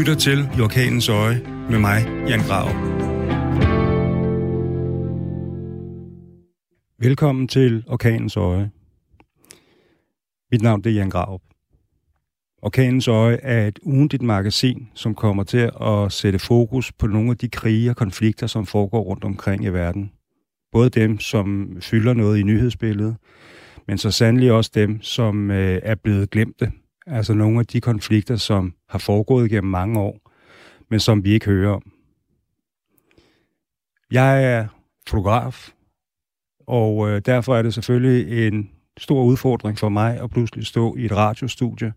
lytter 0.00 0.14
til 0.14 0.48
I 0.58 0.60
Orkanens 0.60 1.08
Øje 1.08 1.40
med 1.70 1.78
mig, 1.78 2.06
Jan 2.28 2.40
Grav. 2.40 2.68
Velkommen 6.98 7.48
til 7.48 7.84
Orkanens 7.86 8.36
Øje. 8.36 8.70
Mit 10.52 10.62
navn 10.62 10.82
er 10.86 10.90
Jan 10.90 11.10
Grav. 11.10 11.40
Orkanens 12.62 13.08
Øje 13.08 13.38
er 13.42 13.66
et 13.66 13.78
ugentligt 13.82 14.22
magasin, 14.22 14.88
som 14.94 15.14
kommer 15.14 15.44
til 15.44 15.70
at 15.80 16.12
sætte 16.12 16.38
fokus 16.38 16.92
på 16.92 17.06
nogle 17.06 17.30
af 17.30 17.36
de 17.36 17.48
krige 17.48 17.90
og 17.90 17.96
konflikter, 17.96 18.46
som 18.46 18.66
foregår 18.66 19.00
rundt 19.00 19.24
omkring 19.24 19.64
i 19.64 19.68
verden. 19.68 20.12
Både 20.72 20.90
dem, 20.90 21.18
som 21.18 21.76
fylder 21.80 22.14
noget 22.14 22.38
i 22.38 22.42
nyhedsbilledet, 22.42 23.16
men 23.86 23.98
så 23.98 24.10
sandelig 24.10 24.52
også 24.52 24.70
dem, 24.74 25.02
som 25.02 25.50
øh, 25.50 25.80
er 25.82 25.94
blevet 25.94 26.30
glemte. 26.30 26.72
Altså 27.06 27.34
nogle 27.34 27.58
af 27.58 27.66
de 27.66 27.80
konflikter, 27.80 28.36
som 28.36 28.74
har 28.88 28.98
foregået 28.98 29.50
gennem 29.50 29.70
mange 29.70 30.00
år, 30.00 30.30
men 30.90 31.00
som 31.00 31.24
vi 31.24 31.32
ikke 31.32 31.46
hører 31.46 31.72
om. 31.74 31.92
Jeg 34.10 34.44
er 34.44 34.66
fotograf, 35.08 35.70
og 36.66 37.10
øh, 37.10 37.22
derfor 37.26 37.56
er 37.56 37.62
det 37.62 37.74
selvfølgelig 37.74 38.48
en 38.48 38.70
stor 38.98 39.24
udfordring 39.24 39.78
for 39.78 39.88
mig 39.88 40.20
at 40.20 40.30
pludselig 40.30 40.66
stå 40.66 40.96
i 40.96 41.04
et 41.04 41.12
radiostudie 41.12 41.92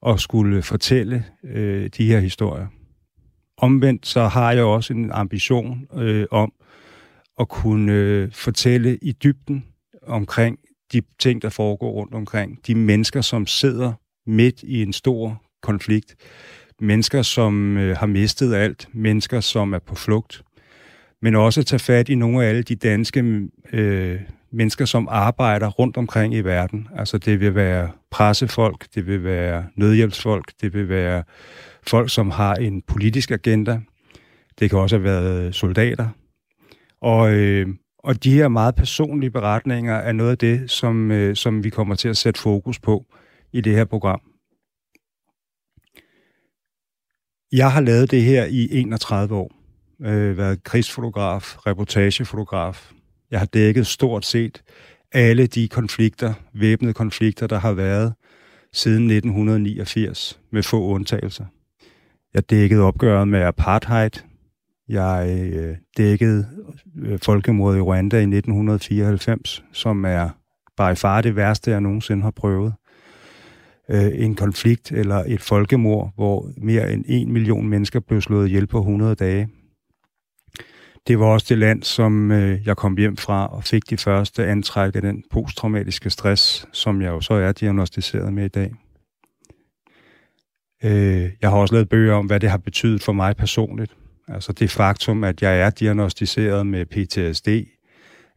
og 0.00 0.20
skulle 0.20 0.62
fortælle 0.62 1.24
øh, 1.44 1.90
de 1.96 2.06
her 2.06 2.20
historier. 2.20 2.66
Omvendt 3.56 4.06
så 4.06 4.26
har 4.26 4.52
jeg 4.52 4.64
også 4.64 4.92
en 4.92 5.10
ambition 5.10 5.88
øh, 5.94 6.26
om 6.30 6.52
at 7.40 7.48
kunne 7.48 7.92
øh, 7.92 8.32
fortælle 8.32 8.98
i 9.02 9.12
dybden 9.12 9.64
omkring 10.02 10.58
de 10.92 11.02
ting, 11.18 11.42
der 11.42 11.48
foregår 11.48 11.90
rundt 11.90 12.14
omkring. 12.14 12.66
De 12.66 12.74
mennesker, 12.74 13.20
som 13.20 13.46
sidder 13.46 13.92
midt 14.26 14.62
i 14.62 14.82
en 14.82 14.92
stor 14.92 15.42
konflikt. 15.62 16.14
Mennesker, 16.80 17.22
som 17.22 17.76
øh, 17.76 17.96
har 17.96 18.06
mistet 18.06 18.54
alt. 18.54 18.88
Mennesker, 18.92 19.40
som 19.40 19.72
er 19.72 19.78
på 19.78 19.94
flugt. 19.94 20.42
Men 21.22 21.34
også 21.34 21.62
tage 21.62 21.80
fat 21.80 22.08
i 22.08 22.14
nogle 22.14 22.44
af 22.44 22.48
alle 22.48 22.62
de 22.62 22.74
danske 22.74 23.48
øh, 23.72 24.20
mennesker, 24.52 24.84
som 24.84 25.08
arbejder 25.10 25.68
rundt 25.68 25.96
omkring 25.96 26.34
i 26.34 26.40
verden. 26.40 26.88
Altså 26.96 27.18
det 27.18 27.40
vil 27.40 27.54
være 27.54 27.90
pressefolk, 28.10 28.86
det 28.94 29.06
vil 29.06 29.24
være 29.24 29.66
nødhjælpsfolk, 29.76 30.52
det 30.60 30.74
vil 30.74 30.88
være 30.88 31.22
folk, 31.86 32.10
som 32.10 32.30
har 32.30 32.54
en 32.54 32.82
politisk 32.82 33.30
agenda. 33.30 33.80
Det 34.58 34.70
kan 34.70 34.78
også 34.78 34.96
have 34.96 35.04
været 35.04 35.54
soldater. 35.54 36.08
Og, 37.00 37.32
øh, 37.32 37.68
og 37.98 38.24
de 38.24 38.34
her 38.34 38.48
meget 38.48 38.74
personlige 38.74 39.30
beretninger 39.30 39.94
er 39.94 40.12
noget 40.12 40.30
af 40.30 40.38
det, 40.38 40.70
som, 40.70 41.10
øh, 41.10 41.36
som 41.36 41.64
vi 41.64 41.70
kommer 41.70 41.94
til 41.94 42.08
at 42.08 42.16
sætte 42.16 42.40
fokus 42.40 42.78
på 42.78 43.04
i 43.54 43.60
det 43.60 43.74
her 43.74 43.84
program. 43.84 44.20
Jeg 47.52 47.72
har 47.72 47.80
lavet 47.80 48.10
det 48.10 48.22
her 48.22 48.44
i 48.44 48.68
31 48.72 49.34
år. 49.34 49.52
Øh, 50.00 50.38
været 50.38 50.62
krigsfotograf, 50.62 51.56
reportagefotograf. 51.66 52.92
Jeg 53.30 53.38
har 53.38 53.46
dækket 53.46 53.86
stort 53.86 54.24
set 54.24 54.62
alle 55.12 55.46
de 55.46 55.68
konflikter, 55.68 56.34
væbnede 56.54 56.94
konflikter, 56.94 57.46
der 57.46 57.58
har 57.58 57.72
været 57.72 58.14
siden 58.72 59.10
1989, 59.10 60.40
med 60.50 60.62
få 60.62 60.84
undtagelser. 60.86 61.44
Jeg 62.34 62.50
dækkede 62.50 62.82
opgøret 62.82 63.28
med 63.28 63.40
apartheid, 63.40 64.10
jeg 64.88 65.50
øh, 65.54 65.76
dækkede 65.96 66.48
øh, 67.02 67.18
folkemordet 67.22 67.78
i 67.78 67.80
Rwanda 67.80 68.16
i 68.16 68.22
1994, 68.22 69.64
som 69.72 70.04
er 70.04 70.28
bare 70.76 70.96
far 70.96 71.20
det 71.20 71.36
værste, 71.36 71.70
jeg 71.70 71.80
nogensinde 71.80 72.22
har 72.22 72.30
prøvet. 72.30 72.72
Øh, 73.90 74.10
en 74.14 74.34
konflikt 74.34 74.92
eller 74.92 75.24
et 75.26 75.40
folkemord, 75.40 76.12
hvor 76.14 76.50
mere 76.56 76.92
end 76.92 77.04
en 77.08 77.32
million 77.32 77.68
mennesker 77.68 78.00
blev 78.00 78.20
slået 78.20 78.48
ihjel 78.48 78.66
på 78.66 78.78
100 78.78 79.14
dage. 79.14 79.48
Det 81.06 81.18
var 81.18 81.26
også 81.26 81.46
det 81.48 81.58
land, 81.58 81.82
som 81.82 82.30
øh, 82.30 82.66
jeg 82.66 82.76
kom 82.76 82.96
hjem 82.96 83.16
fra 83.16 83.46
og 83.46 83.64
fik 83.64 83.90
de 83.90 83.96
første 83.96 84.46
antræk 84.46 84.96
af 84.96 85.02
den 85.02 85.24
posttraumatiske 85.30 86.10
stress, 86.10 86.68
som 86.72 87.02
jeg 87.02 87.08
jo 87.08 87.20
så 87.20 87.34
er 87.34 87.52
diagnostiseret 87.52 88.32
med 88.32 88.44
i 88.44 88.48
dag. 88.48 88.74
Øh, 90.84 91.30
jeg 91.42 91.50
har 91.50 91.56
også 91.56 91.74
lavet 91.74 91.88
bøger 91.88 92.14
om, 92.14 92.26
hvad 92.26 92.40
det 92.40 92.50
har 92.50 92.58
betydet 92.58 93.02
for 93.02 93.12
mig 93.12 93.36
personligt 93.36 93.94
Altså 94.28 94.52
det 94.52 94.70
faktum, 94.70 95.24
at 95.24 95.42
jeg 95.42 95.60
er 95.60 95.70
diagnostiseret 95.70 96.66
med 96.66 96.86
PTSD, 96.86 97.48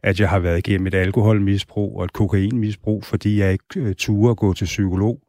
at 0.02 0.20
jeg 0.20 0.28
har 0.28 0.38
været 0.38 0.58
igennem 0.58 0.86
et 0.86 0.94
alkoholmisbrug 0.94 1.98
og 1.98 2.04
et 2.04 2.12
kokainmisbrug, 2.12 3.04
fordi 3.04 3.38
jeg 3.38 3.52
ikke 3.52 3.64
øh, 3.76 4.30
at 4.30 4.36
gå 4.36 4.52
til 4.52 4.64
psykolog. 4.64 5.20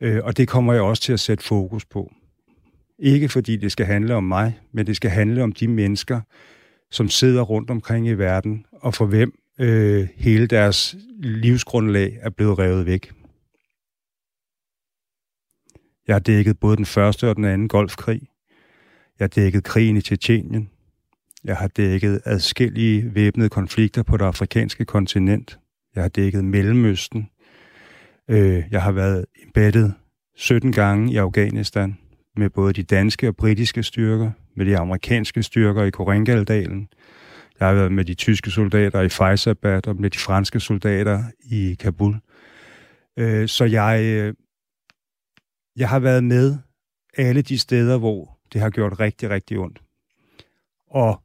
Øh, 0.00 0.20
og 0.24 0.36
det 0.36 0.48
kommer 0.48 0.72
jeg 0.72 0.82
også 0.82 1.02
til 1.02 1.12
at 1.12 1.20
sætte 1.20 1.44
fokus 1.44 1.84
på. 1.84 2.12
Ikke 2.98 3.28
fordi 3.28 3.56
det 3.56 3.72
skal 3.72 3.86
handle 3.86 4.14
om 4.14 4.24
mig, 4.24 4.60
men 4.72 4.86
det 4.86 4.96
skal 4.96 5.10
handle 5.10 5.42
om 5.42 5.52
de 5.52 5.68
mennesker, 5.68 6.20
som 6.90 7.08
sidder 7.08 7.42
rundt 7.42 7.70
omkring 7.70 8.08
i 8.08 8.12
verden, 8.12 8.66
og 8.72 8.94
for 8.94 9.06
hvem 9.06 9.38
øh, 9.60 10.08
hele 10.16 10.46
deres 10.46 10.96
livsgrundlag 11.18 12.18
er 12.20 12.30
blevet 12.30 12.58
revet 12.58 12.86
væk. 12.86 13.12
Jeg 16.06 16.14
har 16.14 16.20
dækket 16.20 16.58
både 16.58 16.76
den 16.76 16.86
første 16.86 17.28
og 17.28 17.36
den 17.36 17.44
anden 17.44 17.68
golfkrig. 17.68 18.20
Jeg 19.18 19.24
har 19.24 19.28
dækket 19.28 19.64
krigen 19.64 19.96
i 19.96 20.00
Tjetjenien. 20.00 20.70
Jeg 21.44 21.56
har 21.56 21.68
dækket 21.68 22.20
adskillige 22.24 23.14
væbnede 23.14 23.48
konflikter 23.48 24.02
på 24.02 24.16
det 24.16 24.24
afrikanske 24.24 24.84
kontinent. 24.84 25.58
Jeg 25.94 26.02
har 26.02 26.08
dækket 26.08 26.44
Mellemøsten. 26.44 27.30
Øh, 28.30 28.62
jeg 28.70 28.82
har 28.82 28.92
været 28.92 29.26
embeddet 29.42 29.94
17 30.36 30.72
gange 30.72 31.12
i 31.12 31.16
Afghanistan 31.16 31.98
med 32.36 32.50
både 32.50 32.72
de 32.72 32.82
danske 32.82 33.28
og 33.28 33.36
britiske 33.36 33.82
styrker, 33.82 34.30
med 34.56 34.66
de 34.66 34.78
amerikanske 34.78 35.42
styrker 35.42 35.82
i 35.82 35.90
Koringaldalen. 35.90 36.88
Jeg 37.60 37.68
har 37.68 37.74
været 37.74 37.92
med 37.92 38.04
de 38.04 38.14
tyske 38.14 38.50
soldater 38.50 39.00
i 39.00 39.08
Faizabad 39.08 39.88
og 39.88 39.96
med 39.96 40.10
de 40.10 40.18
franske 40.18 40.60
soldater 40.60 41.24
i 41.44 41.76
Kabul. 41.80 42.16
Øh, 43.18 43.48
så 43.48 43.64
jeg, 43.64 44.02
øh, 44.04 44.34
jeg 45.76 45.88
har 45.88 45.98
været 45.98 46.24
med 46.24 46.56
alle 47.16 47.42
de 47.42 47.58
steder, 47.58 47.98
hvor 47.98 48.38
det 48.52 48.60
har 48.60 48.70
gjort 48.70 49.00
rigtig, 49.00 49.30
rigtig 49.30 49.58
ondt. 49.58 49.82
Og 50.90 51.22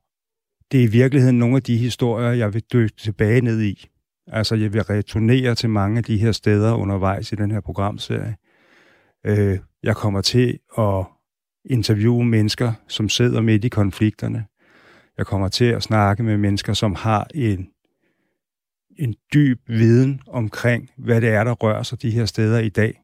det 0.72 0.80
er 0.80 0.84
i 0.84 0.92
virkeligheden 0.92 1.40
nogle 1.40 1.56
af 1.56 1.64
de 1.64 1.78
historier, 1.78 2.32
jeg 2.32 2.54
vil 2.54 2.64
dykke 2.74 2.96
tilbage 2.98 3.42
ned 3.42 3.62
i. 3.62 3.90
Altså, 4.32 4.56
jeg 4.56 4.74
vil 4.74 4.84
returnere 4.84 5.56
til 5.56 5.70
mange 5.70 5.98
af 5.98 6.04
de 6.04 6.18
her 6.18 6.32
steder 6.32 6.74
undervejs 6.74 7.32
i 7.32 7.36
den 7.36 7.52
her 7.52 7.62
programserie. 7.62 8.36
Øh, 9.26 9.60
jeg 9.84 9.96
kommer 9.96 10.22
til 10.22 10.60
at 10.78 11.06
interviewe 11.66 12.26
mennesker, 12.26 12.74
som 12.88 13.10
sidder 13.10 13.42
midt 13.42 13.66
i 13.66 13.70
konflikterne. 13.70 14.46
Jeg 15.18 15.26
kommer 15.26 15.48
til 15.48 15.66
at 15.66 15.84
snakke 15.84 16.24
med 16.24 16.38
mennesker, 16.38 16.74
som 16.74 16.96
har 16.96 17.28
en, 17.36 17.70
en 19.00 19.16
dyb 19.34 19.60
viden 19.68 20.22
omkring, 20.28 20.90
hvad 20.98 21.22
det 21.22 21.30
er, 21.30 21.44
der 21.44 21.52
rører 21.52 21.84
sig 21.84 22.02
de 22.02 22.12
her 22.12 22.26
steder 22.26 22.60
i 22.60 22.70
dag, 22.70 23.02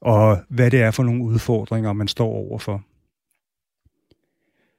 og 0.00 0.38
hvad 0.48 0.70
det 0.70 0.82
er 0.82 0.90
for 0.90 1.02
nogle 1.02 1.24
udfordringer, 1.24 1.92
man 1.92 2.08
står 2.08 2.28
overfor. 2.28 2.82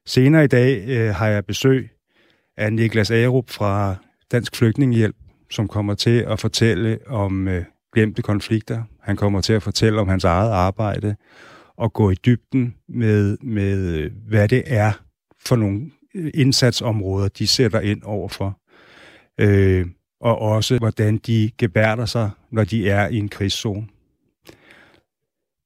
Senere 0.05 0.43
i 0.43 0.47
dag 0.47 0.87
øh, 0.87 1.15
har 1.15 1.27
jeg 1.27 1.45
besøg 1.45 1.89
af 2.57 2.73
Niklas 2.73 3.11
Arup 3.11 3.49
fra 3.49 3.95
Dansk 4.31 4.55
Flygtningehjælp, 4.55 5.15
som 5.53 5.67
kommer 5.67 5.93
til 5.93 6.19
at 6.27 6.39
fortælle 6.39 6.99
om 7.07 7.47
øh, 7.47 7.65
glemte 7.93 8.21
konflikter. 8.21 8.83
Han 9.01 9.15
kommer 9.15 9.41
til 9.41 9.53
at 9.53 9.63
fortælle 9.63 10.01
om 10.01 10.07
hans 10.07 10.23
eget 10.23 10.51
arbejde 10.51 11.15
og 11.77 11.93
gå 11.93 12.09
i 12.09 12.15
dybden 12.15 12.75
med, 12.89 13.37
med 13.41 13.77
øh, 13.77 14.11
hvad 14.27 14.47
det 14.47 14.63
er 14.65 14.91
for 15.45 15.55
nogle 15.55 15.91
øh, 16.15 16.31
indsatsområder, 16.33 17.27
de 17.27 17.47
sætter 17.47 17.79
ind 17.79 18.03
overfor. 18.03 18.59
Øh, 19.39 19.85
og 20.21 20.39
også, 20.39 20.77
hvordan 20.77 21.17
de 21.17 21.51
gebærder 21.57 22.05
sig, 22.05 22.29
når 22.51 22.63
de 22.63 22.89
er 22.89 23.07
i 23.07 23.17
en 23.17 23.29
krigszone. 23.29 23.87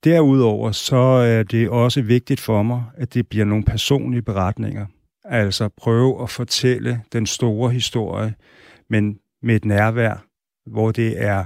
Derudover 0.03 0.71
så 0.71 0.97
er 0.97 1.43
det 1.43 1.69
også 1.69 2.01
vigtigt 2.01 2.39
for 2.39 2.63
mig, 2.63 2.83
at 2.97 3.13
det 3.13 3.27
bliver 3.27 3.45
nogle 3.45 3.63
personlige 3.63 4.21
beretninger. 4.21 4.85
Altså 5.25 5.69
prøve 5.77 6.23
at 6.23 6.29
fortælle 6.29 7.01
den 7.13 7.25
store 7.25 7.71
historie, 7.71 8.33
men 8.89 9.19
med 9.47 9.55
et 9.55 9.65
nærvær, 9.65 10.25
hvor 10.65 10.91
det 10.91 11.23
er 11.23 11.45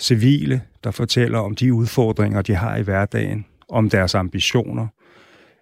civile, 0.00 0.62
der 0.84 0.90
fortæller 0.90 1.38
om 1.38 1.54
de 1.54 1.74
udfordringer, 1.74 2.42
de 2.42 2.54
har 2.54 2.76
i 2.76 2.82
hverdagen, 2.82 3.46
om 3.68 3.90
deres 3.90 4.14
ambitioner, 4.14 4.86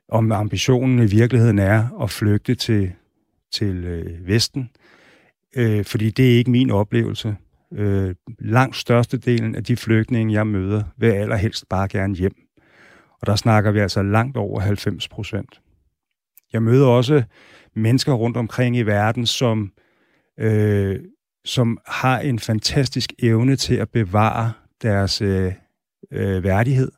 om 0.09 0.33
ambitionen 0.33 0.99
i 0.99 1.07
virkeligheden 1.07 1.59
er 1.59 2.03
at 2.03 2.11
flygte 2.11 2.55
til, 2.55 2.93
til 3.53 3.85
øh, 3.85 4.29
Vesten, 4.29 4.71
øh, 5.57 5.85
fordi 5.85 6.11
det 6.11 6.33
er 6.33 6.39
ikke 6.39 6.51
min 6.51 6.71
oplevelse. 6.71 7.37
Øh, 7.73 8.15
langt 8.39 8.77
størstedelen 8.77 9.55
af 9.55 9.65
de 9.65 9.77
flygtninge, 9.77 10.35
jeg 10.35 10.47
møder, 10.47 10.83
vil 10.97 11.11
allerhelst 11.11 11.69
bare 11.69 11.89
gerne 11.89 12.15
hjem. 12.15 12.35
Og 13.21 13.27
der 13.27 13.37
snakker 13.37 13.71
vi 13.71 13.79
altså 13.79 14.03
langt 14.03 14.37
over 14.37 14.61
90 14.61 15.09
procent. 15.09 15.61
Jeg 16.53 16.63
møder 16.63 16.87
også 16.87 17.23
mennesker 17.75 18.13
rundt 18.13 18.37
omkring 18.37 18.77
i 18.77 18.83
verden, 18.83 19.27
som, 19.27 19.73
øh, 20.39 20.99
som 21.45 21.79
har 21.87 22.19
en 22.19 22.39
fantastisk 22.39 23.13
evne 23.19 23.57
til 23.57 23.75
at 23.75 23.89
bevare 23.89 24.53
deres 24.83 25.23
øh, 25.23 25.53
øh, 26.13 26.45
værdighed. 26.45 26.93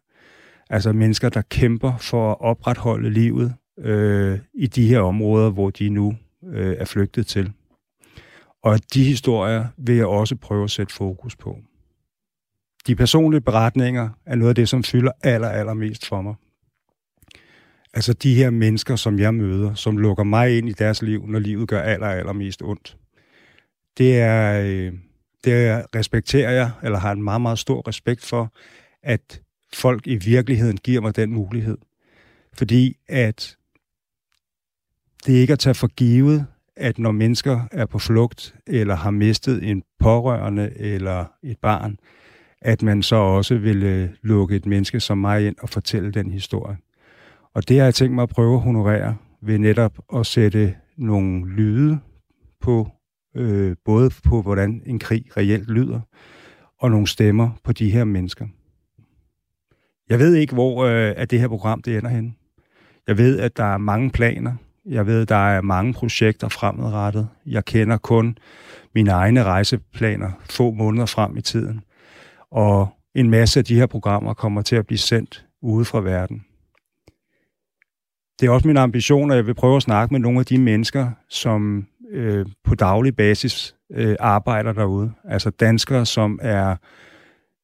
Altså 0.71 0.93
mennesker, 0.93 1.29
der 1.29 1.43
kæmper 1.43 1.97
for 1.97 2.31
at 2.31 2.41
opretholde 2.41 3.11
livet 3.11 3.55
øh, 3.79 4.39
i 4.55 4.67
de 4.67 4.87
her 4.87 5.01
områder, 5.01 5.51
hvor 5.51 5.71
de 5.71 5.89
nu 5.89 6.17
øh, 6.47 6.77
er 6.79 6.85
flygtet 6.85 7.27
til. 7.27 7.53
Og 8.63 8.79
de 8.95 9.05
historier 9.05 9.67
vil 9.77 9.97
jeg 9.97 10.07
også 10.07 10.37
prøve 10.37 10.65
at 10.65 10.71
sætte 10.71 10.95
fokus 10.95 11.37
på. 11.37 11.59
De 12.87 12.97
personlige 12.97 13.41
beretninger 13.41 14.09
er 14.27 14.35
noget 14.35 14.49
af 14.49 14.55
det, 14.55 14.69
som 14.69 14.85
fylder 14.85 15.13
aller, 15.23 15.49
aller 15.49 15.75
mest 15.75 16.07
for 16.07 16.23
mig. 16.23 16.35
Altså 17.95 18.13
de 18.13 18.35
her 18.35 18.51
mennesker, 18.51 18.97
som 18.97 19.19
jeg 19.19 19.35
møder, 19.35 19.75
som 19.75 19.99
lukker 19.99 20.25
mig 20.25 20.59
ind 20.59 20.69
i 20.69 20.73
deres 20.73 21.03
liv, 21.03 21.27
når 21.27 21.39
livet 21.39 21.69
gør 21.69 21.81
aller, 21.81 22.07
aller 22.07 22.33
mest 22.33 22.63
ondt. 22.63 22.97
Det 23.99 24.19
er, 24.19 24.63
øh, 24.67 24.93
det 25.45 25.87
respekterer 25.95 26.51
jeg, 26.51 26.71
eller 26.83 26.99
har 26.99 27.13
en 27.13 27.23
meget, 27.23 27.41
meget 27.41 27.59
stor 27.59 27.89
respekt 27.89 28.25
for, 28.25 28.53
at 29.03 29.41
folk 29.75 30.07
i 30.07 30.17
virkeligheden 30.17 30.77
giver 30.77 31.01
mig 31.01 31.17
den 31.17 31.33
mulighed. 31.33 31.79
Fordi 32.53 32.97
at 33.09 33.57
det 35.27 35.37
er 35.37 35.41
ikke 35.41 35.53
at 35.53 35.59
tage 35.59 35.75
for 35.75 35.87
givet, 35.87 36.47
at 36.77 36.99
når 36.99 37.11
mennesker 37.11 37.61
er 37.73 37.87
på 37.87 37.99
flugt, 37.99 38.55
eller 38.67 38.95
har 38.95 39.11
mistet 39.11 39.71
en 39.71 39.83
pårørende 39.99 40.73
eller 40.77 41.25
et 41.43 41.59
barn, 41.59 41.99
at 42.61 42.83
man 42.83 43.03
så 43.03 43.17
også 43.17 43.55
vil 43.55 43.83
øh, 43.83 44.11
lukke 44.23 44.57
et 44.57 44.67
menneske 44.67 45.01
som 45.01 45.19
mig 45.19 45.47
ind 45.47 45.57
og 45.61 45.69
fortælle 45.69 46.13
den 46.13 46.31
historie. 46.31 46.77
Og 47.55 47.69
det 47.69 47.79
har 47.79 47.85
jeg 47.85 47.95
tænkt 47.95 48.15
mig 48.15 48.23
at 48.23 48.29
prøve 48.29 48.55
at 48.55 48.61
honorere 48.61 49.17
ved 49.41 49.59
netop 49.59 49.99
at 50.15 50.27
sætte 50.27 50.75
nogle 50.97 51.49
lyde 51.49 51.99
på, 52.61 52.89
øh, 53.35 53.77
både 53.85 54.11
på 54.25 54.43
hvordan 54.43 54.83
en 54.87 54.99
krig 54.99 55.37
reelt 55.37 55.71
lyder, 55.71 56.01
og 56.79 56.91
nogle 56.91 57.07
stemmer 57.07 57.51
på 57.65 57.73
de 57.73 57.91
her 57.91 58.05
mennesker. 58.05 58.47
Jeg 60.09 60.19
ved 60.19 60.35
ikke, 60.35 60.55
hvor 60.55 60.85
øh, 60.85 61.15
at 61.17 61.31
det 61.31 61.41
her 61.41 61.49
program 61.49 61.83
det 61.83 61.97
ender 61.97 62.11
hen. 62.11 62.37
Jeg 63.07 63.19
ved, 63.19 63.39
at 63.39 63.57
der 63.57 63.75
er 63.75 63.79
mange 63.79 64.11
planer. 64.11 64.55
Jeg 64.87 65.07
ved, 65.07 65.23
at 65.23 65.29
der 65.29 65.51
er 65.51 65.61
mange 65.61 65.93
projekter 65.93 66.49
fremadrettet. 66.49 67.29
Jeg 67.47 67.65
kender 67.65 67.97
kun 67.97 68.39
mine 68.95 69.11
egne 69.11 69.43
rejseplaner 69.43 70.31
få 70.51 70.71
måneder 70.71 71.07
frem 71.07 71.37
i 71.37 71.41
tiden. 71.41 71.81
Og 72.51 72.89
en 73.15 73.31
masse 73.31 73.61
af 73.61 73.65
de 73.65 73.75
her 73.75 73.87
programmer 73.87 74.35
kommer 74.35 74.63
til 74.63 74.77
at 74.77 74.87
blive 74.87 74.99
sendt 74.99 75.47
ude 75.63 75.85
fra 75.85 76.01
verden. 76.01 76.45
Det 78.41 78.47
er 78.47 78.51
også 78.51 78.69
min 78.69 78.77
ambition, 78.77 79.31
at 79.31 79.37
jeg 79.37 79.47
vil 79.47 79.55
prøve 79.55 79.77
at 79.77 79.83
snakke 79.83 80.15
med 80.15 80.21
nogle 80.21 80.41
af 80.41 80.47
de 80.47 80.59
mennesker, 80.59 81.11
som 81.29 81.87
øh, 82.13 82.47
på 82.65 82.75
daglig 82.75 83.17
basis 83.17 83.77
øh, 83.93 84.17
arbejder 84.21 84.73
derude. 84.73 85.13
Altså 85.25 85.51
danskere, 85.51 86.07
som 86.07 86.39
er 86.43 86.77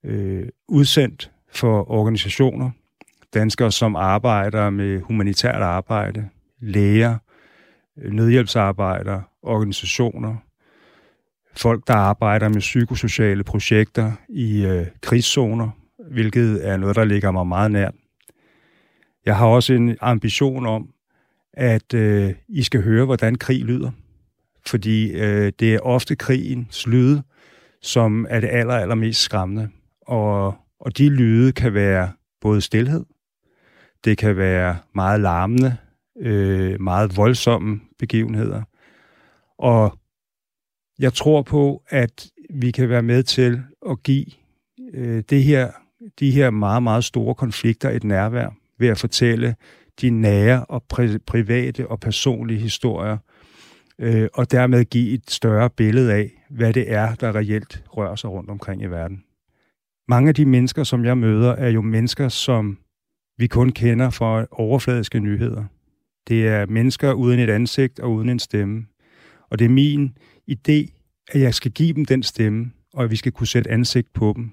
øh, 0.04 0.48
udsendt 0.68 1.30
for 1.54 1.90
organisationer, 1.90 2.70
danskere, 3.34 3.72
som 3.72 3.96
arbejder 3.96 4.70
med 4.70 5.00
humanitært 5.00 5.62
arbejde, 5.62 6.28
læger, 6.60 7.18
øh, 7.98 8.12
nødhjælpsarbejdere, 8.12 9.22
organisationer, 9.42 10.36
folk, 11.56 11.86
der 11.86 11.94
arbejder 11.94 12.48
med 12.48 12.60
psykosociale 12.60 13.44
projekter 13.44 14.12
i 14.28 14.66
øh, 14.66 14.86
krigszoner, 15.02 15.70
hvilket 16.10 16.68
er 16.68 16.76
noget, 16.76 16.96
der 16.96 17.04
ligger 17.04 17.30
mig 17.30 17.46
meget 17.46 17.70
nært. 17.70 17.94
Jeg 19.26 19.36
har 19.36 19.46
også 19.46 19.72
en 19.72 19.96
ambition 20.00 20.66
om, 20.66 20.88
at 21.52 21.94
øh, 21.94 22.34
I 22.48 22.62
skal 22.62 22.82
høre, 22.82 23.04
hvordan 23.04 23.34
krig 23.34 23.64
lyder. 23.64 23.90
Fordi 24.70 25.10
øh, 25.12 25.52
det 25.60 25.74
er 25.74 25.80
ofte 25.80 26.16
krigens 26.16 26.86
lyde, 26.86 27.22
som 27.82 28.26
er 28.30 28.40
det 28.40 28.48
aller, 28.52 28.74
allermest 28.74 29.20
skræmmende. 29.20 29.68
Og, 30.06 30.54
og 30.80 30.98
de 30.98 31.08
lyde 31.08 31.52
kan 31.52 31.74
være 31.74 32.12
både 32.40 32.60
stillhed, 32.60 33.04
det 34.04 34.18
kan 34.18 34.36
være 34.36 34.78
meget 34.94 35.20
larmende, 35.20 35.76
øh, 36.20 36.80
meget 36.80 37.16
voldsomme 37.16 37.80
begivenheder. 37.98 38.62
Og 39.58 39.98
jeg 40.98 41.12
tror 41.12 41.42
på, 41.42 41.82
at 41.88 42.26
vi 42.50 42.70
kan 42.70 42.88
være 42.88 43.02
med 43.02 43.22
til 43.22 43.62
at 43.90 44.02
give 44.02 44.26
øh, 44.94 45.22
det 45.30 45.44
her, 45.44 45.70
de 46.20 46.30
her 46.30 46.50
meget, 46.50 46.82
meget 46.82 47.04
store 47.04 47.34
konflikter 47.34 47.90
et 47.90 48.04
nærvær 48.04 48.48
ved 48.78 48.88
at 48.88 48.98
fortælle 48.98 49.54
de 50.00 50.10
nære 50.10 50.64
og 50.64 50.84
pri- 50.94 51.18
private 51.26 51.88
og 51.88 52.00
personlige 52.00 52.60
historier, 52.60 53.16
øh, 54.00 54.28
og 54.34 54.50
dermed 54.50 54.84
give 54.84 55.14
et 55.14 55.30
større 55.30 55.70
billede 55.70 56.12
af, 56.12 56.44
hvad 56.50 56.72
det 56.72 56.92
er, 56.92 57.14
der 57.14 57.34
reelt 57.34 57.84
rører 57.86 58.16
sig 58.16 58.30
rundt 58.30 58.50
omkring 58.50 58.82
i 58.82 58.86
verden. 58.86 59.24
Mange 60.08 60.28
af 60.28 60.34
de 60.34 60.44
mennesker, 60.44 60.84
som 60.84 61.04
jeg 61.04 61.18
møder, 61.18 61.52
er 61.52 61.68
jo 61.68 61.82
mennesker, 61.82 62.28
som 62.28 62.78
vi 63.38 63.46
kun 63.46 63.70
kender 63.70 64.10
fra 64.10 64.46
overfladiske 64.50 65.20
nyheder. 65.20 65.64
Det 66.28 66.48
er 66.48 66.66
mennesker 66.66 67.12
uden 67.12 67.40
et 67.40 67.50
ansigt 67.50 68.00
og 68.00 68.12
uden 68.12 68.28
en 68.28 68.38
stemme. 68.38 68.86
Og 69.50 69.58
det 69.58 69.64
er 69.64 69.68
min 69.68 70.18
idé, 70.50 70.92
at 71.32 71.40
jeg 71.40 71.54
skal 71.54 71.70
give 71.70 71.92
dem 71.92 72.04
den 72.04 72.22
stemme, 72.22 72.72
og 72.94 73.04
at 73.04 73.10
vi 73.10 73.16
skal 73.16 73.32
kunne 73.32 73.46
sætte 73.46 73.70
ansigt 73.70 74.12
på 74.12 74.32
dem. 74.36 74.50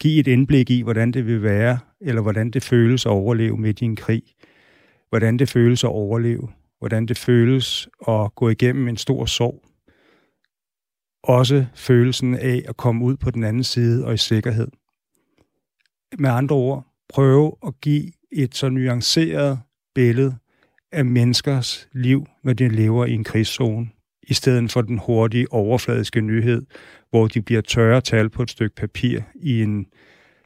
Giv 0.00 0.20
et 0.20 0.26
indblik 0.26 0.70
i, 0.70 0.82
hvordan 0.82 1.12
det 1.12 1.26
vil 1.26 1.42
være, 1.42 1.78
eller 2.00 2.22
hvordan 2.22 2.50
det 2.50 2.62
føles 2.62 3.06
at 3.06 3.10
overleve 3.10 3.56
midt 3.56 3.80
i 3.80 3.84
en 3.84 3.96
krig. 3.96 4.22
Hvordan 5.08 5.38
det 5.38 5.48
føles 5.48 5.84
at 5.84 5.90
overleve. 5.90 6.48
Hvordan 6.78 7.06
det 7.06 7.18
føles 7.18 7.88
at 8.08 8.34
gå 8.34 8.48
igennem 8.48 8.88
en 8.88 8.96
stor 8.96 9.26
sorg. 9.26 9.64
Også 11.22 11.66
følelsen 11.74 12.34
af 12.34 12.62
at 12.68 12.76
komme 12.76 13.04
ud 13.04 13.16
på 13.16 13.30
den 13.30 13.44
anden 13.44 13.64
side 13.64 14.04
og 14.04 14.14
i 14.14 14.16
sikkerhed. 14.16 14.68
Med 16.18 16.30
andre 16.30 16.56
ord, 16.56 16.86
prøve 17.08 17.52
at 17.66 17.80
give 17.80 18.12
et 18.32 18.54
så 18.54 18.68
nuanceret 18.68 19.60
billede 19.94 20.36
af 20.92 21.04
menneskers 21.04 21.88
liv, 21.92 22.26
når 22.44 22.52
de 22.52 22.68
lever 22.68 23.06
i 23.06 23.12
en 23.12 23.24
krigszone, 23.24 23.88
i 24.22 24.34
stedet 24.34 24.72
for 24.72 24.82
den 24.82 24.98
hurtige, 24.98 25.52
overfladiske 25.52 26.20
nyhed, 26.20 26.66
hvor 27.10 27.26
de 27.26 27.42
bliver 27.42 27.60
tørre 27.60 28.00
tal 28.00 28.30
på 28.30 28.42
et 28.42 28.50
stykke 28.50 28.76
papir 28.76 29.20
i 29.34 29.62
en 29.62 29.86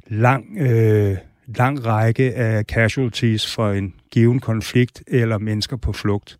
lang, 0.06 0.58
øh, 0.58 1.17
lang 1.46 1.86
række 1.86 2.34
af 2.34 2.64
casualties 2.64 3.54
for 3.54 3.70
en 3.70 3.94
given 4.10 4.40
konflikt 4.40 5.02
eller 5.06 5.38
mennesker 5.38 5.76
på 5.76 5.92
flugt. 5.92 6.38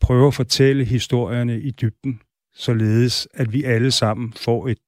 Prøve 0.00 0.26
at 0.26 0.34
fortælle 0.34 0.84
historierne 0.84 1.60
i 1.60 1.70
dybden, 1.70 2.20
således 2.54 3.28
at 3.34 3.52
vi 3.52 3.64
alle 3.64 3.90
sammen 3.90 4.32
får 4.32 4.68
et 4.68 4.78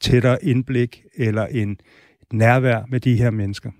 tættere 0.00 0.44
indblik 0.44 1.04
eller 1.16 1.46
en, 1.46 1.70
et 2.22 2.32
nærvær 2.32 2.82
med 2.88 3.00
de 3.00 3.16
her 3.16 3.30
mennesker. 3.30 3.70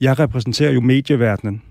Jeg 0.00 0.18
repræsenterer 0.18 0.72
jo 0.72 0.80
medieverdenen, 0.80 1.62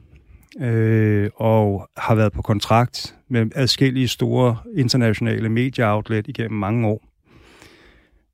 øh, 0.59 1.29
og 1.35 1.89
har 1.97 2.15
været 2.15 2.33
på 2.33 2.41
kontrakt 2.41 3.15
med 3.29 3.45
adskillige 3.55 4.07
store 4.07 4.57
internationale 4.75 5.49
medieoutlet 5.49 6.27
igennem 6.27 6.59
mange 6.59 6.87
år. 6.87 7.03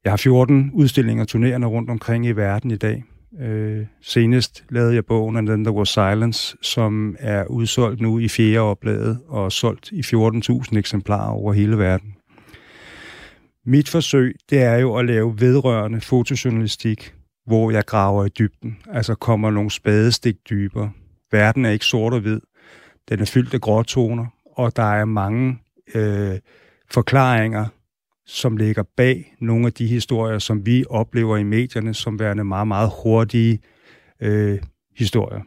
Jeg 0.03 0.11
har 0.11 0.17
14 0.17 0.71
udstillinger 0.73 1.25
turnerende 1.25 1.67
rundt 1.67 1.89
omkring 1.89 2.25
i 2.25 2.31
verden 2.31 2.71
i 2.71 2.75
dag. 2.75 3.03
Øh, 3.39 3.85
senest 4.01 4.63
lavede 4.69 4.95
jeg 4.95 5.05
bogen 5.05 5.37
And 5.37 5.47
Then 5.47 5.63
There 5.63 5.75
Was 5.75 5.89
Silence, 5.89 6.57
som 6.61 7.15
er 7.19 7.45
udsolgt 7.45 8.01
nu 8.01 8.19
i 8.19 8.27
fjerde 8.27 8.59
oplaget 8.59 9.19
og 9.27 9.51
solgt 9.51 9.91
i 9.91 10.01
14.000 10.01 10.77
eksemplarer 10.77 11.31
over 11.31 11.53
hele 11.53 11.77
verden. 11.77 12.15
Mit 13.65 13.89
forsøg, 13.89 14.35
det 14.49 14.61
er 14.61 14.77
jo 14.77 14.95
at 14.95 15.05
lave 15.05 15.39
vedrørende 15.39 16.01
fotojournalistik, 16.01 17.13
hvor 17.45 17.71
jeg 17.71 17.85
graver 17.85 18.25
i 18.25 18.29
dybden, 18.29 18.77
altså 18.89 19.15
kommer 19.15 19.51
nogle 19.51 19.71
spadestik 19.71 20.35
dybere. 20.49 20.91
Verden 21.31 21.65
er 21.65 21.69
ikke 21.69 21.85
sort 21.85 22.13
og 22.13 22.19
hvid. 22.19 22.39
Den 23.09 23.19
er 23.19 23.25
fyldt 23.25 23.53
af 23.53 23.61
gråtoner, 23.61 24.25
og 24.45 24.75
der 24.75 24.93
er 24.93 25.05
mange 25.05 25.57
øh, 25.95 26.39
forklaringer, 26.91 27.65
som 28.25 28.57
ligger 28.57 28.83
bag 28.97 29.35
nogle 29.39 29.65
af 29.65 29.73
de 29.73 29.87
historier, 29.87 30.39
som 30.39 30.65
vi 30.65 30.85
oplever 30.89 31.37
i 31.37 31.43
medierne, 31.43 31.93
som 31.93 32.19
værende 32.19 32.43
meget, 32.43 32.67
meget 32.67 32.91
hurtige 33.03 33.59
øh, 34.19 34.59
historier. 34.95 35.41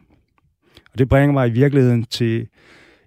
Og 0.93 0.99
det 0.99 1.09
bringer 1.09 1.33
mig 1.33 1.47
i 1.47 1.51
virkeligheden 1.51 2.03
til 2.03 2.47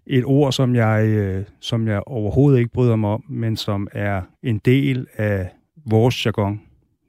et 0.06 0.24
ord, 0.24 0.52
som 0.52 0.74
jeg, 0.74 1.06
øh, 1.06 1.44
som 1.60 1.88
jeg 1.88 2.02
overhovedet 2.06 2.58
ikke 2.58 2.70
bryder 2.70 2.96
mig 2.96 3.10
om, 3.10 3.24
men 3.28 3.56
som 3.56 3.88
er 3.92 4.22
en 4.42 4.58
del 4.58 5.06
af 5.16 5.48
vores 5.86 6.26
jargon, 6.26 6.60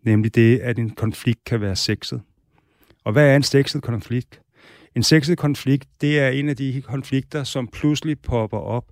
nemlig 0.03 0.35
det, 0.35 0.59
at 0.59 0.79
en 0.79 0.89
konflikt 0.89 1.43
kan 1.45 1.61
være 1.61 1.75
sexet. 1.75 2.21
Og 3.03 3.11
hvad 3.11 3.31
er 3.31 3.35
en 3.35 3.43
sexet 3.43 3.81
konflikt? 3.81 4.40
En 4.95 5.03
sexet 5.03 5.37
konflikt, 5.37 5.87
det 6.01 6.19
er 6.19 6.29
en 6.29 6.49
af 6.49 6.55
de 6.55 6.81
konflikter, 6.81 7.43
som 7.43 7.67
pludselig 7.67 8.19
popper 8.19 8.57
op, 8.57 8.85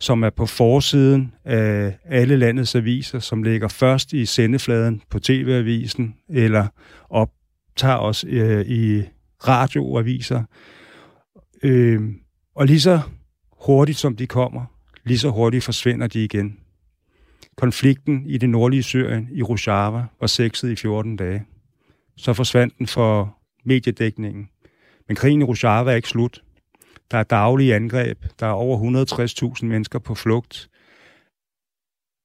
som 0.00 0.22
er 0.22 0.30
på 0.30 0.46
forsiden 0.46 1.32
af 1.44 1.98
alle 2.04 2.36
landets 2.36 2.74
aviser, 2.74 3.18
som 3.18 3.42
ligger 3.42 3.68
først 3.68 4.12
i 4.12 4.26
sendefladen 4.26 5.02
på 5.10 5.18
TV-avisen, 5.18 6.14
eller 6.28 6.66
optager 7.10 7.96
os 7.96 8.24
øh, 8.28 8.66
i 8.66 9.02
radioaviser. 9.48 10.42
Øh, 11.62 12.00
og 12.54 12.66
lige 12.66 12.80
så 12.80 13.00
hurtigt 13.52 13.98
som 13.98 14.16
de 14.16 14.26
kommer, 14.26 14.64
lige 15.04 15.18
så 15.18 15.30
hurtigt 15.30 15.64
forsvinder 15.64 16.06
de 16.06 16.24
igen. 16.24 16.58
Konflikten 17.56 18.26
i 18.26 18.38
det 18.38 18.48
nordlige 18.48 18.82
Syrien, 18.82 19.28
i 19.32 19.42
Rojava, 19.42 20.04
var 20.20 20.26
sexet 20.26 20.70
i 20.70 20.76
14 20.76 21.16
dage. 21.16 21.44
Så 22.16 22.32
forsvandt 22.32 22.78
den 22.78 22.86
for 22.86 23.38
mediedækningen. 23.64 24.48
Men 25.10 25.16
krigen 25.16 25.40
i 25.40 25.44
Rojava 25.44 25.90
er 25.90 25.96
ikke 25.96 26.08
slut. 26.08 26.42
Der 27.10 27.18
er 27.18 27.22
daglige 27.22 27.74
angreb. 27.74 28.24
Der 28.40 28.46
er 28.46 28.50
over 28.50 28.78
160.000 29.58 29.66
mennesker 29.66 29.98
på 29.98 30.14
flugt. 30.14 30.70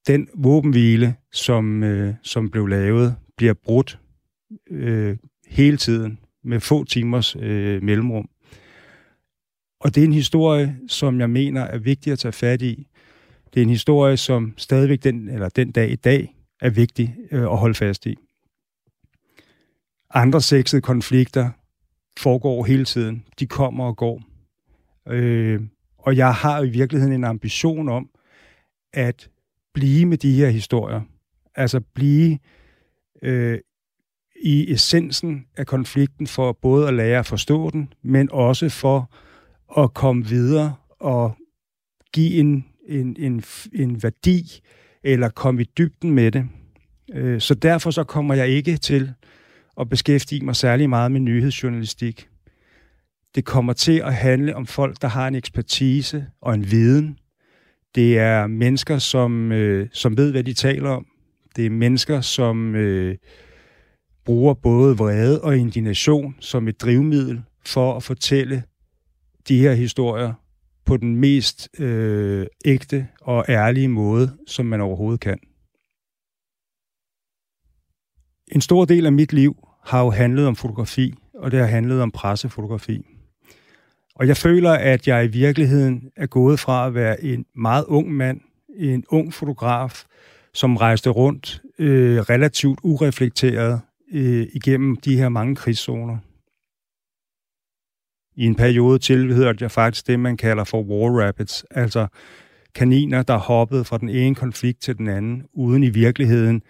Den 0.07 0.27
våbenhvile, 0.33 1.15
som, 1.31 1.83
øh, 1.83 2.13
som 2.23 2.49
blev 2.49 2.67
lavet, 2.67 3.15
bliver 3.37 3.53
brudt 3.53 3.99
øh, 4.71 5.17
hele 5.47 5.77
tiden 5.77 6.19
med 6.43 6.59
få 6.59 6.83
timers 6.83 7.35
øh, 7.35 7.83
mellemrum. 7.83 8.29
Og 9.79 9.95
det 9.95 10.01
er 10.01 10.05
en 10.05 10.13
historie, 10.13 10.77
som 10.87 11.19
jeg 11.19 11.29
mener 11.29 11.61
er 11.61 11.77
vigtig 11.77 12.13
at 12.13 12.19
tage 12.19 12.31
fat 12.31 12.61
i. 12.61 12.87
Det 13.53 13.59
er 13.59 13.63
en 13.63 13.69
historie, 13.69 14.17
som 14.17 14.53
stadigvæk 14.57 15.03
den, 15.03 15.29
eller 15.29 15.49
den 15.49 15.71
dag 15.71 15.91
i 15.91 15.95
dag 15.95 16.35
er 16.61 16.69
vigtig 16.69 17.15
øh, 17.31 17.43
at 17.43 17.57
holde 17.57 17.75
fast 17.75 18.05
i. 18.05 18.15
Andre 20.09 20.41
sexede 20.41 20.81
konflikter 20.81 21.49
foregår 22.19 22.63
hele 22.63 22.85
tiden. 22.85 23.23
De 23.39 23.47
kommer 23.47 23.85
og 23.85 23.97
går. 23.97 24.21
Øh, 25.07 25.61
og 25.97 26.17
jeg 26.17 26.33
har 26.33 26.63
i 26.63 26.69
virkeligheden 26.69 27.13
en 27.13 27.23
ambition 27.23 27.89
om 27.89 28.09
at 28.93 29.29
blive 29.73 30.05
med 30.05 30.17
de 30.17 30.35
her 30.35 30.49
historier. 30.49 31.01
Altså 31.55 31.79
blive 31.79 32.39
øh, 33.21 33.59
i 34.41 34.71
essensen 34.71 35.45
af 35.57 35.65
konflikten 35.65 36.27
for 36.27 36.51
både 36.51 36.87
at 36.87 36.93
lære 36.93 37.19
at 37.19 37.25
forstå 37.25 37.69
den, 37.69 37.93
men 38.03 38.29
også 38.31 38.69
for 38.69 39.11
at 39.81 39.93
komme 39.93 40.25
videre 40.25 40.75
og 40.99 41.37
give 42.13 42.39
en, 42.39 42.65
en, 42.87 43.15
en, 43.19 43.43
en 43.73 44.03
værdi 44.03 44.61
eller 45.03 45.29
komme 45.29 45.61
i 45.61 45.69
dybden 45.77 46.11
med 46.11 46.31
det. 46.31 46.47
Øh, 47.13 47.41
så 47.41 47.53
derfor 47.53 47.91
så 47.91 48.03
kommer 48.03 48.33
jeg 48.33 48.47
ikke 48.47 48.77
til 48.77 49.13
at 49.79 49.89
beskæftige 49.89 50.45
mig 50.45 50.55
særlig 50.55 50.89
meget 50.89 51.11
med 51.11 51.19
nyhedsjournalistik. 51.19 52.27
Det 53.35 53.45
kommer 53.45 53.73
til 53.73 53.99
at 53.99 54.13
handle 54.13 54.55
om 54.55 54.65
folk, 54.65 55.01
der 55.01 55.07
har 55.07 55.27
en 55.27 55.35
ekspertise 55.35 56.27
og 56.41 56.53
en 56.53 56.71
viden. 56.71 57.19
Det 57.95 58.19
er 58.19 58.47
mennesker, 58.47 58.97
som, 58.97 59.51
øh, 59.51 59.87
som 59.91 60.17
ved, 60.17 60.31
hvad 60.31 60.43
de 60.43 60.53
taler 60.53 60.89
om. 60.89 61.05
Det 61.55 61.65
er 61.65 61.69
mennesker, 61.69 62.21
som 62.21 62.75
øh, 62.75 63.17
bruger 64.25 64.53
både 64.53 64.97
vrede 64.97 65.41
og 65.41 65.57
indignation 65.57 66.35
som 66.39 66.67
et 66.67 66.81
drivmiddel 66.81 67.41
for 67.65 67.95
at 67.95 68.03
fortælle 68.03 68.63
de 69.47 69.59
her 69.59 69.73
historier 69.73 70.33
på 70.85 70.97
den 70.97 71.15
mest 71.15 71.69
øh, 71.79 72.47
ægte 72.65 73.07
og 73.21 73.45
ærlige 73.49 73.87
måde, 73.87 74.37
som 74.47 74.65
man 74.65 74.81
overhovedet 74.81 75.19
kan. 75.19 75.39
En 78.47 78.61
stor 78.61 78.85
del 78.85 79.05
af 79.05 79.11
mit 79.11 79.33
liv 79.33 79.64
har 79.85 80.03
jo 80.03 80.09
handlet 80.09 80.47
om 80.47 80.55
fotografi, 80.55 81.13
og 81.33 81.51
det 81.51 81.59
har 81.59 81.67
handlet 81.67 82.01
om 82.01 82.11
pressefotografi. 82.11 83.05
Og 84.15 84.27
jeg 84.27 84.37
føler, 84.37 84.71
at 84.71 85.07
jeg 85.07 85.25
i 85.25 85.27
virkeligheden 85.27 86.09
er 86.15 86.25
gået 86.25 86.59
fra 86.59 86.87
at 86.87 86.93
være 86.93 87.23
en 87.23 87.45
meget 87.55 87.85
ung 87.87 88.11
mand, 88.11 88.41
en 88.77 89.03
ung 89.09 89.33
fotograf, 89.33 90.03
som 90.53 90.77
rejste 90.77 91.09
rundt 91.09 91.61
øh, 91.79 92.19
relativt 92.19 92.79
ureflekteret 92.83 93.81
øh, 94.11 94.47
igennem 94.53 94.95
de 94.95 95.17
her 95.17 95.29
mange 95.29 95.55
krigszoner. 95.55 96.17
I 98.35 98.45
en 98.45 98.55
periode 98.55 98.99
tilhørte 98.99 99.63
jeg 99.63 99.71
faktisk 99.71 100.07
det, 100.07 100.19
man 100.19 100.37
kalder 100.37 100.63
for 100.63 100.83
war 100.83 101.25
rabbits, 101.25 101.65
altså 101.71 102.07
kaniner, 102.75 103.23
der 103.23 103.37
hoppede 103.37 103.83
fra 103.83 103.97
den 103.97 104.09
ene 104.09 104.35
konflikt 104.35 104.81
til 104.81 104.97
den 104.97 105.07
anden, 105.07 105.43
uden 105.53 105.83
i 105.83 105.89
virkeligheden 105.89 106.61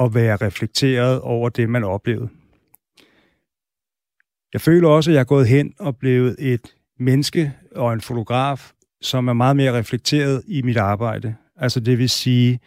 at 0.00 0.14
være 0.14 0.36
reflekteret 0.36 1.20
over 1.20 1.48
det, 1.48 1.70
man 1.70 1.84
oplevede. 1.84 2.28
Jeg 4.52 4.60
føler 4.60 4.88
også, 4.88 5.10
at 5.10 5.14
jeg 5.14 5.20
er 5.20 5.24
gået 5.24 5.48
hen 5.48 5.72
og 5.78 5.96
blevet 5.96 6.36
et 6.38 6.74
menneske 6.98 7.52
og 7.74 7.92
en 7.92 8.00
fotograf, 8.00 8.72
som 9.00 9.28
er 9.28 9.32
meget 9.32 9.56
mere 9.56 9.78
reflekteret 9.78 10.42
i 10.46 10.62
mit 10.62 10.76
arbejde. 10.76 11.34
Altså 11.56 11.80
det 11.80 11.98
vil 11.98 12.10
sige, 12.10 12.60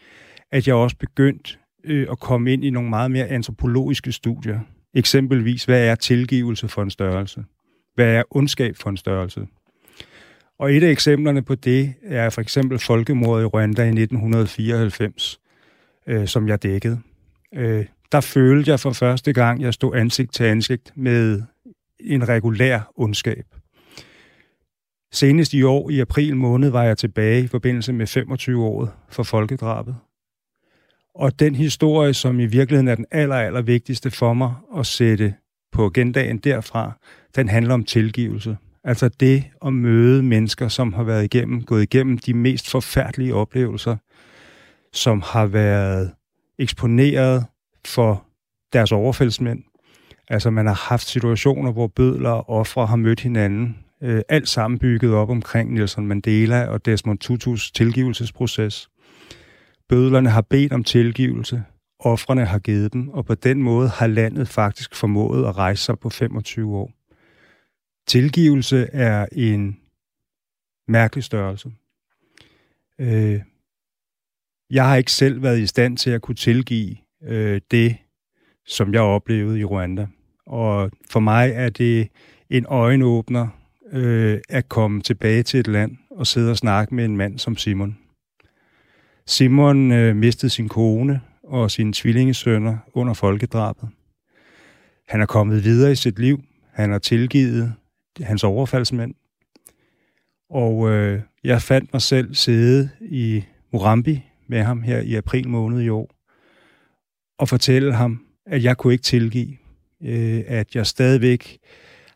at 0.51 0.67
jeg 0.67 0.75
også 0.75 0.97
begyndt 0.97 1.59
øh, 1.83 2.07
at 2.11 2.19
komme 2.19 2.53
ind 2.53 2.63
i 2.63 2.69
nogle 2.69 2.89
meget 2.89 3.11
mere 3.11 3.27
antropologiske 3.27 4.11
studier. 4.11 4.59
Eksempelvis, 4.93 5.65
hvad 5.65 5.87
er 5.87 5.95
tilgivelse 5.95 6.67
for 6.67 6.83
en 6.83 6.89
størrelse? 6.89 7.43
Hvad 7.95 8.15
er 8.15 8.23
ondskab 8.31 8.75
for 8.75 8.89
en 8.89 8.97
størrelse? 8.97 9.47
Og 10.59 10.75
et 10.75 10.83
af 10.83 10.89
eksemplerne 10.89 11.41
på 11.41 11.55
det 11.55 11.93
er 12.03 12.29
for 12.29 12.41
eksempel 12.41 12.79
folkemordet 12.79 13.43
i 13.43 13.45
Rwanda 13.45 13.81
i 13.83 13.87
1994, 13.87 15.39
øh, 16.07 16.27
som 16.27 16.47
jeg 16.47 16.63
dækkede. 16.63 16.99
Øh, 17.55 17.85
der 18.11 18.21
følte 18.21 18.71
jeg 18.71 18.79
for 18.79 18.91
første 18.91 19.33
gang, 19.33 19.61
jeg 19.61 19.73
stod 19.73 19.95
ansigt 19.95 20.33
til 20.33 20.43
ansigt 20.43 20.93
med 20.95 21.41
en 21.99 22.29
regulær 22.29 22.91
ondskab. 22.95 23.45
Senest 25.11 25.53
i 25.53 25.63
år, 25.63 25.89
i 25.89 25.99
april 25.99 26.35
måned, 26.35 26.69
var 26.69 26.83
jeg 26.83 26.97
tilbage 26.97 27.43
i 27.43 27.47
forbindelse 27.47 27.93
med 27.93 28.17
25-året 28.17 28.91
for 29.09 29.23
folkedrabet. 29.23 29.95
Og 31.15 31.39
den 31.39 31.55
historie, 31.55 32.13
som 32.13 32.39
i 32.39 32.45
virkeligheden 32.45 32.87
er 32.87 32.95
den 32.95 33.05
aller, 33.11 33.35
aller 33.35 33.61
vigtigste 33.61 34.11
for 34.11 34.33
mig 34.33 34.53
at 34.77 34.85
sætte 34.85 35.33
på 35.71 35.85
agendaen 35.85 36.37
derfra, 36.37 36.91
den 37.35 37.49
handler 37.49 37.73
om 37.73 37.83
tilgivelse. 37.83 38.57
Altså 38.83 39.09
det 39.09 39.43
at 39.65 39.73
møde 39.73 40.23
mennesker, 40.23 40.67
som 40.67 40.93
har 40.93 41.03
været 41.03 41.23
igennem, 41.23 41.63
gået 41.63 41.83
igennem 41.83 42.17
de 42.17 42.33
mest 42.33 42.69
forfærdelige 42.69 43.35
oplevelser, 43.35 43.97
som 44.93 45.21
har 45.25 45.45
været 45.45 46.11
eksponeret 46.59 47.45
for 47.85 48.25
deres 48.73 48.91
overfældsmænd. 48.91 49.63
Altså 50.29 50.49
man 50.49 50.65
har 50.67 50.73
haft 50.89 51.07
situationer, 51.07 51.71
hvor 51.71 51.87
bødler 51.87 52.29
og 52.29 52.49
ofre 52.49 52.85
har 52.85 52.95
mødt 52.95 53.19
hinanden, 53.19 53.77
øh, 54.01 54.21
alt 54.29 54.47
sammen 54.47 54.79
bygget 54.79 55.13
op 55.13 55.29
omkring 55.29 55.73
Nelson 55.73 56.07
Mandela 56.07 56.65
og 56.65 56.85
Desmond 56.85 57.19
Tutus 57.19 57.71
tilgivelsesproces. 57.71 58.89
Bødlerne 59.89 60.29
har 60.29 60.41
bedt 60.41 60.73
om 60.73 60.83
tilgivelse, 60.83 61.63
offrene 61.99 62.45
har 62.45 62.59
givet 62.59 62.93
dem, 62.93 63.09
og 63.09 63.25
på 63.25 63.35
den 63.35 63.63
måde 63.63 63.89
har 63.89 64.07
landet 64.07 64.47
faktisk 64.47 64.95
formået 64.95 65.47
at 65.47 65.57
rejse 65.57 65.83
sig 65.83 65.99
på 65.99 66.09
25 66.09 66.77
år. 66.77 66.91
Tilgivelse 68.07 68.89
er 68.93 69.25
en 69.31 69.79
mærkelig 70.87 71.23
størrelse. 71.23 71.71
Øh, 72.99 73.41
jeg 74.69 74.89
har 74.89 74.95
ikke 74.95 75.11
selv 75.11 75.43
været 75.43 75.59
i 75.59 75.67
stand 75.67 75.97
til 75.97 76.09
at 76.09 76.21
kunne 76.21 76.35
tilgive 76.35 76.97
øh, 77.23 77.61
det, 77.71 77.97
som 78.65 78.93
jeg 78.93 79.01
oplevede 79.01 79.59
i 79.59 79.65
Rwanda. 79.65 80.07
Og 80.49 80.91
for 81.09 81.19
mig 81.19 81.51
er 81.53 81.69
det 81.69 82.07
en 82.49 82.65
øjenåbner 82.69 83.47
øh, 83.91 84.39
at 84.49 84.69
komme 84.69 85.01
tilbage 85.01 85.43
til 85.43 85.59
et 85.59 85.67
land 85.67 85.97
og 86.11 86.27
sidde 86.27 86.51
og 86.51 86.57
snakke 86.57 86.95
med 86.95 87.05
en 87.05 87.17
mand 87.17 87.39
som 87.39 87.57
Simon. 87.57 87.97
Simon 89.25 89.91
øh, 89.91 90.15
mistede 90.15 90.49
sin 90.49 90.69
kone 90.69 91.21
og 91.43 91.71
sine 91.71 91.93
tvillingesønner 91.93 92.77
under 92.93 93.13
folkedrabet. 93.13 93.89
Han 95.07 95.21
er 95.21 95.25
kommet 95.25 95.63
videre 95.63 95.91
i 95.91 95.95
sit 95.95 96.19
liv. 96.19 96.43
Han 96.73 96.91
har 96.91 96.99
tilgivet 96.99 97.73
hans 98.21 98.43
overfaldsmænd. 98.43 99.13
Og 100.49 100.89
øh, 100.89 101.21
jeg 101.43 101.61
fandt 101.61 101.93
mig 101.93 102.01
selv 102.01 102.35
sidde 102.35 102.89
i 103.01 103.43
Murambi 103.73 104.23
med 104.47 104.63
ham 104.63 104.81
her 104.81 104.99
i 104.99 105.15
april 105.15 105.49
måned 105.49 105.81
i 105.81 105.89
år 105.89 106.09
og 107.37 107.49
fortælle 107.49 107.93
ham, 107.93 108.25
at 108.45 108.63
jeg 108.63 108.77
kunne 108.77 108.93
ikke 108.93 109.03
tilgive, 109.03 109.57
øh, 110.05 110.41
at 110.47 110.75
jeg 110.75 110.85
stadigvæk 110.85 111.57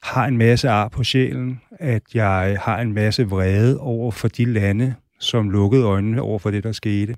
har 0.03 0.25
en 0.25 0.37
masse 0.37 0.69
ar 0.69 0.87
på 0.87 1.03
sjælen, 1.03 1.61
at 1.71 2.01
jeg 2.13 2.57
har 2.61 2.81
en 2.81 2.93
masse 2.93 3.29
vrede 3.29 3.79
over 3.79 4.11
for 4.11 4.27
de 4.27 4.45
lande, 4.45 4.95
som 5.19 5.49
lukkede 5.49 5.83
øjnene 5.83 6.21
over 6.21 6.39
for 6.39 6.51
det, 6.51 6.63
der 6.63 6.71
skete. 6.71 7.15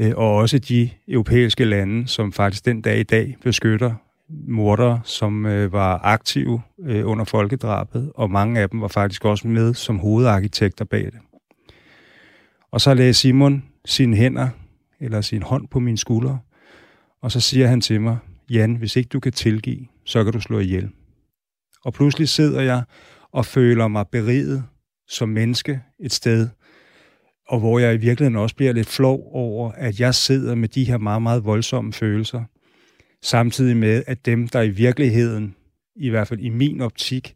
Øh, 0.00 0.12
og 0.16 0.34
også 0.36 0.58
de 0.58 0.90
europæiske 1.08 1.64
lande, 1.64 2.08
som 2.08 2.32
faktisk 2.32 2.64
den 2.64 2.82
dag 2.82 2.98
i 2.98 3.02
dag 3.02 3.36
beskytter 3.42 3.94
mordere, 4.48 5.00
som 5.04 5.46
øh, 5.46 5.72
var 5.72 6.00
aktive 6.04 6.62
øh, 6.86 7.08
under 7.08 7.24
folkedrabet, 7.24 8.12
og 8.14 8.30
mange 8.30 8.60
af 8.60 8.70
dem 8.70 8.80
var 8.80 8.88
faktisk 8.88 9.24
også 9.24 9.48
med 9.48 9.74
som 9.74 9.98
hovedarkitekter 9.98 10.84
bag 10.84 11.04
det. 11.04 11.18
Og 12.72 12.80
så 12.80 12.94
lagde 12.94 13.14
Simon 13.14 13.64
sine 13.84 14.16
hænder, 14.16 14.48
eller 15.00 15.20
sin 15.20 15.42
hånd 15.42 15.68
på 15.68 15.80
min 15.80 15.96
skulder, 15.96 16.36
og 17.22 17.32
så 17.32 17.40
siger 17.40 17.66
han 17.66 17.80
til 17.80 18.00
mig, 18.00 18.18
Jan, 18.52 18.74
hvis 18.74 18.96
ikke 18.96 19.08
du 19.08 19.20
kan 19.20 19.32
tilgive, 19.32 19.86
så 20.04 20.24
kan 20.24 20.32
du 20.32 20.40
slå 20.40 20.58
ihjel. 20.58 20.90
Og 21.84 21.92
pludselig 21.92 22.28
sidder 22.28 22.60
jeg 22.60 22.82
og 23.32 23.46
føler 23.46 23.88
mig 23.88 24.06
beriget 24.12 24.64
som 25.08 25.28
menneske 25.28 25.80
et 26.00 26.12
sted, 26.12 26.48
og 27.48 27.58
hvor 27.58 27.78
jeg 27.78 27.94
i 27.94 27.96
virkeligheden 27.96 28.36
også 28.36 28.56
bliver 28.56 28.72
lidt 28.72 28.88
flov 28.88 29.30
over, 29.32 29.72
at 29.72 30.00
jeg 30.00 30.14
sidder 30.14 30.54
med 30.54 30.68
de 30.68 30.84
her 30.84 30.98
meget, 30.98 31.22
meget 31.22 31.44
voldsomme 31.44 31.92
følelser, 31.92 32.44
samtidig 33.22 33.76
med, 33.76 34.02
at 34.06 34.26
dem, 34.26 34.48
der 34.48 34.62
i 34.62 34.70
virkeligheden, 34.70 35.54
i 35.96 36.08
hvert 36.08 36.28
fald 36.28 36.40
i 36.40 36.48
min 36.48 36.80
optik, 36.80 37.34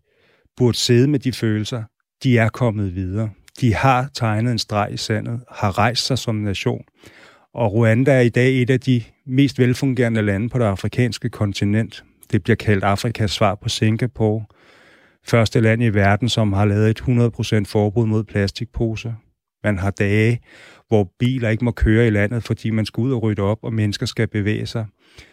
burde 0.56 0.76
sidde 0.76 1.08
med 1.08 1.18
de 1.18 1.32
følelser, 1.32 1.82
de 2.22 2.38
er 2.38 2.48
kommet 2.48 2.94
videre. 2.94 3.30
De 3.60 3.74
har 3.74 4.10
tegnet 4.14 4.52
en 4.52 4.58
streg 4.58 4.88
i 4.92 4.96
sandet, 4.96 5.40
har 5.50 5.78
rejst 5.78 6.06
sig 6.06 6.18
som 6.18 6.34
nation. 6.34 6.84
Og 7.56 7.74
Rwanda 7.74 8.12
er 8.12 8.20
i 8.20 8.28
dag 8.28 8.62
et 8.62 8.70
af 8.70 8.80
de 8.80 9.02
mest 9.26 9.58
velfungerende 9.58 10.22
lande 10.22 10.48
på 10.48 10.58
det 10.58 10.64
afrikanske 10.64 11.28
kontinent. 11.28 12.04
Det 12.32 12.42
bliver 12.42 12.56
kaldt 12.56 12.84
Afrikas 12.84 13.30
svar 13.30 13.54
på 13.54 13.68
Singapore. 13.68 14.44
Første 15.24 15.60
land 15.60 15.82
i 15.82 15.88
verden, 15.88 16.28
som 16.28 16.52
har 16.52 16.64
lavet 16.64 16.90
et 16.90 17.00
100% 17.00 17.64
forbud 17.64 18.06
mod 18.06 18.24
plastikposer. 18.24 19.12
Man 19.64 19.78
har 19.78 19.90
dage, 19.90 20.40
hvor 20.88 21.12
biler 21.18 21.48
ikke 21.48 21.64
må 21.64 21.70
køre 21.70 22.06
i 22.06 22.10
landet, 22.10 22.42
fordi 22.42 22.70
man 22.70 22.86
skal 22.86 23.00
ud 23.00 23.12
og 23.12 23.22
rydde 23.22 23.42
op, 23.42 23.58
og 23.62 23.74
mennesker 23.74 24.06
skal 24.06 24.28
bevæge 24.28 24.66
sig. 24.66 24.86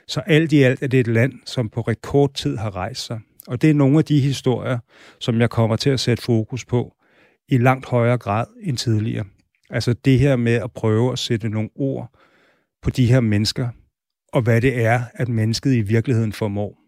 Så 0.07 0.19
alt 0.19 0.53
i 0.53 0.63
alt 0.63 0.83
er 0.83 0.87
det 0.87 0.99
et 0.99 1.07
land, 1.07 1.33
som 1.45 1.69
på 1.69 1.81
rekordtid 1.81 2.57
har 2.57 2.75
rejst 2.75 3.05
sig. 3.05 3.19
Og 3.47 3.61
det 3.61 3.69
er 3.69 3.73
nogle 3.73 3.97
af 3.97 4.05
de 4.05 4.19
historier, 4.19 4.79
som 5.19 5.41
jeg 5.41 5.49
kommer 5.49 5.75
til 5.75 5.89
at 5.89 5.99
sætte 5.99 6.23
fokus 6.23 6.65
på 6.65 6.93
i 7.49 7.57
langt 7.57 7.85
højere 7.85 8.17
grad 8.17 8.45
end 8.63 8.77
tidligere. 8.77 9.25
Altså 9.73 9.93
det 9.93 10.19
her 10.19 10.35
med 10.35 10.53
at 10.53 10.71
prøve 10.71 11.11
at 11.11 11.19
sætte 11.19 11.49
nogle 11.49 11.69
ord 11.75 12.11
på 12.81 12.89
de 12.89 13.05
her 13.05 13.19
mennesker, 13.19 13.69
og 14.33 14.41
hvad 14.41 14.61
det 14.61 14.85
er, 14.85 15.01
at 15.13 15.29
mennesket 15.29 15.73
i 15.73 15.81
virkeligheden 15.81 16.33
formår. 16.33 16.79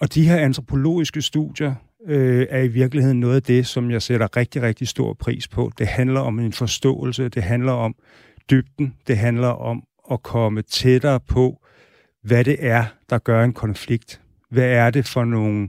Og 0.00 0.14
de 0.14 0.28
her 0.28 0.36
antropologiske 0.36 1.22
studier 1.22 1.74
øh, 2.06 2.46
er 2.50 2.62
i 2.62 2.68
virkeligheden 2.68 3.20
noget 3.20 3.36
af 3.36 3.42
det, 3.42 3.66
som 3.66 3.90
jeg 3.90 4.02
sætter 4.02 4.36
rigtig, 4.36 4.62
rigtig 4.62 4.88
stor 4.88 5.12
pris 5.12 5.48
på. 5.48 5.72
Det 5.78 5.86
handler 5.86 6.20
om 6.20 6.38
en 6.38 6.52
forståelse, 6.52 7.28
det 7.28 7.42
handler 7.42 7.72
om 7.72 7.94
dybden, 8.50 8.94
det 9.06 9.18
handler 9.18 9.48
om 9.48 9.82
at 10.10 10.22
komme 10.22 10.62
tættere 10.62 11.20
på, 11.20 11.66
hvad 12.22 12.44
det 12.44 12.56
er, 12.60 12.84
der 13.10 13.18
gør 13.18 13.44
en 13.44 13.52
konflikt. 13.52 14.20
Hvad 14.50 14.68
er 14.68 14.90
det 14.90 15.06
for 15.06 15.24
nogle, 15.24 15.68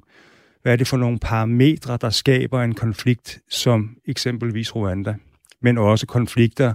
hvad 0.62 0.74
er 0.74 0.76
det 0.76 0.88
for 0.88 0.98
nogle 0.98 1.20
parametre, 1.20 1.98
der 2.02 2.10
skaber 2.10 2.64
en 2.64 2.76
konflikt, 2.76 3.40
som 3.50 3.98
eksempelvis 4.06 4.76
Rwanda, 4.76 5.16
men 5.62 5.78
også 5.78 6.08
konflikter, 6.08 6.74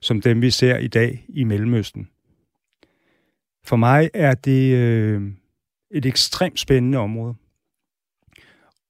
som 0.00 0.20
dem 0.20 0.42
vi 0.42 0.50
ser 0.50 0.76
i 0.76 0.88
dag 0.88 1.24
i 1.28 1.44
Mellemøsten. 1.44 2.08
For 3.64 3.76
mig 3.76 4.10
er 4.14 4.34
det 4.34 4.74
øh, 4.76 5.22
et 5.90 6.06
ekstremt 6.06 6.60
spændende 6.60 6.98
område. 6.98 7.34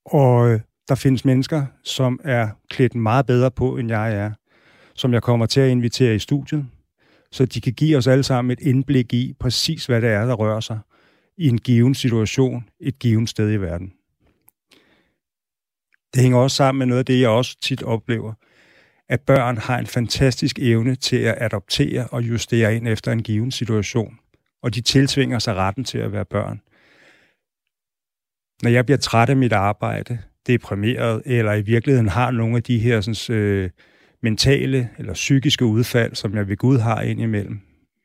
Og 0.05 0.51
øh, 0.51 0.61
der 0.89 0.95
findes 0.95 1.25
mennesker, 1.25 1.67
som 1.85 2.21
er 2.25 2.49
klædt 2.71 2.95
meget 2.95 3.27
bedre 3.27 3.51
på, 3.51 3.77
end 3.77 3.89
jeg 3.89 4.17
er, 4.17 4.31
som 4.95 5.13
jeg 5.13 5.23
kommer 5.23 5.47
til 5.47 5.61
at 5.61 5.71
invitere 5.71 6.15
i 6.15 6.19
studiet, 6.19 6.67
så 7.33 7.47
de 7.47 7.61
kan 7.61 7.73
give 7.73 7.97
os 7.97 8.07
alle 8.07 8.25
sammen 8.25 8.51
et 8.51 8.61
indblik 8.61 9.13
i 9.15 9.35
præcis, 9.41 9.87
hvad 9.87 10.01
det 10.01 10.11
er, 10.11 10.27
der 10.27 10.35
rører 10.35 10.61
sig 10.61 10.79
i 11.37 11.49
en 11.49 11.59
given 11.59 11.95
situation, 11.95 12.69
et 12.81 12.99
givet 12.99 13.29
sted 13.29 13.53
i 13.53 13.57
verden. 13.57 13.93
Det 16.15 16.23
hænger 16.23 16.39
også 16.39 16.57
sammen 16.57 16.79
med 16.79 16.87
noget 16.87 16.99
af 16.99 17.05
det, 17.05 17.21
jeg 17.21 17.29
også 17.29 17.57
tit 17.61 17.83
oplever, 17.83 18.33
at 19.11 19.21
børn 19.21 19.59
har 19.59 19.79
en 19.79 19.87
fantastisk 19.87 20.59
evne 20.59 20.95
til 20.95 21.17
at 21.17 21.35
adoptere 21.39 22.07
og 22.07 22.23
justere 22.23 22.77
ind 22.77 22.89
efter 22.89 23.13
en 23.13 23.23
given 23.23 23.51
situation, 23.51 24.19
og 24.63 24.75
de 24.75 24.81
tiltvinger 24.81 25.39
sig 25.39 25.55
retten 25.55 25.85
til 25.85 25.99
at 25.99 26.13
være 26.13 26.25
børn. 26.25 26.61
Når 28.63 28.71
jeg 28.71 28.87
bliver 28.87 28.99
træt 28.99 29.29
af 29.29 29.37
mit 29.37 29.53
arbejde, 29.53 30.19
deprimeret, 30.47 31.23
eller 31.25 31.55
i 31.55 31.63
virkeligheden 31.63 32.09
har 32.09 32.31
nogle 32.31 32.57
af 32.57 32.63
de 32.63 32.79
her 32.79 33.01
sådan, 33.01 33.37
øh, 33.37 33.71
mentale 34.23 34.91
eller 34.99 35.13
psykiske 35.13 35.65
udfald, 35.65 36.15
som 36.15 36.37
jeg 36.37 36.49
ved 36.49 36.57
Gud 36.57 36.79
har 36.79 37.01
indimellem, 37.01 37.61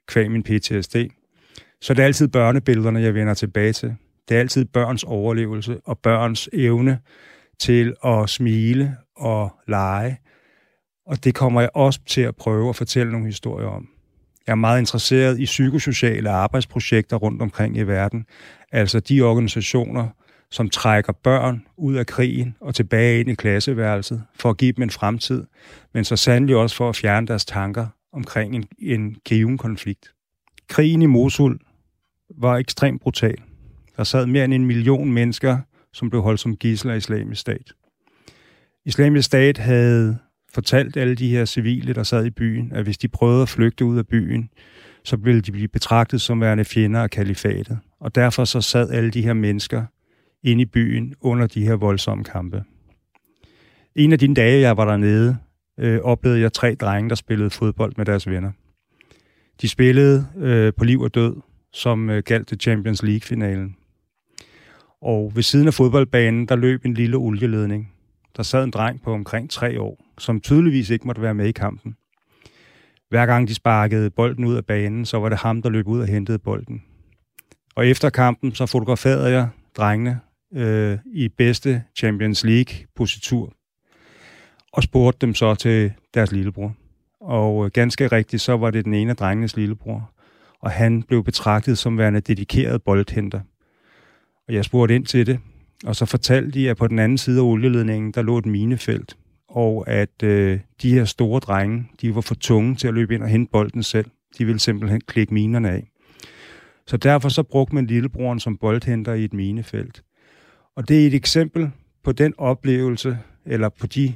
kvæg 0.08 0.32
min 0.32 0.44
PTSD, 0.44 0.96
så 1.82 1.94
det 1.94 2.00
er 2.00 2.06
altid 2.06 2.28
børnebillederne, 2.28 3.02
jeg 3.02 3.14
vender 3.14 3.34
tilbage 3.34 3.74
til. 3.74 3.96
Det 4.30 4.36
er 4.36 4.40
altid 4.40 4.66
børns 4.66 5.04
overlevelse 5.04 5.80
og 5.86 6.00
børns 6.00 6.50
evne 6.54 7.00
til 7.60 7.96
at 8.06 8.30
smile 8.30 8.98
og 9.16 9.56
lege. 9.68 10.18
Og 11.06 11.24
det 11.24 11.36
kommer 11.36 11.62
jeg 11.62 11.70
også 11.74 12.00
til 12.06 12.22
at 12.22 12.36
prøve 12.36 12.70
at 12.70 12.76
fortælle 12.76 13.12
nogle 13.12 13.28
historier 13.28 13.68
om. 13.68 13.90
Jeg 14.48 14.52
er 14.52 14.56
meget 14.56 14.80
interesseret 14.80 15.40
i 15.40 15.46
psykosociale 15.46 16.30
arbejdsprojekter 16.30 17.18
rundt 17.18 17.42
omkring 17.42 17.78
i 17.78 17.82
verden. 17.82 18.26
Altså 18.72 19.00
de 19.00 19.22
organisationer, 19.22 20.08
som 20.52 20.70
trækker 20.70 21.14
børn 21.14 21.66
ud 21.78 21.96
af 21.96 22.06
krigen 22.06 22.56
og 22.62 22.76
tilbage 22.76 23.20
ind 23.20 23.30
i 23.30 23.36
klasseværelset 23.36 24.24
for 24.36 24.50
at 24.50 24.58
give 24.58 24.72
dem 24.72 24.84
en 24.84 24.90
fremtid, 24.90 25.44
men 25.94 26.04
så 26.04 26.16
sandelig 26.16 26.56
også 26.56 26.76
for 26.76 26.90
at 26.90 26.96
fjerne 26.96 27.28
deres 27.28 27.46
tanker 27.46 27.88
omkring 28.14 28.56
en, 28.56 28.66
en 28.80 29.16
given 29.26 29.58
konflikt. 29.58 30.14
Krigen 30.68 31.02
i 31.02 31.06
Mosul 31.06 31.60
var 32.38 32.58
ekstremt 32.58 33.02
brutal. 33.02 33.38
Der 33.98 34.04
sad 34.04 34.26
mere 34.26 34.46
end 34.46 34.54
en 34.54 34.66
million 34.66 35.12
mennesker, 35.12 35.58
som 35.94 36.10
blev 36.10 36.22
holdt 36.22 36.40
som 36.40 36.56
gidsler 36.56 36.94
af 36.94 36.98
islamisk 36.98 37.42
stat. 37.42 37.74
Islamisk 38.86 39.26
stat 39.26 39.58
havde 39.58 40.18
fortalt 40.56 40.98
alle 40.98 41.16
de 41.16 41.30
her 41.30 41.46
civile, 41.46 41.94
der 41.94 42.04
sad 42.04 42.26
i 42.26 42.30
byen, 42.30 42.72
at 42.74 42.84
hvis 42.84 42.98
de 42.98 43.08
prøvede 43.08 43.42
at 43.42 43.50
flygte 43.50 43.86
ud 43.86 43.98
af 43.98 44.08
byen, 44.08 44.50
så 45.04 45.16
ville 45.16 45.42
de 45.42 45.52
blive 45.52 45.68
betragtet 45.68 46.22
som 46.22 46.42
værende 46.42 46.66
fjender 46.66 47.04
af 47.04 47.10
kalifatet. 47.10 47.80
Og 48.00 48.16
derfor 48.16 48.46
så 48.46 48.62
sad 48.62 48.90
alle 48.90 49.12
de 49.12 49.22
her 49.22 49.34
mennesker 49.34 49.86
inde 50.44 50.62
i 50.62 50.66
byen 50.66 51.14
under 51.22 51.48
de 51.48 51.66
her 51.66 51.76
voldsomme 51.76 52.24
kampe. 52.24 52.64
En 53.96 54.14
af 54.14 54.20
de 54.20 54.34
dage, 54.34 54.62
jeg 54.62 54.78
var 54.78 54.86
dernede, 54.86 55.38
øh, 55.80 56.00
oplevede 56.00 56.42
jeg 56.42 56.54
tre 56.54 56.76
drenge, 56.76 57.10
der 57.10 57.16
spillede 57.16 57.50
fodbold 57.50 57.94
med 57.98 58.06
deres 58.06 58.30
venner. 58.30 58.52
De 59.62 59.70
spillede 59.70 60.28
øh, 60.38 60.74
på 60.78 60.84
liv 60.84 61.02
og 61.02 61.16
død, 61.16 61.36
som 61.74 62.10
øh, 62.10 62.24
galt 62.24 62.48
til 62.48 62.60
Champions 62.60 63.04
League-finalen. 63.04 63.76
Og 65.02 65.32
ved 65.36 65.44
siden 65.44 65.68
af 65.68 65.74
fodboldbanen, 65.74 66.48
der 66.48 66.56
løb 66.56 66.86
en 66.86 66.94
lille 66.94 67.18
olieledning. 67.18 67.92
Der 68.38 68.44
sad 68.44 68.64
en 68.64 68.72
dreng 68.72 69.02
på 69.02 69.14
omkring 69.14 69.50
tre 69.50 69.82
år, 69.82 70.05
som 70.18 70.42
tydeligvis 70.42 70.90
ikke 70.90 71.08
måtte 71.08 71.22
være 71.22 71.34
med 71.34 71.48
i 71.48 71.52
kampen. 71.52 71.96
Hver 73.10 73.26
gang 73.26 73.48
de 73.48 73.56
sparkede 73.56 74.10
bolden 74.10 74.46
ud 74.46 74.56
af 74.56 74.66
banen, 74.66 75.06
så 75.06 75.20
var 75.20 75.30
det 75.30 75.38
ham, 75.38 75.62
der 75.62 75.70
løb 75.70 75.88
ud 75.88 76.00
og 76.00 76.08
hentede 76.08 76.40
bolden. 76.40 76.84
Og 77.76 77.88
efter 77.88 78.10
kampen, 78.10 78.56
så 78.56 78.66
fotograferede 78.66 79.32
jeg 79.32 79.50
drengene 79.78 80.20
øh, 80.54 80.98
i 81.06 81.30
bedste 81.30 81.84
Champions 81.98 82.44
League-positur, 82.44 83.54
og 84.74 84.84
spurgte 84.84 85.26
dem 85.26 85.34
så 85.34 85.56
til 85.56 85.92
deres 86.14 86.32
lillebror. 86.32 86.76
Og 87.22 87.66
øh, 87.66 87.72
ganske 87.72 88.08
rigtigt, 88.08 88.42
så 88.42 88.58
var 88.58 88.72
det 88.72 88.86
den 88.86 88.94
ene 88.94 89.10
af 89.10 89.16
drengenes 89.16 89.58
lillebror, 89.58 90.12
og 90.62 90.72
han 90.72 91.04
blev 91.04 91.24
betragtet 91.24 91.78
som 91.78 91.98
værende 91.98 92.20
dedikeret 92.20 92.84
boldhenter. 92.84 93.42
Og 94.48 94.54
jeg 94.54 94.66
spurgte 94.66 94.96
ind 94.96 95.06
til 95.06 95.26
det, 95.26 95.40
og 95.86 95.96
så 95.96 96.06
fortalte 96.06 96.52
de, 96.52 96.70
at 96.70 96.78
på 96.78 96.88
den 96.88 97.00
anden 97.00 97.18
side 97.18 97.40
af 97.40 97.44
olieledningen, 97.44 98.12
der 98.12 98.22
lå 98.22 98.38
et 98.38 98.46
minefelt, 98.46 99.18
og 99.56 99.90
at 99.90 100.24
øh, 100.24 100.60
de 100.82 100.94
her 100.94 101.06
store 101.06 101.40
drenge, 101.40 101.88
de 102.02 102.16
var 102.16 102.22
for 102.22 102.36
tunge 102.36 102.76
til 102.76 102.88
at 102.88 102.94
løbe 102.94 103.16
ind 103.16 103.24
og 103.24 103.30
hente 103.30 103.52
bolden 103.52 103.84
selv. 103.84 104.06
De 104.38 104.46
ville 104.46 104.60
simpelthen 104.60 105.02
klikke 105.02 105.34
minerne 105.34 105.72
af. 105.72 105.88
Så 106.88 106.98
derfor 106.98 107.30
så 107.30 107.44
brugte 107.44 107.76
man 107.76 107.86
lillebroren 107.86 108.40
som 108.40 108.58
boldhenter 108.58 109.14
i 109.14 109.24
et 109.24 109.34
minefelt. 109.34 110.04
Og 110.76 110.88
det 110.88 111.04
er 111.04 111.08
et 111.08 111.14
eksempel 111.14 111.72
på 112.04 112.12
den 112.12 112.34
oplevelse, 112.38 113.18
eller 113.46 113.70
på 113.70 113.88
de 113.88 114.14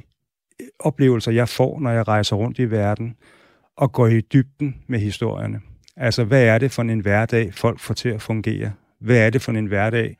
øh, 0.60 0.66
oplevelser, 0.78 1.32
jeg 1.32 1.48
får, 1.48 1.80
når 1.80 1.90
jeg 1.90 2.08
rejser 2.08 2.36
rundt 2.36 2.58
i 2.58 2.70
verden, 2.70 3.16
og 3.76 3.92
går 3.92 4.06
i 4.06 4.20
dybden 4.20 4.76
med 4.86 4.98
historierne. 4.98 5.60
Altså, 5.96 6.24
hvad 6.24 6.44
er 6.44 6.58
det 6.58 6.72
for 6.72 6.82
en 6.82 7.00
hverdag, 7.00 7.54
folk 7.54 7.80
får 7.80 7.94
til 7.94 8.08
at 8.08 8.22
fungere? 8.22 8.72
Hvad 9.00 9.26
er 9.26 9.30
det 9.30 9.42
for 9.42 9.52
en 9.52 9.66
hverdag, 9.66 10.16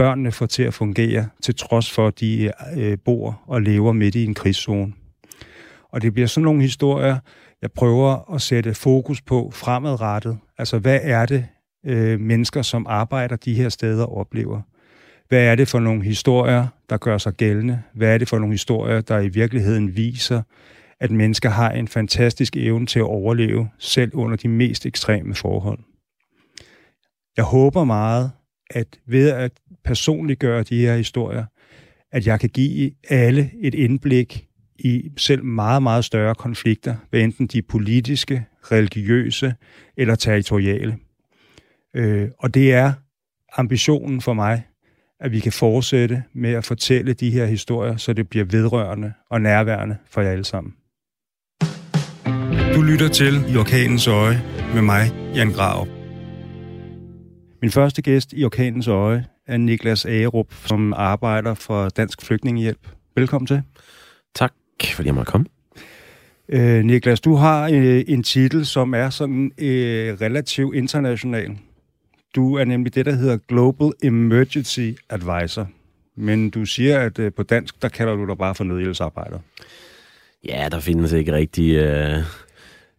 børnene 0.00 0.32
får 0.32 0.46
til 0.46 0.62
at 0.62 0.74
fungere, 0.74 1.28
til 1.42 1.54
trods 1.54 1.90
for, 1.90 2.06
at 2.06 2.20
de 2.20 2.52
øh, 2.76 2.98
bor 3.04 3.42
og 3.46 3.62
lever 3.62 3.92
midt 3.92 4.14
i 4.14 4.24
en 4.24 4.34
krigszone? 4.34 4.92
Og 5.90 6.02
det 6.02 6.12
bliver 6.12 6.26
sådan 6.26 6.44
nogle 6.44 6.62
historier, 6.62 7.18
jeg 7.62 7.72
prøver 7.72 8.34
at 8.34 8.42
sætte 8.42 8.74
fokus 8.74 9.22
på 9.22 9.50
fremadrettet. 9.54 10.38
Altså, 10.58 10.78
hvad 10.78 11.00
er 11.02 11.26
det, 11.26 11.46
øh, 11.86 12.20
mennesker, 12.20 12.62
som 12.62 12.86
arbejder 12.88 13.36
de 13.36 13.54
her 13.54 13.68
steder, 13.68 14.04
oplever? 14.04 14.60
Hvad 15.28 15.44
er 15.44 15.54
det 15.54 15.68
for 15.68 15.78
nogle 15.78 16.02
historier, 16.04 16.66
der 16.90 16.96
gør 16.96 17.18
sig 17.18 17.32
gældende? 17.32 17.82
Hvad 17.94 18.14
er 18.14 18.18
det 18.18 18.28
for 18.28 18.38
nogle 18.38 18.54
historier, 18.54 19.00
der 19.00 19.18
i 19.18 19.28
virkeligheden 19.28 19.96
viser, 19.96 20.42
at 21.00 21.10
mennesker 21.10 21.48
har 21.48 21.70
en 21.70 21.88
fantastisk 21.88 22.56
evne 22.56 22.86
til 22.86 22.98
at 22.98 23.04
overleve, 23.04 23.68
selv 23.78 24.10
under 24.14 24.36
de 24.36 24.48
mest 24.48 24.86
ekstreme 24.86 25.34
forhold? 25.34 25.78
Jeg 27.36 27.44
håber 27.44 27.84
meget, 27.84 28.30
at 28.70 28.98
ved 29.06 29.30
at 29.30 29.52
personligt 29.84 30.40
gøre 30.40 30.62
de 30.62 30.80
her 30.80 30.96
historier, 30.96 31.44
at 32.12 32.26
jeg 32.26 32.40
kan 32.40 32.48
give 32.48 32.90
alle 33.08 33.50
et 33.60 33.74
indblik 33.74 34.46
i 34.78 35.10
selv 35.16 35.44
meget, 35.44 35.82
meget 35.82 36.04
større 36.04 36.34
konflikter, 36.34 36.96
hvad 37.10 37.20
enten 37.20 37.46
de 37.46 37.62
politiske, 37.62 38.44
religiøse 38.62 39.54
eller 39.96 40.14
territoriale. 40.14 40.96
Øh, 41.96 42.28
og 42.38 42.54
det 42.54 42.72
er 42.72 42.92
ambitionen 43.56 44.20
for 44.20 44.32
mig, 44.32 44.62
at 45.20 45.32
vi 45.32 45.40
kan 45.40 45.52
fortsætte 45.52 46.22
med 46.32 46.50
at 46.50 46.64
fortælle 46.64 47.12
de 47.12 47.30
her 47.30 47.46
historier, 47.46 47.96
så 47.96 48.12
det 48.12 48.28
bliver 48.28 48.44
vedrørende 48.44 49.12
og 49.30 49.40
nærværende 49.40 49.96
for 50.10 50.20
jer 50.20 50.30
alle 50.30 50.44
sammen. 50.44 50.74
Du 52.74 52.82
lytter 52.82 53.08
til 53.08 53.34
I 53.54 53.56
Orkanens 53.56 54.06
Øje 54.06 54.42
med 54.74 54.82
mig, 54.82 55.12
Jan 55.34 55.52
Grav. 55.52 55.86
Min 57.62 57.70
første 57.70 58.02
gæst 58.02 58.32
i 58.36 58.44
Orkanens 58.44 58.88
Øje 58.88 59.24
er 59.50 59.56
Niklas 59.56 60.04
Agerup, 60.04 60.54
som 60.66 60.92
arbejder 60.96 61.54
for 61.54 61.88
Dansk 61.88 62.22
Flygtningehjælp. 62.22 62.88
Velkommen 63.16 63.46
til. 63.46 63.62
Tak, 64.34 64.52
fordi 64.94 65.06
jeg 65.06 65.14
måtte 65.14 65.30
komme. 65.32 65.46
Øh, 66.48 66.84
Niklas, 66.84 67.20
du 67.20 67.34
har 67.34 67.68
øh, 67.72 68.04
en 68.08 68.22
titel, 68.22 68.66
som 68.66 68.94
er 68.94 69.10
sådan 69.10 69.52
øh, 69.58 70.20
relativt 70.20 70.74
international. 70.74 71.58
Du 72.34 72.54
er 72.54 72.64
nemlig 72.64 72.94
det, 72.94 73.06
der 73.06 73.12
hedder 73.12 73.36
Global 73.48 73.92
Emergency 74.02 74.90
Advisor. 75.10 75.68
Men 76.16 76.50
du 76.50 76.64
siger, 76.64 76.98
at 76.98 77.18
øh, 77.18 77.32
på 77.32 77.42
dansk, 77.42 77.82
der 77.82 77.88
kalder 77.88 78.14
du 78.14 78.26
dig 78.26 78.38
bare 78.38 78.54
for 78.54 78.64
nødhjælpsarbejder. 78.64 79.38
Ja, 80.44 80.68
der 80.72 80.80
findes 80.80 81.12
ikke 81.12 81.32
rigtig 81.32 81.74
øh, 81.74 82.16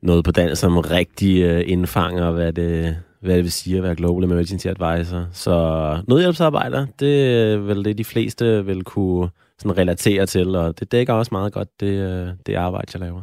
noget 0.01 0.23
på 0.23 0.31
dansk, 0.31 0.61
som 0.61 0.77
rigtig 0.77 1.41
øh, 1.41 1.63
indfanger, 1.67 2.31
hvad 2.31 2.53
det, 2.53 2.97
hvad 3.21 3.35
det 3.35 3.43
vil 3.43 3.51
sige 3.51 3.77
at 3.77 3.83
være 3.83 3.95
Global 3.95 4.23
Emergency 4.23 4.67
Advisor. 4.67 5.27
Så 5.33 6.03
nødhjælpsarbejder, 6.07 6.87
det 6.99 7.27
er 7.27 7.57
vel 7.57 7.85
det, 7.85 7.97
de 7.97 8.03
fleste 8.03 8.65
vil 8.65 8.83
kunne 8.83 9.29
sådan 9.57 9.77
relatere 9.77 10.25
til, 10.25 10.55
og 10.55 10.79
det 10.79 10.91
dækker 10.91 11.13
også 11.13 11.29
meget 11.31 11.53
godt 11.53 11.79
det, 11.79 11.87
øh, 11.87 12.29
det 12.45 12.55
arbejde, 12.55 12.87
jeg 12.93 12.99
laver. 12.99 13.21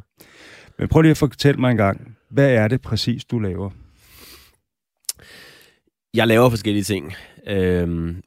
Men 0.78 0.88
prøv 0.88 1.02
lige 1.02 1.11
at 1.11 1.16
fortælle 1.16 1.61
mig 1.61 1.70
en 1.70 1.76
gang, 1.76 2.16
hvad 2.30 2.50
er 2.50 2.68
det 2.68 2.80
præcis, 2.80 3.24
du 3.24 3.38
laver? 3.38 3.70
Jeg 6.14 6.26
laver 6.26 6.50
forskellige 6.50 6.84
ting. 6.84 7.14
Øhm, 7.46 8.22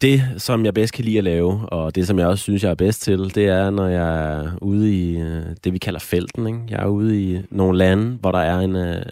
det, 0.00 0.22
som 0.38 0.64
jeg 0.64 0.74
bedst 0.74 0.92
kan 0.92 1.04
lide 1.04 1.18
at 1.18 1.24
lave, 1.24 1.68
og 1.68 1.94
det, 1.94 2.06
som 2.06 2.18
jeg 2.18 2.26
også 2.26 2.42
synes, 2.42 2.62
jeg 2.62 2.70
er 2.70 2.74
bedst 2.74 3.02
til, 3.02 3.34
det 3.34 3.46
er, 3.46 3.70
når 3.70 3.88
jeg 3.88 4.32
er 4.32 4.58
ude 4.62 4.94
i 4.94 5.16
øh, 5.16 5.44
det, 5.64 5.72
vi 5.72 5.78
kalder 5.78 6.00
felten. 6.00 6.46
Ikke? 6.46 6.60
Jeg 6.68 6.82
er 6.82 6.86
ude 6.86 7.22
i 7.22 7.42
nogle 7.50 7.78
lande, 7.78 8.18
hvor 8.20 8.32
der 8.32 8.38
er 8.38 8.58
en 8.60 8.76
øh, 8.76 9.02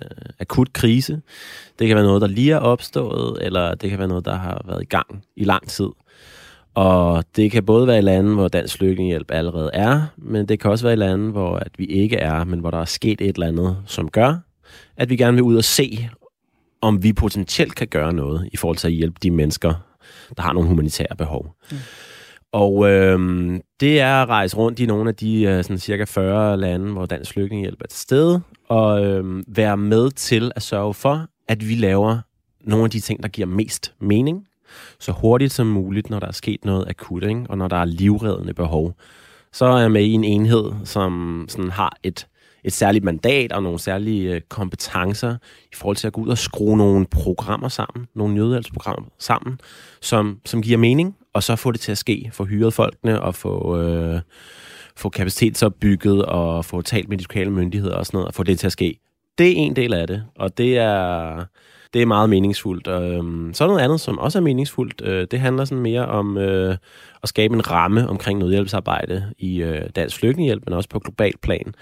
akut 0.41 0.73
krise. 0.73 1.21
Det 1.79 1.87
kan 1.89 1.97
være 1.97 2.05
noget, 2.05 2.23
der 2.23 2.29
lige 2.29 2.53
er 2.53 2.59
opstået, 2.59 3.39
eller 3.41 3.75
det 3.75 3.91
kan 3.91 3.99
være 3.99 4.09
noget, 4.09 4.25
der 4.25 4.35
har 4.35 4.63
været 4.67 4.83
i 4.83 4.87
gang 4.87 5.25
i 5.37 5.45
lang 5.45 5.69
tid. 5.69 5.89
Og 6.75 7.25
det 7.37 7.51
kan 7.51 7.65
både 7.65 7.87
være 7.87 7.99
i 7.99 8.03
lande, 8.03 8.35
hvor 8.35 8.49
dansk 8.49 8.79
flygtningehjælp 8.79 9.31
allerede 9.31 9.71
er, 9.73 10.03
men 10.17 10.49
det 10.49 10.61
kan 10.61 10.71
også 10.71 10.85
være 10.85 10.93
i 10.93 10.97
lande, 10.97 11.31
hvor 11.31 11.57
at 11.57 11.71
vi 11.79 11.85
ikke 11.85 12.17
er, 12.17 12.45
men 12.45 12.59
hvor 12.59 12.71
der 12.71 12.79
er 12.79 12.85
sket 12.85 13.21
et 13.21 13.35
eller 13.35 13.47
andet, 13.47 13.77
som 13.87 14.09
gør, 14.09 14.37
at 14.97 15.11
vi 15.11 15.17
gerne 15.17 15.35
vil 15.35 15.43
ud 15.43 15.57
og 15.57 15.65
se, 15.65 16.09
om 16.81 17.03
vi 17.03 17.13
potentielt 17.13 17.75
kan 17.75 17.89
gøre 17.89 18.13
noget 18.13 18.49
i 18.53 18.57
forhold 18.57 18.77
til 18.77 18.87
at 18.87 18.95
hjælpe 18.95 19.17
de 19.23 19.31
mennesker, 19.31 19.75
der 20.37 20.43
har 20.43 20.53
nogle 20.53 20.69
humanitære 20.69 21.17
behov. 21.19 21.55
Mm. 21.71 21.77
Og 22.53 22.91
øhm, 22.91 23.61
det 23.81 24.01
er 24.01 24.23
at 24.23 24.29
rejse 24.29 24.57
rundt 24.57 24.81
i 24.81 24.87
nogle 24.87 25.09
af 25.09 25.15
de 25.15 25.43
øh, 25.43 25.65
sådan 25.65 25.79
cirka 25.79 26.05
40 26.05 26.57
lande, 26.57 26.93
hvor 26.93 27.07
dansk 27.07 27.33
flygtningehjælp 27.33 27.81
er 27.83 27.87
til 27.87 28.01
stede, 28.01 28.41
og 28.69 29.05
øhm, 29.05 29.45
være 29.49 29.77
med 29.77 30.11
til 30.11 30.53
at 30.57 30.63
sørge 30.63 30.95
for, 30.95 31.27
at 31.49 31.69
vi 31.69 31.75
laver 31.75 32.19
nogle 32.61 32.85
af 32.85 32.91
de 32.91 33.01
ting, 33.01 33.23
der 33.23 33.29
giver 33.29 33.47
mest 33.47 33.95
mening, 34.01 34.47
så 35.01 35.13
hurtigt 35.13 35.53
som 35.53 35.67
muligt, 35.67 36.11
når 36.11 36.21
der 36.21 36.27
er 36.27 36.33
sket 36.33 36.65
noget 36.65 36.89
akut, 36.89 37.25
ikke? 37.25 37.45
og 37.49 37.59
når 37.59 37.69
der 37.69 37.77
er 37.77 37.85
livreddende 37.85 38.55
behov. 38.55 38.95
Så 39.53 39.65
er 39.65 39.81
jeg 39.81 39.91
med 39.91 40.05
i 40.05 40.13
en 40.13 40.25
enhed, 40.25 40.73
som 40.85 41.45
sådan 41.49 41.71
har 41.71 41.97
et, 42.03 42.27
et 42.65 42.73
særligt 42.73 43.05
mandat 43.05 43.53
og 43.53 43.63
nogle 43.63 43.79
særlige 43.79 44.35
øh, 44.35 44.41
kompetencer 44.49 45.37
i 45.73 45.75
forhold 45.75 45.97
til 45.97 46.07
at 46.07 46.13
gå 46.13 46.21
ud 46.21 46.29
og 46.29 46.39
skrue 46.39 46.77
nogle 46.77 47.07
programmer 47.07 47.69
sammen, 47.69 48.07
nogle 48.15 48.35
nødhjælpsprogrammer 48.35 49.09
sammen, 49.19 49.61
som, 50.01 50.41
som 50.45 50.63
giver 50.63 50.79
mening, 50.79 51.17
og 51.33 51.43
så 51.43 51.57
få 51.57 51.73
det 51.73 51.81
til 51.81 51.93
at 51.93 51.99
ske, 51.99 52.31
få 52.33 52.45
hyret 52.45 52.75
folkene 52.75 53.23
og 53.23 53.35
få, 53.35 53.79
øh, 53.81 54.21
få 54.97 55.09
kapacitetsopbygget 55.09 56.25
og 56.25 56.65
få 56.65 56.83
talt 56.83 57.09
med 57.09 57.19
de 57.19 57.23
lokale 57.23 57.51
myndigheder 57.51 57.97
og 57.97 58.07
sådan 58.07 58.17
noget, 58.17 58.29
og 58.29 58.35
få 58.35 58.43
det 58.43 58.59
til 58.59 58.67
at 58.67 58.73
ske. 58.73 58.99
Det 59.39 59.47
er 59.47 59.57
en 59.57 59.77
del 59.77 59.95
af 59.95 60.07
det, 60.07 60.25
og 60.37 60.59
det 60.59 60.79
er 60.79 61.45
det 61.95 62.03
er 62.03 62.07
meget 62.07 62.31
meningsfuldt. 62.31 62.89
Øhm, 62.89 63.55
så 63.55 63.65
er 63.65 63.69
noget 63.69 63.81
andet, 63.81 64.01
som 64.01 64.19
også 64.19 64.39
er 64.39 64.43
meningsfuldt. 64.43 65.03
Øh, 65.05 65.27
det 65.31 65.41
handler 65.41 65.65
sådan 65.65 65.83
mere 65.83 66.07
om 66.07 66.39
øh, 66.39 66.77
at 67.23 67.29
skabe 67.29 67.55
en 67.55 67.71
ramme 67.71 68.09
omkring 68.09 68.39
nødhjælpsarbejde 68.39 69.33
i 69.39 69.63
øh, 69.63 69.83
dansk 69.97 70.17
flygtningehjælp, 70.17 70.63
men 70.67 70.75
også 70.75 70.89
på 70.89 70.99
global 70.99 71.33
plan. 71.43 71.75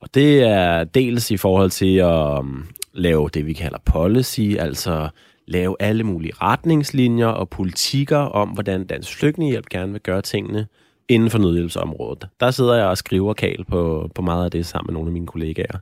Og 0.00 0.14
det 0.14 0.42
er 0.42 0.84
dels 0.84 1.30
i 1.30 1.36
forhold 1.36 1.70
til 1.70 1.96
at 1.96 2.38
um, 2.38 2.66
lave 2.92 3.28
det, 3.34 3.46
vi 3.46 3.52
kalder 3.52 3.78
policy, 3.84 4.40
altså 4.58 5.08
lave 5.46 5.76
alle 5.80 6.04
mulige 6.04 6.32
retningslinjer 6.42 7.26
og 7.26 7.48
politikker 7.48 8.18
om, 8.18 8.48
hvordan 8.48 8.86
dansk 8.86 9.18
flygtningehjælp 9.18 9.66
gerne 9.66 9.92
vil 9.92 10.00
gøre 10.00 10.22
tingene 10.22 10.66
inden 11.08 11.30
for 11.30 11.38
nødhjælpsområdet. 11.38 12.28
Der 12.40 12.50
sidder 12.50 12.74
jeg 12.74 12.86
og 12.86 12.98
skriver 12.98 13.34
kal 13.34 13.64
på, 13.64 14.10
på 14.14 14.22
meget 14.22 14.44
af 14.44 14.50
det 14.50 14.66
sammen 14.66 14.92
med 14.92 14.94
nogle 14.94 15.08
af 15.08 15.12
mine 15.12 15.26
kollegaer 15.26 15.78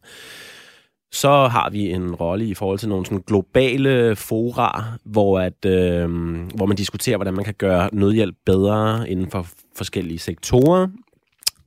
så 1.13 1.47
har 1.47 1.71
vi 1.71 1.91
en 1.91 2.15
rolle 2.15 2.47
i 2.47 2.55
forhold 2.55 2.79
til 2.79 2.89
nogle 2.89 3.07
sådan 3.07 3.23
globale 3.27 4.17
fora, 4.17 4.85
hvor, 5.05 5.41
at, 5.41 5.65
øh, 5.67 6.11
hvor 6.55 6.67
man 6.67 6.77
diskuterer, 6.77 7.17
hvordan 7.17 7.35
man 7.35 7.45
kan 7.45 7.55
gøre 7.55 7.89
nødhjælp 7.93 8.37
bedre 8.47 9.11
inden 9.11 9.31
for 9.31 9.47
forskellige 9.77 10.19
sektorer, 10.19 10.89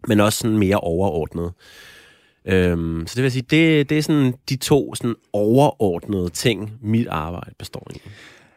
men 0.08 0.20
også 0.20 0.40
sådan 0.40 0.58
mere 0.58 0.78
overordnet. 0.78 1.54
Øhm, 2.46 3.04
så 3.08 3.14
det 3.16 3.24
vil 3.24 3.32
sige, 3.32 3.46
det, 3.50 3.90
det 3.90 3.98
er 3.98 4.02
sådan 4.02 4.34
de 4.50 4.56
to 4.56 4.96
sådan 4.96 5.16
overordnede 5.34 6.30
ting, 6.30 6.72
mit 6.82 7.08
arbejde 7.08 7.52
består 7.60 7.88
i. 7.96 8.02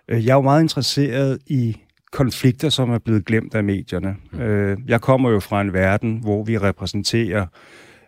Øh, 0.08 0.26
jeg 0.26 0.30
er 0.32 0.36
jo 0.36 0.42
meget 0.42 0.62
interesseret 0.62 1.38
i 1.46 1.76
konflikter, 2.12 2.68
som 2.68 2.90
er 2.90 2.98
blevet 2.98 3.24
glemt 3.24 3.54
af 3.54 3.64
medierne. 3.64 4.16
Mm. 4.32 4.40
Øh, 4.40 4.78
jeg 4.86 5.00
kommer 5.00 5.30
jo 5.30 5.40
fra 5.40 5.60
en 5.60 5.72
verden, 5.72 6.18
hvor 6.22 6.44
vi 6.44 6.58
repræsenterer 6.58 7.46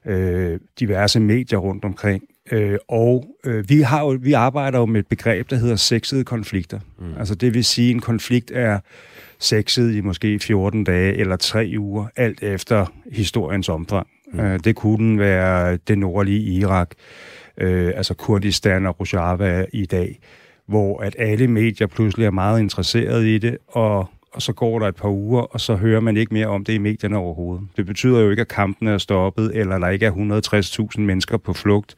øh, 0.06 0.60
diverse 0.78 1.20
medier 1.20 1.58
rundt 1.58 1.84
omkring, 1.84 2.22
Øh, 2.52 2.78
og 2.88 3.24
øh, 3.44 3.68
vi, 3.68 3.80
har 3.80 4.00
jo, 4.00 4.18
vi 4.20 4.32
arbejder 4.32 4.78
jo 4.78 4.86
med 4.86 5.00
et 5.00 5.06
begreb, 5.06 5.50
der 5.50 5.56
hedder 5.56 5.76
sexede 5.76 6.24
konflikter. 6.24 6.80
Mm. 6.98 7.18
Altså 7.18 7.34
det 7.34 7.54
vil 7.54 7.64
sige, 7.64 7.88
at 7.88 7.94
en 7.94 8.00
konflikt 8.00 8.50
er 8.54 8.78
sexet 9.38 9.94
i 9.94 10.00
måske 10.00 10.38
14 10.38 10.84
dage 10.84 11.14
eller 11.14 11.36
3 11.36 11.74
uger, 11.78 12.06
alt 12.16 12.42
efter 12.42 12.86
historiens 13.12 13.68
omfang. 13.68 14.06
Mm. 14.32 14.40
Øh, 14.40 14.60
det 14.64 14.76
kunne 14.76 15.18
være 15.18 15.76
det 15.76 15.98
nordlige 15.98 16.40
Irak, 16.40 16.90
øh, 17.58 17.92
altså 17.96 18.14
Kurdistan 18.14 18.86
og 18.86 19.00
Rojava 19.00 19.66
i 19.72 19.86
dag, 19.86 20.18
hvor 20.66 21.00
at 21.00 21.16
alle 21.18 21.48
medier 21.48 21.86
pludselig 21.86 22.26
er 22.26 22.30
meget 22.30 22.60
interesserede 22.60 23.34
i 23.34 23.38
det, 23.38 23.58
og 23.68 24.08
og 24.36 24.42
så 24.42 24.52
går 24.52 24.78
der 24.78 24.88
et 24.88 24.96
par 24.96 25.08
uger, 25.08 25.42
og 25.42 25.60
så 25.60 25.74
hører 25.74 26.00
man 26.00 26.16
ikke 26.16 26.34
mere 26.34 26.46
om 26.46 26.64
det 26.64 26.72
i 26.72 26.78
medierne 26.78 27.16
overhovedet. 27.16 27.68
Det 27.76 27.86
betyder 27.86 28.20
jo 28.20 28.30
ikke, 28.30 28.40
at 28.40 28.48
kampen 28.48 28.88
er 28.88 28.98
stoppet, 28.98 29.50
eller 29.54 29.78
der 29.78 29.88
ikke 29.88 30.06
er 30.06 30.90
160.000 30.96 31.00
mennesker 31.00 31.36
på 31.36 31.52
flugt, 31.52 31.96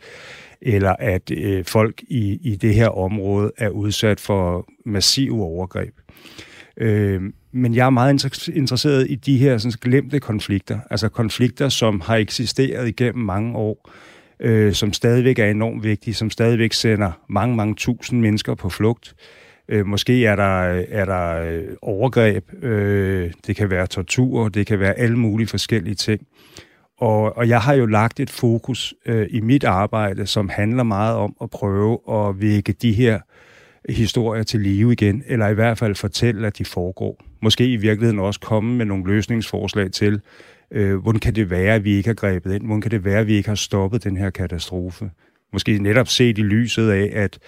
eller 0.60 0.96
at 0.98 1.30
øh, 1.30 1.64
folk 1.64 2.02
i, 2.08 2.38
i 2.42 2.56
det 2.56 2.74
her 2.74 2.88
område 2.88 3.52
er 3.56 3.68
udsat 3.68 4.20
for 4.20 4.68
massive 4.84 5.42
overgreb. 5.42 5.94
Øh, 6.76 7.22
men 7.52 7.74
jeg 7.74 7.86
er 7.86 7.90
meget 7.90 8.38
interesseret 8.48 9.06
i 9.10 9.14
de 9.14 9.38
her 9.38 9.58
sådan, 9.58 9.78
glemte 9.80 10.20
konflikter, 10.20 10.78
altså 10.90 11.08
konflikter, 11.08 11.68
som 11.68 12.00
har 12.00 12.16
eksisteret 12.16 12.88
igennem 12.88 13.24
mange 13.24 13.56
år, 13.56 13.90
øh, 14.40 14.72
som 14.72 14.92
stadigvæk 14.92 15.38
er 15.38 15.50
enormt 15.50 15.84
vigtige, 15.84 16.14
som 16.14 16.30
stadigvæk 16.30 16.72
sender 16.72 17.12
mange, 17.28 17.56
mange 17.56 17.74
tusind 17.74 18.20
mennesker 18.20 18.54
på 18.54 18.68
flugt. 18.68 19.14
Øh, 19.68 19.86
måske 19.86 20.26
er 20.26 20.36
der, 20.36 20.84
er 20.88 21.04
der 21.04 21.42
øh, 21.42 21.64
overgreb, 21.82 22.64
øh, 22.64 23.32
det 23.46 23.56
kan 23.56 23.70
være 23.70 23.86
tortur, 23.86 24.48
det 24.48 24.66
kan 24.66 24.80
være 24.80 24.94
alle 24.94 25.16
mulige 25.16 25.48
forskellige 25.48 25.94
ting. 25.94 26.20
Og, 26.98 27.36
og 27.36 27.48
jeg 27.48 27.60
har 27.60 27.74
jo 27.74 27.86
lagt 27.86 28.20
et 28.20 28.30
fokus 28.30 28.94
øh, 29.06 29.26
i 29.30 29.40
mit 29.40 29.64
arbejde, 29.64 30.26
som 30.26 30.48
handler 30.48 30.82
meget 30.82 31.16
om 31.16 31.36
at 31.42 31.50
prøve 31.50 31.98
at 32.10 32.40
vække 32.40 32.72
de 32.72 32.92
her 32.92 33.20
historier 33.88 34.42
til 34.42 34.60
live 34.60 34.92
igen, 34.92 35.22
eller 35.26 35.48
i 35.48 35.54
hvert 35.54 35.78
fald 35.78 35.94
fortælle, 35.94 36.46
at 36.46 36.58
de 36.58 36.64
foregår. 36.64 37.24
Måske 37.42 37.72
i 37.72 37.76
virkeligheden 37.76 38.18
også 38.18 38.40
komme 38.40 38.76
med 38.76 38.86
nogle 38.86 39.04
løsningsforslag 39.06 39.92
til, 39.92 40.20
øh, 40.70 40.96
hvordan 40.96 41.20
kan 41.20 41.34
det 41.34 41.50
være, 41.50 41.74
at 41.74 41.84
vi 41.84 41.90
ikke 41.90 42.08
har 42.08 42.14
grebet 42.14 42.54
ind? 42.54 42.66
Hvordan 42.66 42.80
kan 42.80 42.90
det 42.90 43.04
være, 43.04 43.20
at 43.20 43.26
vi 43.26 43.36
ikke 43.36 43.48
har 43.48 43.56
stoppet 43.56 44.04
den 44.04 44.16
her 44.16 44.30
katastrofe? 44.30 45.10
Måske 45.52 45.78
netop 45.78 46.08
set 46.08 46.38
i 46.38 46.42
lyset 46.42 46.90
af, 46.90 47.10
at 47.12 47.38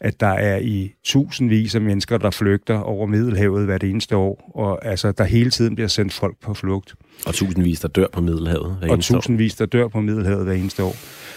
at 0.00 0.20
der 0.20 0.26
er 0.26 0.58
i 0.58 0.94
tusindvis 1.04 1.74
af 1.74 1.80
mennesker, 1.80 2.18
der 2.18 2.30
flygter 2.30 2.78
over 2.78 3.06
Middelhavet 3.06 3.64
hvert 3.64 3.84
eneste 3.84 4.16
år, 4.16 4.50
og 4.54 4.86
altså, 4.86 5.12
der 5.12 5.24
hele 5.24 5.50
tiden 5.50 5.74
bliver 5.74 5.88
sendt 5.88 6.12
folk 6.12 6.36
på 6.40 6.54
flugt. 6.54 6.94
Og 7.26 7.34
tusindvis, 7.34 7.80
der 7.80 7.88
dør 7.88 8.06
på 8.12 8.20
Middelhavet 8.20 8.76
hver 8.78 8.90
Og 8.90 9.00
tusindvis, 9.00 9.54
der 9.54 9.66
dør 9.66 9.88
på 9.88 10.00
Middelhavet 10.00 10.44
hver 10.44 10.54
eneste 10.54 10.82
år. 10.82 10.96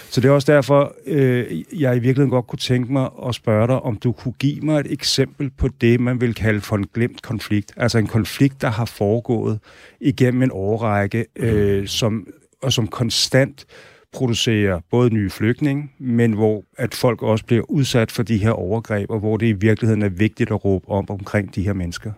Så 0.09 0.21
det 0.21 0.27
er 0.27 0.31
også 0.31 0.51
derfor, 0.51 0.95
øh, 1.05 1.63
jeg 1.73 1.95
i 1.95 1.99
virkeligheden 1.99 2.29
godt 2.29 2.47
kunne 2.47 2.59
tænke 2.59 2.93
mig 2.93 3.09
at 3.27 3.35
spørge 3.35 3.67
dig, 3.67 3.79
om 3.79 3.95
du 3.95 4.11
kunne 4.11 4.33
give 4.39 4.61
mig 4.61 4.79
et 4.79 4.91
eksempel 4.91 5.49
på 5.57 5.67
det, 5.81 5.99
man 5.99 6.21
vil 6.21 6.33
kalde 6.33 6.61
for 6.61 6.75
en 6.75 6.87
glemt 6.93 7.21
konflikt. 7.21 7.73
Altså 7.77 7.97
en 7.97 8.07
konflikt, 8.07 8.61
der 8.61 8.69
har 8.69 8.85
foregået 8.85 9.59
igennem 10.01 10.43
en 10.43 10.51
årrække, 10.53 11.25
øh, 11.35 11.79
mm. 11.79 11.87
som, 11.87 12.27
og 12.61 12.73
som 12.73 12.87
konstant 12.87 13.65
producerer 14.13 14.79
både 14.91 15.13
nye 15.13 15.29
flygtninge, 15.29 15.91
men 15.99 16.33
hvor 16.33 16.63
at 16.77 16.95
folk 16.95 17.21
også 17.21 17.45
bliver 17.45 17.63
udsat 17.69 18.11
for 18.11 18.23
de 18.23 18.37
her 18.37 18.51
overgreb, 18.51 19.09
og 19.09 19.19
hvor 19.19 19.37
det 19.37 19.47
i 19.47 19.51
virkeligheden 19.51 20.01
er 20.01 20.09
vigtigt 20.09 20.51
at 20.51 20.65
råbe 20.65 20.89
om 20.89 21.09
omkring 21.09 21.55
de 21.55 21.63
her 21.63 21.73
mennesker. 21.73 22.11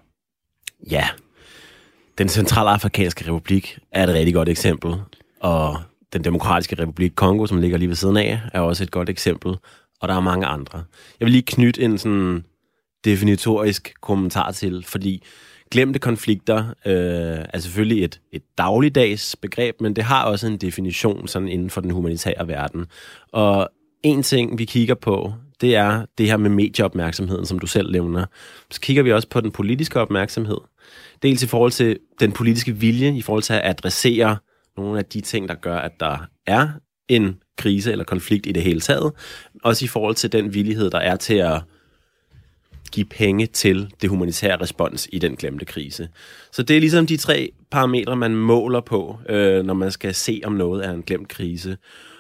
Ja, 0.92 1.08
den 2.18 2.30
centralafrikanske 2.30 3.32
republik 3.32 3.80
er 3.92 4.04
et 4.04 4.14
rigtig 4.14 4.34
godt 4.34 4.50
eksempel, 4.50 4.96
og 5.40 5.78
den 6.14 6.24
demokratiske 6.24 6.76
republik 6.80 7.12
Kongo, 7.16 7.46
som 7.46 7.62
ligger 7.62 7.78
lige 7.78 7.90
ved 7.90 7.96
siden 7.96 8.18
af, 8.18 8.40
er 8.54 8.60
også 8.60 8.84
et 8.84 8.92
godt 8.92 9.10
eksempel, 9.10 9.56
og 10.02 10.08
der 10.08 10.16
er 10.16 10.20
mange 10.20 10.46
andre. 10.46 10.84
Jeg 11.20 11.26
vil 11.26 11.32
lige 11.32 11.44
knytte 11.44 11.82
en 11.82 11.98
sådan 11.98 12.44
definitorisk 13.06 13.94
kommentar 14.02 14.52
til, 14.52 14.84
fordi 14.88 15.24
Glemte 15.72 16.00
konflikter 16.00 16.58
øh, 16.86 17.46
er 17.54 17.60
selvfølgelig 17.60 18.04
et, 18.04 18.22
et 18.32 18.42
dagligdags 18.58 19.36
begreb, 19.36 19.82
men 19.82 19.96
det 19.96 20.04
har 20.04 20.26
også 20.26 20.48
en 20.48 20.58
definition 20.58 21.28
sådan 21.28 21.48
inden 21.48 21.70
for 21.70 21.82
den 21.82 21.92
humanitære 21.92 22.48
verden. 22.48 22.86
Og 23.32 23.70
en 24.04 24.24
ting, 24.24 24.58
vi 24.58 24.66
kigger 24.66 24.96
på, 24.96 25.34
det 25.62 25.76
er 25.76 26.06
det 26.18 26.26
her 26.28 26.38
med 26.38 26.50
medieopmærksomheden, 26.50 27.46
som 27.46 27.60
du 27.60 27.68
selv 27.68 27.92
nævner. 27.92 28.26
Så 28.72 28.82
kigger 28.82 29.04
vi 29.04 29.12
også 29.12 29.28
på 29.28 29.42
den 29.42 29.52
politiske 29.52 30.00
opmærksomhed. 30.00 30.58
Dels 31.24 31.44
i 31.44 31.48
forhold 31.48 31.72
til 31.72 32.00
den 32.20 32.32
politiske 32.32 32.72
vilje, 32.72 33.16
i 33.16 33.22
forhold 33.22 33.44
til 33.44 33.54
at 33.54 33.62
adressere 33.64 34.38
nogle 34.78 35.00
af 35.00 35.06
de 35.06 35.22
ting, 35.22 35.50
der 35.50 35.56
gør, 35.56 35.78
at 35.78 36.00
der 36.00 36.18
er 36.48 36.68
en 37.08 37.40
krise 37.58 37.92
eller 37.92 38.06
konflikt 38.06 38.46
i 38.46 38.52
det 38.52 38.64
hele 38.64 38.82
taget. 38.82 39.12
Også 39.64 39.86
i 39.86 39.88
forhold 39.88 40.16
til 40.16 40.32
den 40.32 40.54
villighed, 40.54 40.90
der 40.90 41.00
er 41.00 41.16
til 41.16 41.34
at 41.34 41.62
give 42.92 43.06
penge 43.06 43.46
til 43.46 43.94
det 44.02 44.10
humanitære 44.10 44.62
respons 44.62 45.08
i 45.12 45.20
den 45.20 45.36
glemte 45.36 45.66
krise. 45.66 46.10
Så 46.52 46.64
det 46.64 46.76
er 46.76 46.80
ligesom 46.80 47.08
de 47.08 47.18
tre 47.18 47.52
parametre, 47.72 48.16
man 48.16 48.36
måler 48.36 48.82
på, 48.82 49.20
øh, 49.30 49.66
når 49.66 49.74
man 49.74 49.92
skal 49.92 50.14
se, 50.14 50.42
om 50.46 50.52
noget 50.52 50.86
er 50.86 50.92
en 50.92 51.02
glemt 51.02 51.28
krise. 51.28 51.78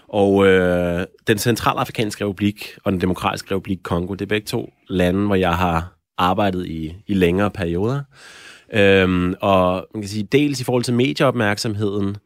Og 0.07 0.47
øh, 0.47 1.05
den 1.27 1.37
centralafrikanske 1.37 2.25
republik 2.25 2.77
og 2.83 2.91
den 2.91 3.01
demokratiske 3.01 3.55
republik 3.55 3.79
Kongo, 3.83 4.13
det 4.13 4.21
er 4.21 4.25
begge 4.25 4.45
to 4.45 4.73
lande, 4.89 5.25
hvor 5.25 5.35
jeg 5.35 5.55
har 5.57 5.93
arbejdet 6.17 6.67
i, 6.67 6.95
i 7.07 7.13
længere 7.13 7.51
perioder. 7.51 8.01
Øhm, 8.73 9.35
og 9.41 9.87
man 9.93 10.01
kan 10.01 10.09
sige, 10.09 10.27
dels 10.31 10.61
i 10.61 10.63
forhold 10.63 10.83
til 10.83 10.93
medieopmærksomheden, 10.93 12.17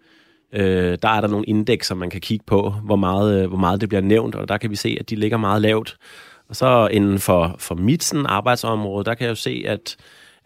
øh, 0.53 0.97
der 1.01 1.09
er 1.09 1.21
der 1.21 1.27
nogle 1.27 1.45
indekser, 1.45 1.95
man 1.95 2.09
kan 2.09 2.21
kigge 2.21 2.45
på, 2.47 2.73
hvor 2.83 2.95
meget, 2.95 3.41
øh, 3.41 3.47
hvor 3.47 3.57
meget 3.57 3.81
det 3.81 3.89
bliver 3.89 4.01
nævnt, 4.01 4.35
og 4.35 4.47
der 4.47 4.57
kan 4.57 4.69
vi 4.69 4.75
se, 4.75 4.97
at 4.99 5.09
de 5.09 5.15
ligger 5.15 5.37
meget 5.37 5.61
lavt. 5.61 5.97
Og 6.49 6.55
så 6.55 6.87
inden 6.91 7.19
for, 7.19 7.55
for 7.59 7.75
mit 7.75 8.03
sådan, 8.03 8.25
arbejdsområde, 8.25 9.05
der 9.05 9.13
kan 9.13 9.23
jeg 9.23 9.29
jo 9.29 9.35
se, 9.35 9.63
at, 9.67 9.95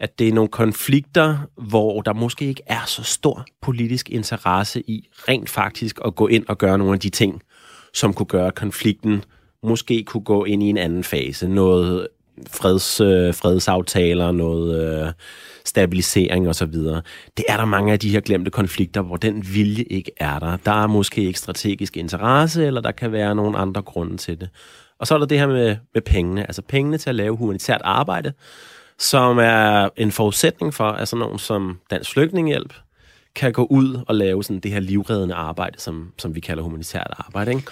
at 0.00 0.18
det 0.18 0.28
er 0.28 0.32
nogle 0.32 0.48
konflikter, 0.48 1.38
hvor 1.56 2.02
der 2.02 2.12
måske 2.12 2.44
ikke 2.44 2.62
er 2.66 2.84
så 2.86 3.02
stor 3.02 3.46
politisk 3.62 4.10
interesse 4.10 4.80
i 4.80 5.08
rent 5.28 5.50
faktisk 5.50 5.98
at 6.04 6.14
gå 6.14 6.26
ind 6.26 6.44
og 6.48 6.58
gøre 6.58 6.78
nogle 6.78 6.92
af 6.94 7.00
de 7.00 7.10
ting, 7.10 7.42
som 7.94 8.14
kunne 8.14 8.26
gøre 8.26 8.50
konflikten 8.50 9.24
måske 9.62 10.04
kunne 10.04 10.24
gå 10.24 10.44
ind 10.44 10.62
i 10.62 10.66
en 10.66 10.76
anden 10.76 11.04
fase. 11.04 11.48
Noget 11.48 12.08
freds, 12.50 13.00
øh, 13.00 13.34
fredsaftaler, 13.34 14.32
noget 14.32 15.02
øh, 15.06 15.12
stabilisering 15.64 16.48
osv. 16.48 16.72
Det 17.36 17.44
er 17.48 17.56
der 17.56 17.64
mange 17.64 17.92
af 17.92 17.98
de 17.98 18.10
her 18.10 18.20
glemte 18.20 18.50
konflikter, 18.50 19.02
hvor 19.02 19.16
den 19.16 19.46
vilje 19.54 19.84
ikke 19.84 20.10
er 20.16 20.38
der. 20.38 20.56
Der 20.56 20.82
er 20.82 20.86
måske 20.86 21.22
ikke 21.22 21.38
strategisk 21.38 21.96
interesse, 21.96 22.66
eller 22.66 22.80
der 22.80 22.92
kan 22.92 23.12
være 23.12 23.34
nogle 23.34 23.58
andre 23.58 23.82
grunde 23.82 24.16
til 24.16 24.40
det. 24.40 24.48
Og 24.98 25.06
så 25.06 25.14
er 25.14 25.18
der 25.18 25.26
det 25.26 25.38
her 25.38 25.46
med, 25.46 25.76
med 25.94 26.02
pengene, 26.02 26.42
altså 26.42 26.62
pengene 26.62 26.98
til 26.98 27.10
at 27.10 27.16
lave 27.16 27.36
humanitært 27.36 27.80
arbejde, 27.84 28.32
som 28.98 29.38
er 29.38 29.88
en 29.96 30.12
forudsætning 30.12 30.74
for, 30.74 30.84
at 30.84 31.08
sådan 31.08 31.20
nogen 31.20 31.38
som 31.38 31.78
Dansk 31.90 32.12
Flygtningehjælp 32.12 32.74
kan 33.34 33.52
gå 33.52 33.66
ud 33.70 34.04
og 34.08 34.14
lave 34.14 34.44
sådan 34.44 34.60
det 34.60 34.70
her 34.70 34.80
livreddende 34.80 35.34
arbejde, 35.34 35.80
som, 35.80 36.12
som 36.18 36.34
vi 36.34 36.40
kalder 36.40 36.62
humanitært 36.62 37.14
arbejde. 37.18 37.50
Ikke? 37.50 37.62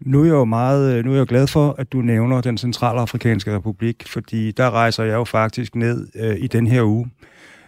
Nu 0.00 0.20
er 0.20 0.24
jeg 0.24 0.32
jo 0.32 0.44
meget, 0.44 0.94
øh, 0.94 1.04
nu 1.04 1.12
er 1.12 1.16
jeg 1.16 1.26
glad 1.26 1.46
for, 1.46 1.74
at 1.78 1.92
du 1.92 1.98
nævner 1.98 2.40
den 2.40 2.58
centralafrikanske 2.58 3.56
republik, 3.56 4.08
fordi 4.08 4.50
der 4.50 4.70
rejser 4.70 5.04
jeg 5.04 5.14
jo 5.14 5.24
faktisk 5.24 5.74
ned 5.74 6.08
øh, 6.14 6.36
i 6.38 6.46
den 6.46 6.66
her 6.66 6.82
uge. 6.82 7.10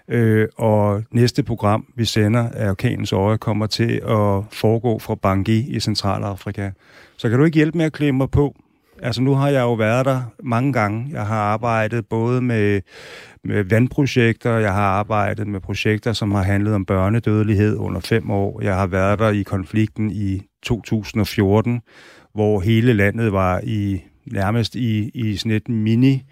Øh, 0.09 0.49
og 0.57 1.03
næste 1.11 1.43
program, 1.43 1.87
vi 1.97 2.05
sender 2.05 2.49
af 2.49 2.71
Orkanens 2.71 3.13
Øje, 3.13 3.39
kommer 3.39 3.67
til 3.67 3.93
at 3.95 4.45
foregå 4.53 4.99
fra 4.99 5.15
Bangui 5.15 5.59
i 5.59 5.81
Centralafrika. 5.81 6.71
Så 7.17 7.29
kan 7.29 7.39
du 7.39 7.45
ikke 7.45 7.57
hjælpe 7.57 7.79
med 7.79 7.87
at 7.87 7.93
klemme 7.93 8.19
mig 8.19 8.31
på, 8.31 8.57
Altså 9.03 9.23
nu 9.23 9.35
har 9.35 9.49
jeg 9.49 9.61
jo 9.61 9.73
været 9.73 10.07
der 10.07 10.23
mange 10.43 10.73
gange. 10.73 11.07
Jeg 11.13 11.27
har 11.27 11.41
arbejdet 11.41 12.07
både 12.07 12.41
med, 12.41 12.81
med 13.45 13.65
vandprojekter, 13.65 14.59
jeg 14.59 14.73
har 14.73 14.83
arbejdet 14.83 15.47
med 15.47 15.61
projekter, 15.61 16.13
som 16.13 16.33
har 16.33 16.43
handlet 16.43 16.75
om 16.75 16.85
børnedødelighed 16.85 17.77
under 17.77 18.01
fem 18.01 18.31
år. 18.31 18.61
Jeg 18.63 18.75
har 18.75 18.87
været 18.87 19.19
der 19.19 19.31
i 19.31 19.43
konflikten 19.43 20.11
i 20.11 20.43
2014, 20.63 21.81
hvor 22.35 22.61
hele 22.61 22.93
landet 22.93 23.33
var 23.33 23.61
i 23.65 24.03
nærmest 24.27 24.75
i, 24.75 25.11
i 25.15 25.37
sådan 25.37 25.53
et 25.53 25.69
mini 25.69 26.23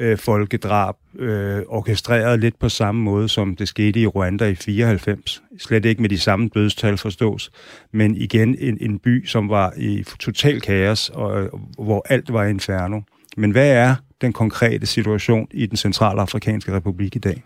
øh, 0.00 0.18
folkedrab, 0.18 0.94
øh, 1.18 1.62
orkestreret 1.68 2.40
lidt 2.40 2.58
på 2.58 2.68
samme 2.68 3.02
måde, 3.02 3.28
som 3.28 3.56
det 3.56 3.68
skete 3.68 4.00
i 4.00 4.06
Rwanda 4.06 4.48
i 4.48 4.54
94. 4.54 5.42
Slet 5.58 5.84
ikke 5.84 6.02
med 6.02 6.08
de 6.08 6.18
samme 6.18 6.50
dødstal 6.54 6.98
forstås, 6.98 7.50
men 7.92 8.16
igen 8.16 8.56
en, 8.58 8.78
en 8.80 8.98
by, 8.98 9.26
som 9.26 9.48
var 9.48 9.72
i 9.76 10.04
total 10.18 10.60
kaos, 10.60 11.08
og, 11.14 11.60
hvor 11.78 12.06
alt 12.08 12.32
var 12.32 12.44
inferno. 12.44 13.00
Men 13.36 13.50
hvad 13.50 13.70
er 13.70 13.94
den 14.20 14.32
konkrete 14.32 14.86
situation 14.86 15.48
i 15.50 15.66
den 15.66 15.76
centralafrikanske 15.76 16.72
republik 16.72 17.16
i 17.16 17.18
dag? 17.18 17.42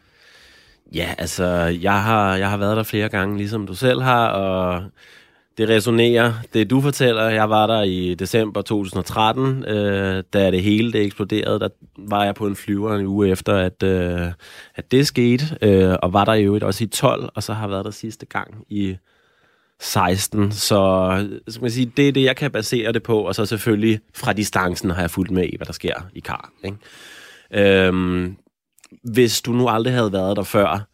Ja, 0.94 1.14
altså, 1.18 1.46
jeg 1.82 2.02
har, 2.02 2.36
jeg 2.36 2.50
har 2.50 2.56
været 2.56 2.76
der 2.76 2.82
flere 2.82 3.08
gange, 3.08 3.36
ligesom 3.36 3.66
du 3.66 3.74
selv 3.74 4.02
har, 4.02 4.28
og 4.28 4.82
det 5.58 5.68
resonerer. 5.68 6.32
Det 6.54 6.70
du 6.70 6.80
fortæller, 6.80 7.28
jeg 7.28 7.50
var 7.50 7.66
der 7.66 7.82
i 7.82 8.14
december 8.14 8.62
2013, 8.62 9.64
øh, 9.64 10.24
da 10.32 10.50
det 10.50 10.62
hele 10.62 10.92
det 10.92 11.02
eksploderede. 11.02 11.60
Der 11.60 11.68
var 11.98 12.24
jeg 12.24 12.34
på 12.34 12.46
en 12.46 12.56
flyver 12.56 12.94
en 12.94 13.06
uge 13.06 13.28
efter, 13.28 13.56
at, 13.56 13.82
øh, 13.82 14.32
at 14.74 14.92
det 14.92 15.06
skete, 15.06 15.44
øh, 15.62 15.96
og 16.02 16.12
var 16.12 16.24
der 16.24 16.34
i 16.34 16.44
øvrigt 16.44 16.64
også 16.64 16.84
i 16.84 16.86
12, 16.86 17.28
og 17.34 17.42
så 17.42 17.52
har 17.52 17.68
været 17.68 17.84
der 17.84 17.90
sidste 17.90 18.26
gang 18.26 18.64
i 18.68 18.96
16. 19.80 20.52
Så 20.52 21.26
skal 21.48 21.62
man 21.62 21.70
sige, 21.70 21.92
det 21.96 22.08
er 22.08 22.12
det, 22.12 22.24
jeg 22.24 22.36
kan 22.36 22.50
basere 22.50 22.92
det 22.92 23.02
på, 23.02 23.20
og 23.20 23.34
så 23.34 23.46
selvfølgelig 23.46 24.00
fra 24.14 24.32
distancen 24.32 24.90
har 24.90 25.00
jeg 25.00 25.10
fulgt 25.10 25.30
med 25.30 25.44
i, 25.44 25.56
hvad 25.56 25.66
der 25.66 25.72
sker 25.72 25.94
i 26.14 26.20
Kar. 26.20 26.50
Ikke? 26.64 27.86
Øhm, 27.86 28.36
hvis 29.04 29.42
du 29.42 29.52
nu 29.52 29.68
aldrig 29.68 29.94
havde 29.94 30.12
været 30.12 30.36
der 30.36 30.42
før, 30.42 30.86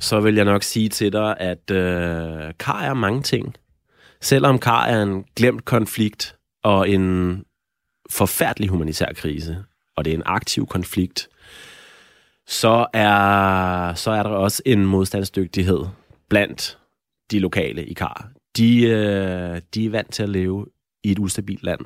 så 0.00 0.20
vil 0.20 0.34
jeg 0.34 0.44
nok 0.44 0.62
sige 0.62 0.88
til 0.88 1.12
dig, 1.12 1.36
at 1.40 1.70
øh, 1.70 2.52
Kar 2.58 2.82
er 2.82 2.94
mange 2.94 3.22
ting. 3.22 3.56
Selvom 4.22 4.58
Kar 4.58 4.86
er 4.86 5.02
en 5.02 5.24
glemt 5.36 5.64
konflikt 5.64 6.36
og 6.62 6.88
en 6.88 7.44
forfærdelig 8.10 8.68
humanitær 8.68 9.12
krise, 9.12 9.64
og 9.96 10.04
det 10.04 10.10
er 10.10 10.14
en 10.14 10.22
aktiv 10.26 10.66
konflikt, 10.66 11.28
så 12.46 12.86
er, 12.92 13.94
så 13.94 14.10
er 14.10 14.22
der 14.22 14.30
også 14.30 14.62
en 14.66 14.86
modstandsdygtighed 14.86 15.80
blandt 16.28 16.78
de 17.30 17.38
lokale 17.38 17.86
i 17.86 17.92
Kar. 17.92 18.30
De, 18.56 18.82
øh, 18.82 19.60
de 19.74 19.86
er 19.86 19.90
vant 19.90 20.12
til 20.12 20.22
at 20.22 20.28
leve 20.28 20.66
i 21.04 21.12
et 21.12 21.18
ustabilt 21.18 21.62
land. 21.62 21.80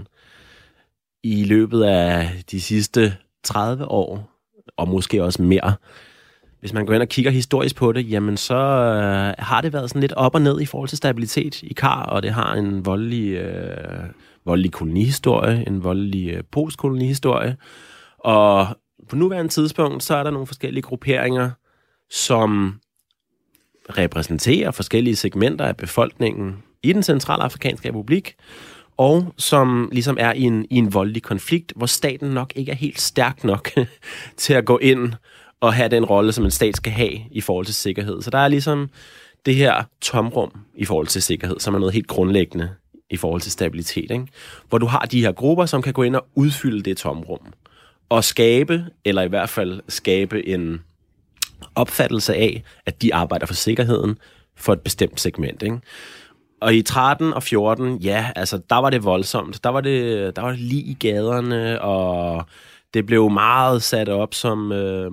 I 1.23 1.45
løbet 1.45 1.83
af 1.83 2.31
de 2.51 2.61
sidste 2.61 3.17
30 3.45 3.85
år, 3.85 4.31
og 4.77 4.89
måske 4.89 5.25
også 5.25 5.43
mere, 5.43 5.75
hvis 6.61 6.73
man 6.73 6.87
går 6.87 6.95
ind 6.95 7.03
og 7.03 7.09
kigger 7.09 7.31
historisk 7.31 7.77
på 7.77 7.93
det, 7.93 8.11
jamen 8.11 8.37
så 8.37 8.55
øh, 8.55 9.35
har 9.39 9.61
det 9.61 9.73
været 9.73 9.91
sådan 9.91 10.01
lidt 10.01 10.13
op 10.13 10.35
og 10.35 10.43
ned 10.43 10.61
i 10.61 10.67
forhold 10.67 10.89
til 10.89 10.99
stabilitet 10.99 11.63
i 11.63 11.73
Kar, 11.73 12.03
og 12.03 12.23
det 12.23 12.31
har 12.31 12.55
en 12.55 12.87
voldelig, 12.87 13.33
øh, 13.33 14.05
voldelig 14.45 14.73
kolonihistorie, 14.73 15.65
en 15.67 15.85
voldelig 15.85 16.31
øh, 16.31 16.43
postkolonihistorie. 16.53 17.57
Og 18.19 18.69
på 19.09 19.17
nuværende 19.17 19.53
tidspunkt, 19.53 20.03
så 20.03 20.17
er 20.17 20.23
der 20.23 20.31
nogle 20.31 20.47
forskellige 20.47 20.83
grupperinger, 20.83 21.51
som 22.11 22.81
repræsenterer 23.99 24.71
forskellige 24.71 25.17
segmenter 25.17 25.65
af 25.65 25.77
befolkningen 25.77 26.57
i 26.83 26.93
den 26.93 27.03
centralafrikanske 27.03 27.89
republik, 27.89 28.35
og 28.97 29.35
som 29.37 29.89
ligesom 29.93 30.17
er 30.21 30.33
i 30.33 30.43
en, 30.43 30.67
i 30.71 30.77
en 30.77 30.95
voldelig 30.95 31.23
konflikt, 31.23 31.73
hvor 31.77 31.87
staten 31.87 32.29
nok 32.31 32.53
ikke 32.57 32.73
er 32.73 32.77
helt 32.77 33.01
stærk 33.01 33.45
nok 33.45 33.71
til 34.37 34.55
at 34.55 34.65
gå 34.65 34.79
ind 34.79 35.13
og 35.61 35.75
have 35.75 35.89
den 35.89 36.05
rolle, 36.05 36.33
som 36.33 36.45
en 36.45 36.51
stat 36.51 36.77
skal 36.77 36.93
have 36.93 37.19
i 37.31 37.41
forhold 37.41 37.67
til 37.67 37.75
sikkerhed. 37.75 38.23
Så 38.23 38.31
der 38.31 38.39
er 38.39 38.49
ligesom 38.49 38.91
det 39.47 39.55
her 39.55 39.85
tomrum 40.01 40.53
i 40.75 40.85
forhold 40.85 41.07
til 41.07 41.23
sikkerhed, 41.23 41.61
som 41.61 41.75
er 41.75 41.79
noget 41.79 41.95
helt 41.95 42.07
grundlæggende 42.07 42.71
i 43.11 43.17
forhold 43.17 43.41
til 43.41 43.53
stabilitet, 43.53 44.11
ikke? 44.11 44.27
hvor 44.69 44.79
du 44.79 44.87
har 44.87 45.01
de 45.01 45.21
her 45.21 45.33
grupper, 45.33 45.67
som 45.67 45.83
kan 45.83 45.93
gå 45.93 46.03
ind 46.03 46.17
og 46.17 46.27
udfylde 46.35 46.83
det 46.83 46.97
tomrum, 46.97 47.41
og 48.09 48.25
skabe, 48.25 48.85
eller 49.05 49.23
i 49.23 49.29
hvert 49.29 49.49
fald 49.49 49.81
skabe 49.89 50.49
en 50.49 50.83
opfattelse 51.75 52.35
af, 52.35 52.63
at 52.87 53.03
de 53.03 53.15
arbejder 53.15 53.47
for 53.47 53.55
sikkerheden 53.55 54.19
for 54.57 54.73
et 54.73 54.81
bestemt 54.81 55.21
segment. 55.21 55.63
Ikke? 55.63 55.81
Og 56.61 56.75
i 56.75 56.83
13 56.83 57.33
og 57.33 57.43
14, 57.43 57.97
ja, 57.97 58.31
altså, 58.37 58.61
der 58.71 58.77
var 58.77 58.91
det 58.91 59.05
voldsomt. 59.05 59.65
Der 59.65 59.71
var 59.71 59.81
det, 59.81 60.37
der 60.37 60.43
var 60.43 60.51
det 60.51 60.59
lige 60.59 60.83
i 60.83 60.95
gaderne, 60.95 61.83
og 61.83 62.47
det 62.97 63.07
blev 63.07 63.31
meget 63.31 63.83
sat 63.83 64.09
op 64.09 64.35
som, 64.35 64.73
øh, 64.73 65.11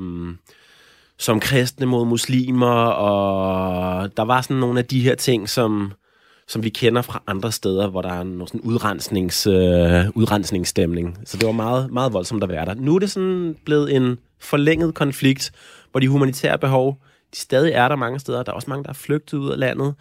som 1.18 1.40
kristne 1.40 1.86
mod 1.86 2.06
muslimer, 2.06 2.76
og 2.86 4.18
der 4.18 4.24
var 4.24 4.42
sådan 4.42 4.58
nogle 4.58 4.80
af 4.80 4.86
de 4.86 5.02
her 5.02 5.16
ting, 5.16 5.50
som, 5.50 5.92
som 6.48 6.64
vi 6.64 6.70
kender 6.70 7.02
fra 7.02 7.22
andre 7.28 7.52
steder, 7.52 7.88
hvor 7.88 8.02
der 8.02 8.10
er 8.10 8.22
en 8.22 8.48
sådan 8.48 8.62
udrensnings, 8.62 9.48
øh, 9.48 10.06
udrensningsstemning. 10.16 11.18
Så 11.26 11.38
det 11.38 11.46
var 11.46 11.52
meget, 11.52 11.92
meget 11.92 12.14
voldsomt 12.14 12.44
at 12.44 12.50
være 12.50 12.66
der. 12.66 12.74
Nu 12.74 12.96
er 12.96 13.00
det 13.00 13.12
sådan 13.12 13.56
blevet 13.66 13.96
en 13.96 14.18
forlænget 14.40 14.94
konflikt, 14.94 15.52
hvor 15.92 16.00
de 16.00 16.08
humanitære 16.08 16.58
behov, 16.58 16.98
de 17.34 17.40
stadig 17.40 17.72
er 17.72 17.88
der 17.88 17.96
mange 17.96 18.20
steder. 18.20 18.44
Der 18.44 18.52
er 18.52 18.56
også 18.56 18.70
mange, 18.70 18.84
der 18.84 18.90
er 18.90 18.94
flygtet 18.94 19.38
ud 19.38 19.50
af 19.50 19.60
landet. 19.60 19.96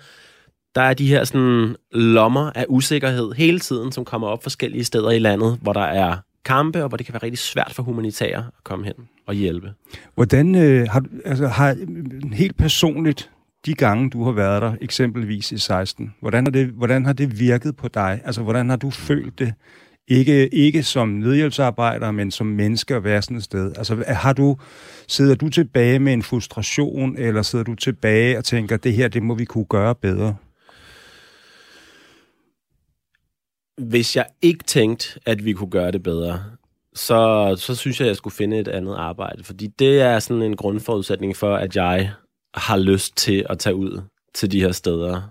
Der 0.74 0.82
er 0.82 0.94
de 0.94 1.06
her 1.06 1.24
sådan 1.24 1.76
lommer 1.92 2.50
af 2.54 2.66
usikkerhed 2.68 3.32
hele 3.32 3.60
tiden, 3.60 3.92
som 3.92 4.04
kommer 4.04 4.28
op 4.28 4.42
forskellige 4.42 4.84
steder 4.84 5.10
i 5.10 5.18
landet, 5.18 5.58
hvor 5.62 5.72
der 5.72 5.80
er 5.80 6.16
kampe, 6.44 6.82
og 6.82 6.88
hvor 6.88 6.96
det 6.96 7.06
kan 7.06 7.12
være 7.12 7.22
rigtig 7.22 7.38
svært 7.38 7.72
for 7.74 7.82
humanitære 7.82 8.38
at 8.38 8.64
komme 8.64 8.84
hen 8.84 8.94
og 9.26 9.34
hjælpe. 9.34 9.72
Hvordan 10.14 10.54
øh, 10.54 10.88
har, 10.90 11.04
altså, 11.24 11.46
har 11.46 11.76
øh, 11.88 12.32
helt 12.32 12.56
personligt 12.56 13.30
de 13.66 13.74
gange, 13.74 14.10
du 14.10 14.24
har 14.24 14.32
været 14.32 14.62
der, 14.62 14.72
eksempelvis 14.80 15.52
i 15.52 15.58
16, 15.58 16.14
hvordan 16.20 16.46
har 16.46 16.50
det, 16.50 16.66
hvordan 16.66 17.06
har 17.06 17.12
det 17.12 17.40
virket 17.40 17.76
på 17.76 17.88
dig? 17.88 18.20
Altså, 18.24 18.42
hvordan 18.42 18.68
har 18.68 18.76
du 18.76 18.90
følt 18.90 19.38
det 19.38 19.54
Ikke, 20.08 20.54
ikke 20.54 20.82
som 20.82 21.08
nødhjælpsarbejder, 21.08 22.10
men 22.10 22.30
som 22.30 22.46
menneske 22.46 22.94
at 22.94 23.04
være 23.04 23.22
sådan 23.22 23.36
et 23.36 23.42
sted. 23.42 23.72
Altså, 23.76 24.04
har 24.06 24.32
du, 24.32 24.56
sidder 25.08 25.34
du 25.34 25.48
tilbage 25.48 25.98
med 25.98 26.12
en 26.12 26.22
frustration, 26.22 27.16
eller 27.18 27.42
sidder 27.42 27.64
du 27.64 27.74
tilbage 27.74 28.38
og 28.38 28.44
tænker, 28.44 28.76
det 28.76 28.92
her, 28.92 29.08
det 29.08 29.22
må 29.22 29.34
vi 29.34 29.44
kunne 29.44 29.64
gøre 29.64 29.94
bedre? 29.94 30.36
Hvis 33.78 34.16
jeg 34.16 34.26
ikke 34.42 34.64
tænkte, 34.64 35.20
at 35.26 35.44
vi 35.44 35.52
kunne 35.52 35.70
gøre 35.70 35.90
det 35.90 36.02
bedre, 36.02 36.44
så, 36.94 37.54
så 37.58 37.74
synes 37.74 38.00
jeg, 38.00 38.06
at 38.06 38.08
jeg 38.08 38.16
skulle 38.16 38.34
finde 38.34 38.58
et 38.58 38.68
andet 38.68 38.94
arbejde. 38.94 39.44
Fordi 39.44 39.66
det 39.66 40.00
er 40.00 40.18
sådan 40.18 40.42
en 40.42 40.56
grundforudsætning 40.56 41.36
for, 41.36 41.56
at 41.56 41.76
jeg 41.76 42.12
har 42.54 42.76
lyst 42.76 43.16
til 43.16 43.46
at 43.50 43.58
tage 43.58 43.74
ud 43.74 44.02
til 44.34 44.52
de 44.52 44.60
her 44.60 44.72
steder. 44.72 45.22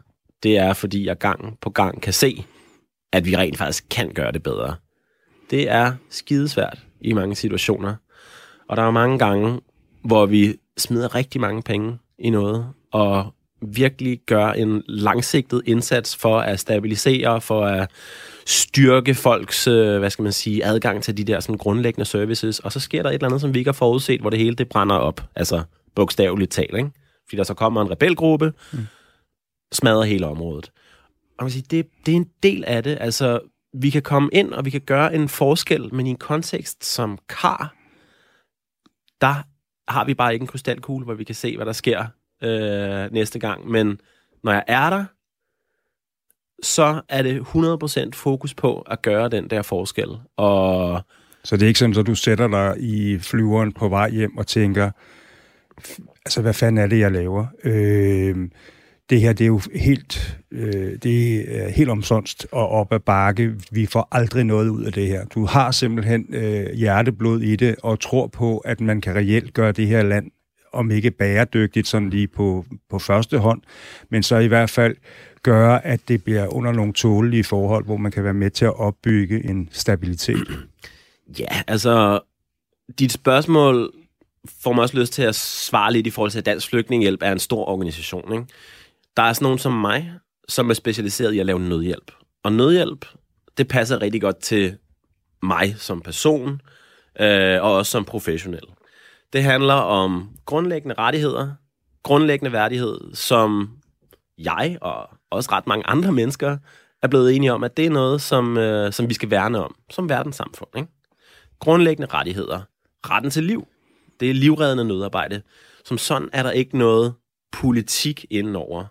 Det 0.43 0.57
er, 0.57 0.73
fordi 0.73 1.05
jeg 1.05 1.17
gang 1.17 1.59
på 1.61 1.69
gang 1.69 2.01
kan 2.01 2.13
se, 2.13 2.45
at 3.13 3.25
vi 3.25 3.37
rent 3.37 3.57
faktisk 3.57 3.85
kan 3.89 4.13
gøre 4.13 4.31
det 4.31 4.43
bedre. 4.43 4.75
Det 5.49 5.69
er 5.69 5.93
skidesvært 6.09 6.79
i 7.01 7.13
mange 7.13 7.35
situationer. 7.35 7.95
Og 8.69 8.77
der 8.77 8.83
er 8.83 8.91
mange 8.91 9.19
gange, 9.19 9.61
hvor 10.03 10.25
vi 10.25 10.55
smider 10.77 11.15
rigtig 11.15 11.41
mange 11.41 11.61
penge 11.61 11.97
i 12.19 12.29
noget, 12.29 12.67
og 12.91 13.33
virkelig 13.61 14.19
gør 14.25 14.47
en 14.47 14.83
langsigtet 14.87 15.61
indsats 15.65 16.15
for 16.15 16.39
at 16.39 16.59
stabilisere, 16.59 17.41
for 17.41 17.65
at 17.65 17.91
styrke 18.45 19.15
folks, 19.15 19.67
øh, 19.67 19.99
hvad 19.99 20.09
skal 20.09 20.23
man 20.23 20.31
sige, 20.31 20.65
adgang 20.65 21.03
til 21.03 21.17
de 21.17 21.23
der 21.23 21.39
sådan 21.39 21.57
grundlæggende 21.57 22.05
services, 22.05 22.59
og 22.59 22.71
så 22.71 22.79
sker 22.79 23.03
der 23.03 23.09
et 23.09 23.13
eller 23.13 23.27
andet, 23.27 23.41
som 23.41 23.53
vi 23.53 23.59
ikke 23.59 23.67
har 23.67 23.73
forudset, 23.73 24.21
hvor 24.21 24.29
det 24.29 24.39
hele 24.39 24.55
det 24.55 24.69
brænder 24.69 24.95
op, 24.95 25.23
altså 25.35 25.63
bogstaveligt 25.95 26.51
talt, 26.51 26.77
ikke? 26.77 26.91
Fordi 27.29 27.37
der 27.37 27.43
så 27.43 27.53
kommer 27.53 27.81
en 27.81 27.91
rebelgruppe, 27.91 28.53
mm. 28.73 28.79
smadrer 29.71 30.03
hele 30.03 30.27
området. 30.27 30.71
Og 31.37 31.43
man 31.43 31.51
siger, 31.51 31.65
det, 31.71 31.87
det 32.05 32.11
er 32.11 32.15
en 32.15 32.29
del 32.43 32.63
af 32.67 32.83
det, 32.83 32.97
altså 33.01 33.39
vi 33.73 33.89
kan 33.89 34.01
komme 34.01 34.29
ind, 34.33 34.53
og 34.53 34.65
vi 34.65 34.69
kan 34.69 34.81
gøre 34.81 35.15
en 35.15 35.29
forskel, 35.29 35.93
men 35.93 36.07
i 36.07 36.09
en 36.09 36.17
kontekst 36.17 36.85
som 36.85 37.19
kar, 37.29 37.75
der 39.21 39.43
har 39.91 40.05
vi 40.05 40.13
bare 40.13 40.33
ikke 40.33 40.43
en 40.43 40.47
krystalkugle, 40.47 41.05
hvor 41.05 41.13
vi 41.13 41.23
kan 41.23 41.35
se, 41.35 41.55
hvad 41.55 41.65
der 41.65 41.71
sker 41.71 42.05
øh, 42.41 43.11
næste 43.11 43.39
gang. 43.39 43.67
Men 43.67 43.99
når 44.43 44.51
jeg 44.51 44.63
er 44.67 44.89
der, 44.89 45.05
så 46.63 47.01
er 47.09 47.21
det 47.21 47.39
100% 47.39 48.09
fokus 48.13 48.53
på 48.53 48.81
at 48.81 49.01
gøre 49.01 49.29
den 49.29 49.49
der 49.49 49.61
forskel. 49.61 50.09
Og 50.37 51.01
så 51.43 51.57
det 51.57 51.63
er 51.63 51.67
ikke 51.67 51.79
sådan, 51.79 51.97
at 51.97 52.07
du 52.07 52.15
sætter 52.15 52.47
dig 52.47 52.75
i 52.79 53.19
flyveren 53.19 53.71
på 53.71 53.89
vej 53.89 54.09
hjem 54.09 54.37
og 54.37 54.47
tænker, 54.47 54.91
altså 56.25 56.41
hvad 56.41 56.53
fanden 56.53 56.83
er 56.83 56.87
det, 56.87 56.99
jeg 56.99 57.11
laver? 57.11 57.45
Øh, 57.63 58.49
det 59.09 59.21
her, 59.21 59.33
det 59.33 59.43
er 59.43 59.47
jo 59.47 59.61
helt, 59.75 60.37
øh, 60.51 60.97
det 61.03 61.45
er 61.61 61.69
helt 61.69 61.89
omsonst 61.89 62.47
og 62.51 62.69
op 62.69 62.93
ad 62.93 62.99
bakke. 62.99 63.53
Vi 63.71 63.85
får 63.85 64.07
aldrig 64.11 64.43
noget 64.43 64.69
ud 64.69 64.83
af 64.83 64.93
det 64.93 65.07
her. 65.07 65.25
Du 65.25 65.45
har 65.45 65.71
simpelthen 65.71 66.25
øh, 66.29 66.73
hjerteblod 66.73 67.41
i 67.41 67.55
det 67.55 67.75
og 67.83 67.99
tror 67.99 68.27
på, 68.27 68.57
at 68.57 68.81
man 68.81 69.01
kan 69.01 69.15
reelt 69.15 69.53
gøre 69.53 69.71
det 69.71 69.87
her 69.87 70.03
land, 70.03 70.31
om 70.73 70.91
ikke 70.91 71.11
bæredygtigt 71.11 71.87
sådan 71.87 72.09
lige 72.09 72.27
på, 72.27 72.65
på 72.89 72.99
første 72.99 73.37
hånd, 73.37 73.61
men 74.09 74.23
så 74.23 74.37
i 74.37 74.47
hvert 74.47 74.69
fald 74.69 74.95
gøre, 75.43 75.85
at 75.85 76.07
det 76.07 76.23
bliver 76.23 76.47
under 76.47 76.71
nogle 76.71 76.93
tålelige 76.93 77.43
forhold, 77.43 77.85
hvor 77.85 77.97
man 77.97 78.11
kan 78.11 78.23
være 78.23 78.33
med 78.33 78.49
til 78.49 78.65
at 78.65 78.79
opbygge 78.79 79.49
en 79.49 79.69
stabilitet? 79.71 80.47
Ja, 81.39 81.61
altså, 81.67 82.19
dit 82.99 83.11
spørgsmål 83.11 83.93
får 84.63 84.73
mig 84.73 84.81
også 84.81 84.97
lyst 84.97 85.13
til 85.13 85.21
at 85.21 85.35
svare 85.35 85.93
lidt 85.93 86.07
i 86.07 86.09
forhold 86.09 86.31
til, 86.31 86.39
at 86.39 86.45
Dansk 86.45 86.69
Flygtningehjælp 86.69 87.19
er 87.23 87.31
en 87.31 87.39
stor 87.39 87.65
organisation. 87.65 88.33
Ikke? 88.33 88.45
Der 89.17 89.23
er 89.23 89.33
sådan 89.33 89.45
nogen 89.45 89.59
som 89.59 89.73
mig, 89.73 90.11
som 90.47 90.69
er 90.69 90.73
specialiseret 90.73 91.33
i 91.33 91.39
at 91.39 91.45
lave 91.45 91.59
nødhjælp. 91.59 92.11
Og 92.43 92.53
nødhjælp, 92.53 93.05
det 93.57 93.67
passer 93.67 94.01
rigtig 94.01 94.21
godt 94.21 94.37
til 94.37 94.77
mig 95.43 95.75
som 95.77 96.01
person, 96.01 96.61
øh, 97.19 97.61
og 97.61 97.75
også 97.75 97.91
som 97.91 98.05
professionel. 98.05 98.63
Det 99.33 99.43
handler 99.43 99.73
om 99.73 100.29
grundlæggende 100.45 100.95
rettigheder, 100.97 101.51
grundlæggende 102.03 102.51
værdighed, 102.51 103.15
som 103.15 103.69
jeg 104.37 104.77
og 104.81 105.09
også 105.29 105.49
ret 105.51 105.67
mange 105.67 105.87
andre 105.87 106.11
mennesker 106.11 106.57
er 107.01 107.07
blevet 107.07 107.35
enige 107.35 107.53
om, 107.53 107.63
at 107.63 107.77
det 107.77 107.85
er 107.85 107.89
noget, 107.89 108.21
som, 108.21 108.57
øh, 108.57 108.93
som 108.93 109.09
vi 109.09 109.13
skal 109.13 109.29
værne 109.29 109.63
om 109.63 109.75
som 109.89 110.09
verdenssamfund. 110.09 110.69
Ikke? 110.77 110.89
Grundlæggende 111.59 112.13
rettigheder. 112.13 112.61
Retten 113.09 113.31
til 113.31 113.43
liv. 113.43 113.67
Det 114.19 114.29
er 114.29 114.33
livreddende 114.33 114.85
nødarbejde. 114.85 115.41
Som 115.85 115.97
sådan 115.97 116.29
er 116.33 116.43
der 116.43 116.51
ikke 116.51 116.77
noget 116.77 117.13
politik 117.51 118.25
indenover. 118.29 118.85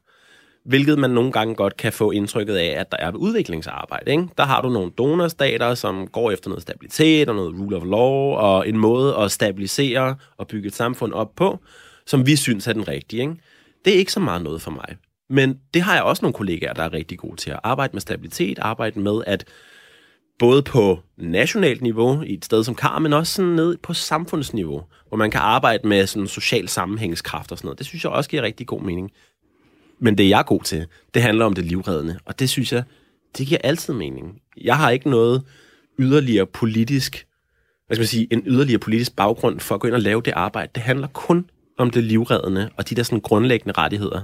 Hvilket 0.65 0.99
man 0.99 1.11
nogle 1.11 1.33
gange 1.33 1.55
godt 1.55 1.77
kan 1.77 1.93
få 1.93 2.11
indtrykket 2.11 2.57
af, 2.57 2.81
at 2.81 2.93
der 2.93 2.99
er 2.99 3.13
udviklingsarbejde. 3.13 4.11
Ikke? 4.11 4.29
Der 4.39 4.45
har 4.45 4.63
du 4.63 4.69
nogle 4.69 4.91
donorstater, 4.99 5.75
som 5.75 6.07
går 6.07 6.31
efter 6.31 6.49
noget 6.51 6.63
stabilitet 6.63 7.29
og 7.29 7.35
noget 7.35 7.55
rule 7.61 7.77
of 7.77 7.85
law, 7.85 8.35
og 8.37 8.69
en 8.69 8.79
måde 8.79 9.17
at 9.17 9.33
stabilisere 9.33 10.17
og 10.37 10.49
bygge 10.49 10.67
et 10.67 10.75
samfund 10.75 11.13
op 11.13 11.35
på, 11.37 11.59
som 12.07 12.27
vi 12.27 12.37
synes 12.37 12.67
er 12.67 12.73
den 12.73 12.89
rigtige. 12.89 13.23
Ikke? 13.23 13.35
Det 13.85 13.95
er 13.95 13.99
ikke 13.99 14.13
så 14.13 14.21
meget 14.21 14.43
noget 14.43 14.63
for 14.63 14.71
mig. 14.71 14.97
Men 15.31 15.59
det 15.75 15.83
har 15.83 15.95
jeg 15.95 16.03
også 16.03 16.23
nogle 16.23 16.35
kollegaer, 16.35 16.73
der 16.73 16.83
er 16.83 16.93
rigtig 16.93 17.19
gode 17.19 17.37
til 17.37 17.51
at 17.51 17.61
arbejde 17.63 17.93
med 17.93 18.01
stabilitet, 18.01 18.59
arbejde 18.59 19.01
med 19.01 19.23
at 19.27 19.45
både 20.39 20.63
på 20.63 20.99
nationalt 21.17 21.83
niveau, 21.83 22.23
i 22.23 22.35
et 22.35 22.45
sted 22.45 22.65
som 22.65 22.75
Kar, 22.75 22.99
men 22.99 23.13
også 23.13 23.33
sådan 23.35 23.51
ned 23.51 23.77
på 23.77 23.95
samfundsniveau, 23.95 24.83
hvor 25.09 25.17
man 25.17 25.31
kan 25.31 25.41
arbejde 25.41 25.89
med 25.89 26.07
sådan 26.07 26.29
social 26.29 26.69
sammenhængskraft 26.69 27.53
og 27.53 27.59
sådan 27.59 27.67
noget. 27.67 27.79
Det 27.79 27.87
synes 27.87 28.05
jeg 28.05 28.13
også 28.13 28.31
giver 28.31 28.43
rigtig 28.43 28.67
god 28.67 28.83
mening. 28.83 29.11
Men 30.01 30.19
det, 30.19 30.29
jeg 30.29 30.39
er 30.39 30.43
god 30.43 30.63
til, 30.63 30.87
det 31.15 31.23
handler 31.23 31.45
om 31.45 31.55
det 31.55 31.65
livreddende, 31.65 32.19
og 32.25 32.39
det 32.39 32.51
synes 32.51 32.73
jeg, 32.73 32.83
det 33.39 33.47
giver 33.47 33.61
altid 33.65 33.95
mening. 33.95 34.41
Jeg 34.57 34.77
har 34.77 34.91
ikke 34.91 35.11
noget 35.11 35.43
yderligere 35.99 36.47
politisk, 36.47 37.27
hvad 37.87 37.97
skal 37.97 38.03
man 38.03 38.07
sige, 38.07 38.29
en 38.31 38.43
yderligere 38.47 38.79
politisk 38.79 39.17
baggrund 39.17 39.61
for 39.61 39.75
at 39.75 39.81
gå 39.81 39.87
ind 39.87 39.95
og 39.95 40.01
lave 40.01 40.23
det 40.23 40.33
arbejde. 40.33 40.71
Det 40.75 40.83
handler 40.83 41.07
kun 41.07 41.51
om 41.79 41.91
det 41.91 42.05
livreddende 42.05 42.71
og 42.77 42.91
de 42.91 42.95
der 42.95 43.03
sådan 43.03 43.21
grundlæggende 43.21 43.75
rettigheder. 43.79 44.23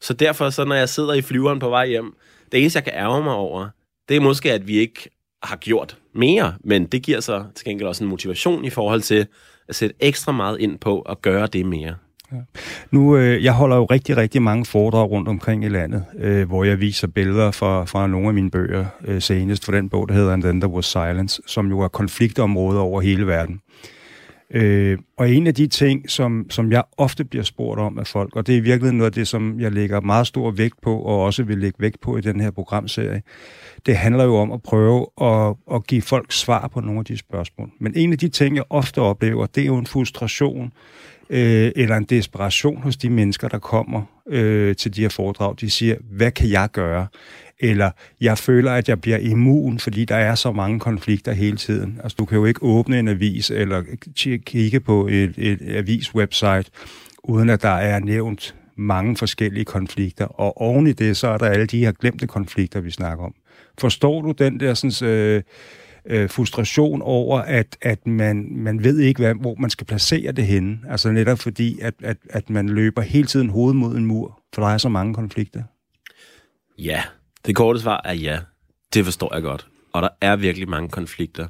Så 0.00 0.14
derfor, 0.14 0.50
så 0.50 0.64
når 0.64 0.74
jeg 0.74 0.88
sidder 0.88 1.12
i 1.12 1.22
flyveren 1.22 1.58
på 1.58 1.68
vej 1.68 1.86
hjem, 1.88 2.14
det 2.52 2.60
eneste, 2.60 2.76
jeg 2.76 2.84
kan 2.84 2.94
ærge 2.94 3.24
mig 3.24 3.34
over, 3.34 3.68
det 4.08 4.16
er 4.16 4.20
måske, 4.20 4.52
at 4.52 4.66
vi 4.66 4.78
ikke 4.78 5.10
har 5.42 5.56
gjort 5.56 5.96
mere, 6.14 6.54
men 6.64 6.86
det 6.86 7.02
giver 7.02 7.20
så 7.20 7.44
til 7.54 7.64
gengæld 7.64 7.88
også 7.88 8.04
en 8.04 8.10
motivation 8.10 8.64
i 8.64 8.70
forhold 8.70 9.00
til 9.00 9.26
at 9.68 9.74
sætte 9.74 9.96
ekstra 10.00 10.32
meget 10.32 10.60
ind 10.60 10.78
på 10.78 11.00
at 11.00 11.22
gøre 11.22 11.46
det 11.46 11.66
mere. 11.66 11.94
Ja. 12.32 12.36
Nu, 12.90 13.16
øh, 13.16 13.44
jeg 13.44 13.52
holder 13.52 13.76
jo 13.76 13.84
rigtig, 13.84 14.16
rigtig 14.16 14.42
mange 14.42 14.64
foredrag 14.64 15.10
rundt 15.10 15.28
omkring 15.28 15.64
i 15.64 15.68
landet, 15.68 16.04
øh, 16.18 16.48
hvor 16.48 16.64
jeg 16.64 16.80
viser 16.80 17.08
billeder 17.08 17.50
fra, 17.50 17.84
fra 17.84 18.06
nogle 18.06 18.28
af 18.28 18.34
mine 18.34 18.50
bøger, 18.50 18.84
øh, 19.04 19.22
senest 19.22 19.64
for 19.64 19.72
den 19.72 19.88
bog, 19.88 20.08
der 20.08 20.14
hedder 20.14 20.32
And 20.32 20.42
Then 20.42 20.60
There 20.60 20.72
Was 20.72 20.86
Silence, 20.86 21.42
som 21.46 21.68
jo 21.68 21.80
er 21.80 21.88
konfliktområder 21.88 22.80
over 22.80 23.00
hele 23.00 23.26
verden. 23.26 23.60
Øh, 24.54 24.98
og 25.18 25.30
en 25.30 25.46
af 25.46 25.54
de 25.54 25.66
ting, 25.66 26.10
som, 26.10 26.46
som 26.50 26.72
jeg 26.72 26.82
ofte 26.96 27.24
bliver 27.24 27.42
spurgt 27.44 27.80
om 27.80 27.98
af 27.98 28.06
folk, 28.06 28.36
og 28.36 28.46
det 28.46 28.56
er 28.56 28.62
virkelig 28.62 28.92
noget 28.92 29.10
af 29.10 29.12
det, 29.12 29.28
som 29.28 29.60
jeg 29.60 29.72
lægger 29.72 30.00
meget 30.00 30.26
stor 30.26 30.50
vægt 30.50 30.80
på, 30.82 30.98
og 30.98 31.24
også 31.24 31.42
vil 31.42 31.58
lægge 31.58 31.76
vægt 31.80 32.00
på 32.00 32.16
i 32.16 32.20
den 32.20 32.40
her 32.40 32.50
programserie, 32.50 33.22
det 33.86 33.96
handler 33.96 34.24
jo 34.24 34.36
om 34.36 34.52
at 34.52 34.62
prøve 34.62 35.06
at, 35.22 35.54
at 35.74 35.86
give 35.86 36.02
folk 36.02 36.32
svar 36.32 36.68
på 36.68 36.80
nogle 36.80 36.98
af 36.98 37.04
de 37.04 37.16
spørgsmål. 37.16 37.70
Men 37.80 37.92
en 37.96 38.12
af 38.12 38.18
de 38.18 38.28
ting, 38.28 38.56
jeg 38.56 38.64
ofte 38.70 39.00
oplever, 39.00 39.46
det 39.46 39.62
er 39.62 39.66
jo 39.66 39.76
en 39.76 39.86
frustration 39.86 40.72
øh, 41.30 41.72
eller 41.76 41.96
en 41.96 42.04
desperation 42.04 42.82
hos 42.82 42.96
de 42.96 43.10
mennesker, 43.10 43.48
der 43.48 43.58
kommer 43.58 44.02
øh, 44.28 44.76
til 44.76 44.96
de 44.96 45.00
her 45.00 45.08
foredrag. 45.08 45.54
De 45.60 45.70
siger, 45.70 45.96
hvad 46.10 46.30
kan 46.30 46.50
jeg 46.50 46.68
gøre? 46.72 47.06
eller 47.60 47.90
jeg 48.20 48.38
føler, 48.38 48.72
at 48.72 48.88
jeg 48.88 49.00
bliver 49.00 49.18
immun, 49.18 49.78
fordi 49.78 50.04
der 50.04 50.16
er 50.16 50.34
så 50.34 50.52
mange 50.52 50.80
konflikter 50.80 51.32
hele 51.32 51.56
tiden. 51.56 52.00
Altså, 52.02 52.16
du 52.18 52.24
kan 52.24 52.38
jo 52.38 52.44
ikke 52.44 52.62
åbne 52.62 52.98
en 52.98 53.08
avis 53.08 53.50
eller 53.50 53.82
kigge 54.46 54.80
på 54.80 55.06
et, 55.06 55.34
et 55.36 55.58
avis-website, 55.62 56.70
uden 57.22 57.50
at 57.50 57.62
der 57.62 57.68
er 57.68 58.00
nævnt 58.00 58.54
mange 58.76 59.16
forskellige 59.16 59.64
konflikter. 59.64 60.24
Og 60.24 60.60
oven 60.60 60.86
i 60.86 60.92
det, 60.92 61.16
så 61.16 61.28
er 61.28 61.38
der 61.38 61.46
alle 61.46 61.66
de 61.66 61.78
her 61.78 61.92
glemte 61.92 62.26
konflikter, 62.26 62.80
vi 62.80 62.90
snakker 62.90 63.24
om. 63.24 63.34
Forstår 63.78 64.22
du 64.22 64.32
den 64.32 64.60
der 64.60 64.74
sådan, 64.74 65.08
øh, 65.08 65.42
øh, 66.06 66.30
frustration 66.30 67.02
over, 67.02 67.40
at, 67.40 67.78
at 67.82 68.06
man, 68.06 68.48
man 68.50 68.84
ved 68.84 68.98
ikke, 68.98 69.20
hvad, 69.20 69.34
hvor 69.34 69.54
man 69.58 69.70
skal 69.70 69.86
placere 69.86 70.32
det 70.32 70.46
henne? 70.46 70.78
Altså 70.88 71.10
netop 71.10 71.38
fordi, 71.38 71.80
at, 71.80 71.94
at, 72.02 72.16
at 72.30 72.50
man 72.50 72.68
løber 72.68 73.02
hele 73.02 73.26
tiden 73.26 73.50
hovedet 73.50 73.76
mod 73.76 73.96
en 73.96 74.06
mur, 74.06 74.42
for 74.54 74.62
der 74.62 74.68
er 74.68 74.78
så 74.78 74.88
mange 74.88 75.14
konflikter. 75.14 75.62
Ja, 76.78 77.02
det 77.46 77.56
korte 77.56 77.80
svar 77.80 78.00
er 78.04 78.14
ja. 78.14 78.38
Det 78.94 79.04
forstår 79.04 79.34
jeg 79.34 79.42
godt. 79.42 79.66
Og 79.92 80.02
der 80.02 80.08
er 80.20 80.36
virkelig 80.36 80.68
mange 80.68 80.88
konflikter. 80.88 81.46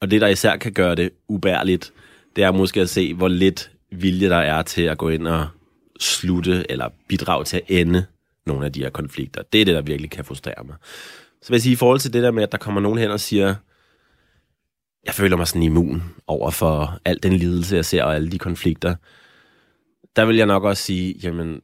Og 0.00 0.10
det, 0.10 0.20
der 0.20 0.26
især 0.26 0.56
kan 0.56 0.72
gøre 0.72 0.94
det 0.94 1.10
ubærligt, 1.28 1.92
det 2.36 2.44
er 2.44 2.52
måske 2.52 2.80
at 2.80 2.88
se, 2.88 3.14
hvor 3.14 3.28
lidt 3.28 3.70
vilje 3.92 4.28
der 4.28 4.36
er 4.36 4.62
til 4.62 4.82
at 4.82 4.98
gå 4.98 5.08
ind 5.08 5.26
og 5.26 5.46
slutte 6.00 6.70
eller 6.70 6.88
bidrage 7.08 7.44
til 7.44 7.56
at 7.56 7.62
ende 7.68 8.06
nogle 8.46 8.66
af 8.66 8.72
de 8.72 8.82
her 8.82 8.90
konflikter. 8.90 9.42
Det 9.52 9.60
er 9.60 9.64
det, 9.64 9.74
der 9.74 9.82
virkelig 9.82 10.10
kan 10.10 10.24
frustrere 10.24 10.64
mig. 10.64 10.76
Så 11.42 11.48
vil 11.48 11.54
jeg 11.54 11.62
sige, 11.62 11.72
i 11.72 11.76
forhold 11.76 11.98
til 11.98 12.12
det 12.12 12.22
der 12.22 12.30
med, 12.30 12.42
at 12.42 12.52
der 12.52 12.58
kommer 12.58 12.80
nogen 12.80 12.98
hen 12.98 13.10
og 13.10 13.20
siger, 13.20 13.54
jeg 15.06 15.14
føler 15.14 15.36
mig 15.36 15.48
sådan 15.48 15.62
immun 15.62 16.02
over 16.26 16.50
for 16.50 16.98
al 17.04 17.22
den 17.22 17.32
lidelse, 17.32 17.76
jeg 17.76 17.84
ser, 17.84 18.04
og 18.04 18.14
alle 18.14 18.30
de 18.30 18.38
konflikter, 18.38 18.94
der 20.16 20.24
vil 20.24 20.36
jeg 20.36 20.46
nok 20.46 20.64
også 20.64 20.82
sige, 20.82 21.14
jamen, 21.22 21.60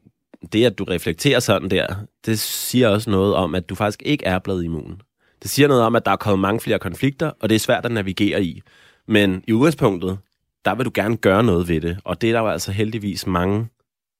det, 0.53 0.65
at 0.65 0.77
du 0.77 0.83
reflekterer 0.83 1.39
sådan 1.39 1.69
der, 1.69 1.95
det 2.25 2.39
siger 2.39 2.89
også 2.89 3.09
noget 3.09 3.35
om, 3.35 3.55
at 3.55 3.69
du 3.69 3.75
faktisk 3.75 4.03
ikke 4.05 4.25
er 4.25 4.39
blevet 4.39 4.63
immun. 4.63 5.01
Det 5.41 5.49
siger 5.49 5.67
noget 5.67 5.83
om, 5.83 5.95
at 5.95 6.05
der 6.05 6.11
er 6.11 6.15
kommet 6.15 6.39
mange 6.39 6.59
flere 6.59 6.79
konflikter, 6.79 7.31
og 7.39 7.49
det 7.49 7.55
er 7.55 7.59
svært 7.59 7.85
at 7.85 7.91
navigere 7.91 8.43
i. 8.43 8.61
Men 9.07 9.43
i 9.47 9.53
udgangspunktet, 9.53 10.17
der 10.65 10.75
vil 10.75 10.85
du 10.85 10.91
gerne 10.93 11.17
gøre 11.17 11.43
noget 11.43 11.67
ved 11.67 11.81
det, 11.81 11.97
og 12.03 12.21
det 12.21 12.29
er 12.29 12.33
der 12.33 12.39
jo 12.39 12.47
altså 12.47 12.71
heldigvis 12.71 13.27
mange 13.27 13.67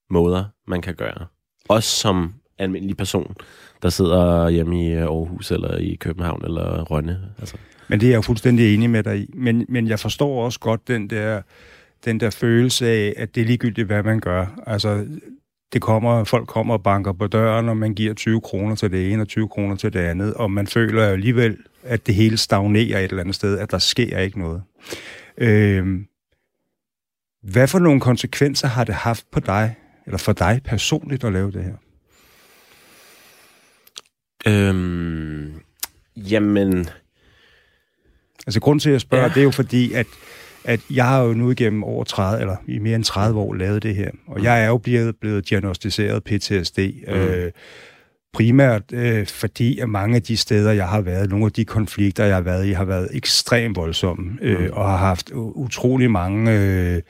måder, 0.09 0.43
man 0.67 0.81
kan 0.81 0.95
gøre. 0.95 1.25
Også 1.69 1.89
som 1.89 2.33
almindelig 2.57 2.97
person, 2.97 3.35
der 3.81 3.89
sidder 3.89 4.49
hjemme 4.49 4.87
i 4.87 4.93
Aarhus, 4.93 5.51
eller 5.51 5.77
i 5.77 5.95
København, 5.95 6.45
eller 6.45 6.83
Rønne. 6.83 7.33
Altså. 7.39 7.57
Men 7.87 7.99
det 7.99 8.05
er 8.05 8.11
jeg 8.11 8.15
jo 8.15 8.21
fuldstændig 8.21 8.73
enig 8.73 8.89
med 8.89 9.03
dig 9.03 9.19
i. 9.19 9.29
Men, 9.33 9.65
men 9.69 9.87
jeg 9.87 9.99
forstår 9.99 10.45
også 10.45 10.59
godt 10.59 10.87
den 10.87 11.09
der, 11.09 11.41
den 12.05 12.19
der 12.19 12.29
følelse 12.29 12.87
af, 12.87 13.13
at 13.17 13.35
det 13.35 13.41
er 13.41 13.45
ligegyldigt, 13.45 13.87
hvad 13.87 14.03
man 14.03 14.19
gør. 14.19 14.61
Altså, 14.67 15.05
det 15.73 15.81
kommer, 15.81 16.23
folk 16.23 16.47
kommer 16.47 16.73
og 16.73 16.83
banker 16.83 17.13
på 17.13 17.27
døren, 17.27 17.69
og 17.69 17.77
man 17.77 17.93
giver 17.93 18.13
20 18.13 18.41
kroner 18.41 18.75
til 18.75 18.91
det 18.91 19.11
ene 19.11 19.21
og 19.21 19.27
20 19.27 19.47
kroner 19.47 19.75
til 19.75 19.93
det 19.93 19.99
andet, 19.99 20.33
og 20.33 20.51
man 20.51 20.67
føler 20.67 21.05
alligevel, 21.05 21.57
at 21.83 22.07
det 22.07 22.15
hele 22.15 22.37
stagnerer 22.37 22.99
et 22.99 23.09
eller 23.09 23.21
andet 23.21 23.35
sted, 23.35 23.59
at 23.59 23.71
der 23.71 23.77
sker 23.77 24.19
ikke 24.19 24.39
noget. 24.39 24.63
Øh, 25.37 25.99
hvad 27.41 27.67
for 27.67 27.79
nogle 27.79 28.01
konsekvenser 28.01 28.67
har 28.67 28.83
det 28.83 28.95
haft 28.95 29.31
på 29.31 29.39
dig, 29.39 29.75
eller 30.05 30.17
for 30.17 30.33
dig 30.33 30.61
personligt 30.65 31.23
at 31.23 31.33
lave 31.33 31.51
det 31.51 31.63
her? 31.63 31.75
Øhm, 34.47 35.53
jamen... 36.15 36.89
Altså, 38.47 38.59
grund 38.59 38.79
til, 38.79 38.89
at 38.89 38.93
jeg 38.93 39.01
spørger, 39.01 39.23
ja. 39.23 39.29
det 39.29 39.37
er 39.37 39.43
jo 39.43 39.51
fordi, 39.51 39.93
at, 39.93 40.07
at 40.63 40.79
jeg 40.89 41.05
har 41.05 41.21
jo 41.21 41.33
nu 41.33 41.51
igennem 41.51 41.83
over 41.83 42.03
30, 42.03 42.41
eller 42.41 42.55
i 42.67 42.79
mere 42.79 42.95
end 42.95 43.03
30 43.03 43.39
år 43.39 43.53
lavet 43.53 43.83
det 43.83 43.95
her, 43.95 44.11
og 44.27 44.43
jeg 44.43 44.63
er 44.63 44.67
jo 44.67 44.77
blevet, 44.77 45.15
blevet 45.21 45.49
diagnostiseret 45.49 46.23
PTSD, 46.23 46.79
mm. 46.79 47.13
øh, 47.13 47.51
primært 48.35 48.83
øh, 48.93 49.27
fordi, 49.27 49.79
at 49.79 49.89
mange 49.89 50.15
af 50.15 50.21
de 50.23 50.37
steder, 50.37 50.71
jeg 50.71 50.87
har 50.87 51.01
været, 51.01 51.29
nogle 51.29 51.45
af 51.45 51.51
de 51.51 51.65
konflikter, 51.65 52.25
jeg 52.25 52.35
har 52.35 52.41
været 52.41 52.65
i, 52.65 52.71
har 52.71 52.85
været 52.85 53.09
ekstremt 53.13 53.75
voldsomme, 53.75 54.37
øh, 54.41 54.59
mm. 54.59 54.69
og 54.73 54.89
har 54.89 54.97
haft 54.97 55.31
utrolig 55.33 56.11
mange 56.11 56.51
øh, 56.51 57.01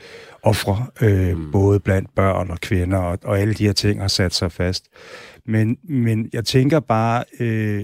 ofre, 0.44 0.86
øh, 1.02 1.38
mm. 1.38 1.52
både 1.52 1.80
blandt 1.80 2.16
børn 2.16 2.50
og 2.50 2.60
kvinder, 2.60 2.98
og, 2.98 3.20
og 3.24 3.40
alle 3.40 3.54
de 3.54 3.66
her 3.66 3.74
ting 3.74 4.02
har 4.02 4.08
sat 4.08 4.34
sig 4.34 4.52
fast. 4.52 4.86
Men, 5.46 5.78
men 5.84 6.30
jeg 6.34 6.46
tænker 6.46 6.80
bare, 6.80 7.24
øh, 7.40 7.84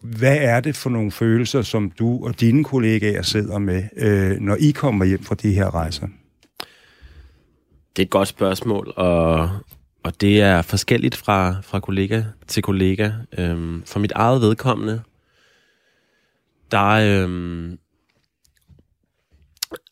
hvad 0.00 0.36
er 0.40 0.60
det 0.60 0.76
for 0.76 0.90
nogle 0.90 1.10
følelser, 1.10 1.62
som 1.62 1.90
du 1.90 2.24
og 2.24 2.40
dine 2.40 2.64
kollegaer 2.64 3.22
sidder 3.22 3.58
med, 3.58 3.82
øh, 3.96 4.40
når 4.40 4.56
I 4.60 4.70
kommer 4.70 5.04
hjem 5.04 5.24
fra 5.24 5.34
de 5.34 5.52
her 5.52 5.74
rejser? 5.74 6.08
Det 7.96 8.02
er 8.02 8.06
et 8.06 8.10
godt 8.10 8.28
spørgsmål, 8.28 8.92
og, 8.96 9.50
og 10.04 10.20
det 10.20 10.42
er 10.42 10.62
forskelligt 10.62 11.16
fra, 11.16 11.56
fra 11.62 11.80
kollega 11.80 12.22
til 12.46 12.62
kollega. 12.62 13.10
Øhm, 13.38 13.82
for 13.86 14.00
mit 14.00 14.12
eget 14.12 14.40
vedkommende, 14.40 15.02
der 16.70 16.86
øhm, 16.86 17.78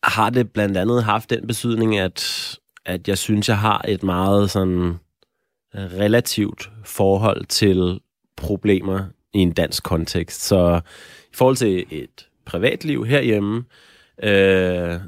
har 0.03 0.29
det 0.29 0.51
blandt 0.51 0.77
andet 0.77 1.03
haft 1.03 1.29
den 1.29 1.47
betydning, 1.47 1.97
at, 1.97 2.59
at 2.85 3.07
jeg 3.07 3.17
synes, 3.17 3.49
jeg 3.49 3.57
har 3.57 3.85
et 3.87 4.03
meget 4.03 4.51
sådan 4.51 4.95
relativt 5.75 6.71
forhold 6.83 7.45
til 7.45 7.99
problemer 8.35 9.05
i 9.37 9.41
en 9.41 9.51
dansk 9.51 9.83
kontekst. 9.83 10.43
Så 10.43 10.81
i 11.33 11.35
forhold 11.35 11.55
til 11.55 11.85
et 11.91 12.27
privatliv 12.45 13.05
herhjemme, 13.05 13.63
øh, 14.23 14.99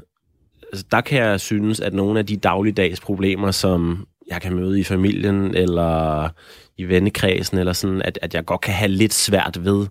altså, 0.72 0.84
der 0.90 1.00
kan 1.00 1.18
jeg 1.22 1.40
synes, 1.40 1.80
at 1.80 1.94
nogle 1.94 2.18
af 2.18 2.26
de 2.26 2.36
dagligdags 2.36 3.00
problemer, 3.00 3.50
som 3.50 4.06
jeg 4.28 4.42
kan 4.42 4.54
møde 4.54 4.80
i 4.80 4.84
familien, 4.84 5.54
eller 5.54 6.28
i 6.76 6.84
vennekredsen, 6.84 7.58
eller 7.58 7.72
sådan, 7.72 8.02
at, 8.02 8.18
at 8.22 8.34
jeg 8.34 8.44
godt 8.44 8.60
kan 8.60 8.74
have 8.74 8.88
lidt 8.88 9.14
svært 9.14 9.64
ved 9.64 9.86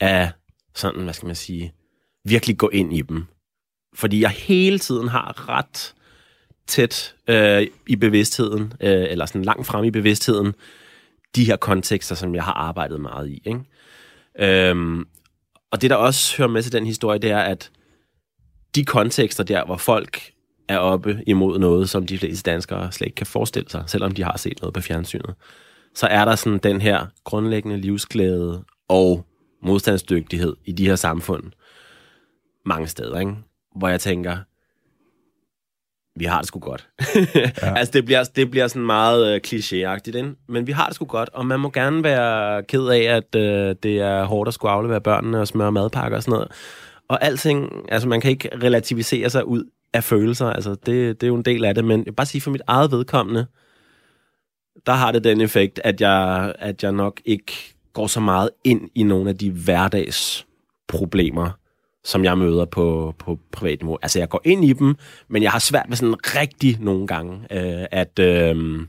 at 0.00 0.28
sådan, 0.74 1.02
hvad 1.02 1.14
skal 1.14 1.26
man 1.26 1.36
sige, 1.36 1.72
virkelig 2.24 2.58
gå 2.58 2.68
ind 2.68 2.92
i 2.92 3.02
dem. 3.02 3.24
Fordi 3.94 4.20
jeg 4.20 4.30
hele 4.30 4.78
tiden 4.78 5.08
har 5.08 5.48
ret 5.48 5.94
tæt 6.66 7.14
øh, 7.28 7.66
i 7.86 7.96
bevidstheden, 7.96 8.72
øh, 8.80 9.06
eller 9.10 9.26
sådan 9.26 9.42
langt 9.42 9.66
frem 9.66 9.84
i 9.84 9.90
bevidstheden, 9.90 10.54
de 11.36 11.44
her 11.44 11.56
kontekster, 11.56 12.14
som 12.14 12.34
jeg 12.34 12.44
har 12.44 12.52
arbejdet 12.52 13.00
meget 13.00 13.28
i. 13.28 13.42
Ikke? 13.44 13.60
Øhm, 14.38 15.04
og 15.70 15.82
det, 15.82 15.90
der 15.90 15.96
også 15.96 16.36
hører 16.36 16.48
med 16.48 16.62
til 16.62 16.72
den 16.72 16.86
historie, 16.86 17.18
det 17.18 17.30
er, 17.30 17.38
at 17.40 17.70
de 18.74 18.84
kontekster 18.84 19.44
der, 19.44 19.64
hvor 19.64 19.76
folk 19.76 20.32
er 20.68 20.78
oppe 20.78 21.22
imod 21.26 21.58
noget, 21.58 21.90
som 21.90 22.06
de 22.06 22.18
fleste 22.18 22.50
danskere 22.50 22.92
slet 22.92 23.06
ikke 23.06 23.14
kan 23.14 23.26
forestille 23.26 23.70
sig, 23.70 23.84
selvom 23.86 24.12
de 24.12 24.24
har 24.24 24.36
set 24.36 24.60
noget 24.60 24.74
på 24.74 24.80
fjernsynet, 24.80 25.34
så 25.94 26.06
er 26.06 26.24
der 26.24 26.34
sådan 26.34 26.58
den 26.58 26.80
her 26.80 27.06
grundlæggende 27.24 27.76
livsglæde 27.76 28.64
og 28.88 29.26
modstandsdygtighed 29.62 30.56
i 30.64 30.72
de 30.72 30.86
her 30.86 30.96
samfund 30.96 31.44
mange 32.66 32.86
steder, 32.86 33.20
ikke? 33.20 33.34
hvor 33.76 33.88
jeg 33.88 34.00
tænker, 34.00 34.36
vi 36.16 36.24
har 36.24 36.38
det 36.38 36.48
sgu 36.48 36.58
godt. 36.58 36.88
ja. 37.62 37.74
altså, 37.76 37.92
det 37.92 38.04
bliver, 38.04 38.24
det 38.24 38.50
bliver 38.50 38.68
sådan 38.68 38.86
meget 38.86 39.34
øh, 39.34 39.40
klichéagtigt, 39.46 40.16
ikke? 40.16 40.32
men 40.48 40.66
vi 40.66 40.72
har 40.72 40.86
det 40.86 40.94
sgu 40.94 41.04
godt, 41.04 41.28
og 41.32 41.46
man 41.46 41.60
må 41.60 41.70
gerne 41.70 42.04
være 42.04 42.62
ked 42.62 42.86
af, 42.86 43.16
at 43.16 43.34
øh, 43.34 43.74
det 43.82 44.00
er 44.00 44.24
hårdt 44.24 44.48
at 44.48 44.54
skulle 44.54 44.72
aflevere 44.72 45.00
børnene 45.00 45.40
og 45.40 45.48
smøre 45.48 45.72
madpakker 45.72 46.16
og 46.16 46.22
sådan 46.22 46.32
noget. 46.32 46.48
Og 47.08 47.24
alting, 47.24 47.72
altså 47.88 48.08
man 48.08 48.20
kan 48.20 48.30
ikke 48.30 48.50
relativisere 48.62 49.30
sig 49.30 49.46
ud 49.46 49.64
af 49.92 50.04
følelser, 50.04 50.46
altså 50.46 50.70
det, 50.70 51.20
det 51.20 51.22
er 51.22 51.28
jo 51.28 51.36
en 51.36 51.42
del 51.42 51.64
af 51.64 51.74
det, 51.74 51.84
men 51.84 51.98
jeg 51.98 52.06
vil 52.06 52.12
bare 52.12 52.26
sige 52.26 52.40
for 52.40 52.50
mit 52.50 52.62
eget 52.66 52.90
vedkommende, 52.90 53.46
der 54.86 54.92
har 54.92 55.12
det 55.12 55.24
den 55.24 55.40
effekt, 55.40 55.80
at 55.84 56.00
jeg, 56.00 56.54
at 56.58 56.82
jeg 56.82 56.92
nok 56.92 57.20
ikke 57.24 57.52
går 57.92 58.06
så 58.06 58.20
meget 58.20 58.50
ind 58.64 58.90
i 58.94 59.02
nogle 59.02 59.30
af 59.30 59.38
de 59.38 59.50
hverdags 59.50 60.46
problemer, 60.88 61.50
som 62.06 62.24
jeg 62.24 62.38
møder 62.38 62.64
på, 62.64 63.14
på 63.18 63.38
privat 63.52 63.80
niveau. 63.82 63.98
Altså, 64.02 64.18
jeg 64.18 64.28
går 64.28 64.40
ind 64.44 64.64
i 64.64 64.72
dem, 64.72 64.94
men 65.28 65.42
jeg 65.42 65.50
har 65.50 65.58
svært 65.58 65.88
med 65.88 65.96
sådan 65.96 66.14
rigtig 66.24 66.76
nogle 66.80 67.06
gange 67.06 67.32
øh, 67.50 67.86
at, 67.90 68.18
øh, 68.18 68.80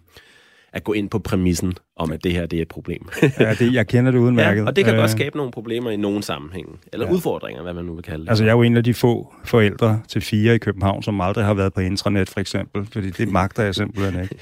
at 0.74 0.84
gå 0.84 0.94
ind 0.94 1.10
på 1.10 1.20
præmissen 1.20 1.74
om, 1.96 2.12
at 2.12 2.24
det 2.24 2.32
her 2.32 2.46
det 2.46 2.58
er 2.58 2.62
et 2.62 2.68
problem. 2.68 3.10
ja, 3.40 3.54
det, 3.54 3.74
jeg 3.74 3.88
kender 3.88 4.12
det 4.12 4.20
udmærket. 4.20 4.62
Ja, 4.62 4.68
og 4.68 4.76
det 4.76 4.86
kan 4.86 4.94
øh, 4.94 5.00
godt 5.00 5.12
skabe 5.12 5.38
nogle 5.38 5.52
problemer 5.52 5.92
i 5.92 5.96
nogen 5.96 6.24
sammenhæng. 6.24 6.80
Eller 6.94 7.06
ja. 7.06 7.14
udfordringer, 7.14 7.64
hvad 7.64 7.74
man 7.74 7.86
nu 7.86 7.94
vil 7.94 8.04
kalde 8.04 8.24
det. 8.24 8.30
Altså, 8.30 8.44
jeg 8.44 8.52
er 8.52 8.56
jo 8.56 8.62
en 8.62 8.78
af 8.78 8.84
de 8.84 8.94
få 8.94 9.34
forældre 9.46 10.02
til 10.08 10.22
fire 10.22 10.56
i 10.56 10.58
København, 10.58 11.04
som 11.04 11.22
aldrig 11.22 11.46
har 11.46 11.54
været 11.54 11.74
på 11.74 11.82
intranet, 11.82 12.30
for 12.30 12.40
eksempel. 12.40 12.88
Fordi 12.92 13.10
det 13.10 13.32
magter 13.32 13.64
jeg 13.64 13.76
simpelthen 13.76 14.24
ikke. 14.24 14.36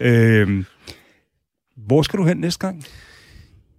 øh, 0.40 0.64
hvor 1.76 2.02
skal 2.02 2.18
du 2.18 2.24
hen 2.24 2.36
næste 2.36 2.66
gang? 2.66 2.84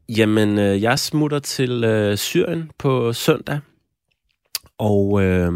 Jamen, 0.09 0.59
øh, 0.59 0.81
jeg 0.81 0.99
smutter 0.99 1.39
til 1.39 1.83
øh, 1.83 2.17
Syrien 2.17 2.71
på 2.77 3.13
søndag. 3.13 3.59
Og 4.77 5.23
øh, 5.23 5.51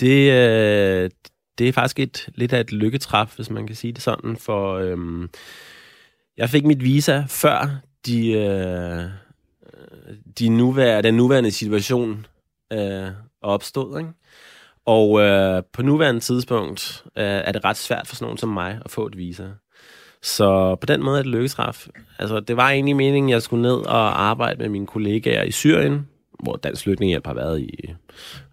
det, 0.00 0.32
øh, 0.32 1.10
det 1.58 1.68
er 1.68 1.72
faktisk 1.72 1.98
et, 1.98 2.28
lidt 2.34 2.52
af 2.52 2.60
et 2.60 2.72
lykketræf, 2.72 3.36
hvis 3.36 3.50
man 3.50 3.66
kan 3.66 3.76
sige 3.76 3.92
det 3.92 4.02
sådan, 4.02 4.36
for 4.36 4.74
øh, 4.74 5.28
jeg 6.36 6.50
fik 6.50 6.64
mit 6.64 6.82
visa 6.82 7.24
før 7.28 7.80
de, 8.06 8.32
øh, 8.32 9.04
de 10.38 10.48
nuværende, 10.48 11.08
den 11.08 11.14
nuværende 11.14 11.50
situation 11.50 12.26
øh, 12.72 13.08
opstod. 13.42 13.98
Ikke? 13.98 14.10
Og 14.84 15.20
øh, 15.20 15.62
på 15.72 15.82
nuværende 15.82 16.20
tidspunkt 16.20 17.04
øh, 17.16 17.24
er 17.24 17.52
det 17.52 17.64
ret 17.64 17.76
svært 17.76 18.06
for 18.06 18.14
sådan 18.14 18.24
nogen 18.24 18.38
som 18.38 18.48
mig 18.48 18.80
at 18.84 18.90
få 18.90 19.06
et 19.06 19.16
visa. 19.16 19.46
Så 20.22 20.76
på 20.80 20.86
den 20.86 21.02
måde 21.02 21.18
er 21.18 21.22
det 21.22 21.32
lykketræf. 21.32 21.86
Altså, 22.18 22.40
det 22.40 22.56
var 22.56 22.70
egentlig 22.70 22.96
meningen, 22.96 23.30
at 23.30 23.32
jeg 23.32 23.42
skulle 23.42 23.62
ned 23.62 23.76
og 23.76 24.22
arbejde 24.22 24.58
med 24.58 24.68
mine 24.68 24.86
kollegaer 24.86 25.42
i 25.42 25.50
Syrien, 25.50 26.08
hvor 26.42 26.56
Dansk 26.56 26.82
Flygtningehjælp 26.82 27.26
har 27.26 27.34
været 27.34 27.60
i 27.60 27.70
øh, 27.88 27.94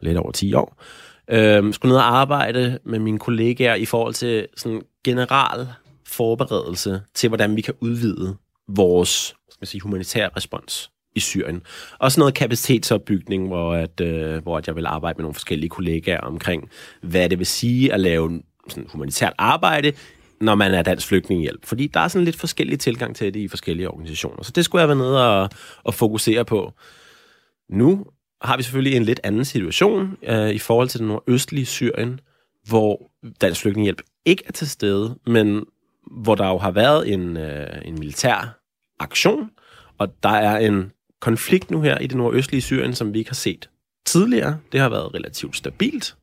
lidt 0.01 0.17
over 0.17 0.31
10 0.31 0.53
år. 0.53 0.81
øh, 1.27 1.73
skulle 1.73 1.89
ned 1.89 1.97
og 1.97 2.17
arbejde 2.17 2.79
med 2.83 2.99
mine 2.99 3.19
kollegaer 3.19 3.75
i 3.75 3.85
forhold 3.85 4.13
til 4.13 4.47
sådan 4.57 4.81
general 5.03 5.67
forberedelse 6.07 7.01
til, 7.13 7.27
hvordan 7.27 7.55
vi 7.55 7.61
kan 7.61 7.73
udvide 7.79 8.37
vores 8.67 9.35
skal 9.55 9.61
man 9.61 9.67
sige, 9.67 9.81
humanitære 9.81 10.29
respons 10.37 10.91
i 11.15 11.19
Syrien. 11.19 11.61
Også 11.99 12.19
noget 12.19 12.33
kapacitetsopbygning, 12.33 13.47
hvor, 13.47 13.73
at, 13.73 14.01
øh, 14.01 14.43
hvor 14.43 14.57
at 14.57 14.67
jeg 14.67 14.75
vil 14.75 14.85
arbejde 14.85 15.17
med 15.17 15.23
nogle 15.23 15.33
forskellige 15.33 15.69
kollegaer 15.69 16.21
omkring, 16.21 16.69
hvad 17.01 17.29
det 17.29 17.39
vil 17.39 17.47
sige 17.47 17.93
at 17.93 17.99
lave 17.99 18.41
sådan 18.69 18.87
humanitært 18.91 19.33
arbejde, 19.37 19.93
når 20.41 20.55
man 20.55 20.73
er 20.73 20.81
dansk 20.81 21.07
flygtningehjælp. 21.07 21.65
Fordi 21.65 21.87
der 21.87 21.99
er 21.99 22.07
sådan 22.07 22.25
lidt 22.25 22.35
forskellige 22.35 22.77
tilgang 22.77 23.15
til 23.15 23.33
det 23.33 23.39
i 23.39 23.47
forskellige 23.47 23.89
organisationer. 23.89 24.43
Så 24.43 24.51
det 24.55 24.65
skulle 24.65 24.79
jeg 24.79 24.87
være 24.87 24.97
nede 24.97 25.29
og, 25.29 25.49
og 25.83 25.93
fokusere 25.93 26.45
på. 26.45 26.73
Nu 27.69 28.05
har 28.41 28.57
vi 28.57 28.63
selvfølgelig 28.63 28.97
en 28.97 29.03
lidt 29.03 29.19
anden 29.23 29.45
situation 29.45 30.17
øh, 30.23 30.49
i 30.49 30.59
forhold 30.59 30.89
til 30.89 30.99
den 30.99 31.07
nordøstlige 31.07 31.65
Syrien, 31.65 32.19
hvor 32.67 33.11
Dansk 33.41 33.61
Flygtningehjælp 33.61 34.01
ikke 34.25 34.43
er 34.47 34.51
til 34.51 34.69
stede, 34.69 35.15
men 35.27 35.65
hvor 36.23 36.35
der 36.35 36.47
jo 36.47 36.57
har 36.57 36.71
været 36.71 37.13
en, 37.13 37.37
øh, 37.37 37.67
en 37.85 37.99
militær 37.99 38.59
aktion, 38.99 39.49
og 39.97 40.23
der 40.23 40.29
er 40.29 40.57
en 40.57 40.91
konflikt 41.21 41.71
nu 41.71 41.81
her 41.81 41.97
i 41.97 42.07
det 42.07 42.17
nordøstlige 42.17 42.61
Syrien, 42.61 42.93
som 42.93 43.13
vi 43.13 43.19
ikke 43.19 43.29
har 43.29 43.35
set 43.35 43.69
tidligere. 44.05 44.57
Det 44.71 44.79
har 44.79 44.89
været 44.89 45.13
relativt 45.13 45.55
stabilt. 45.55 46.15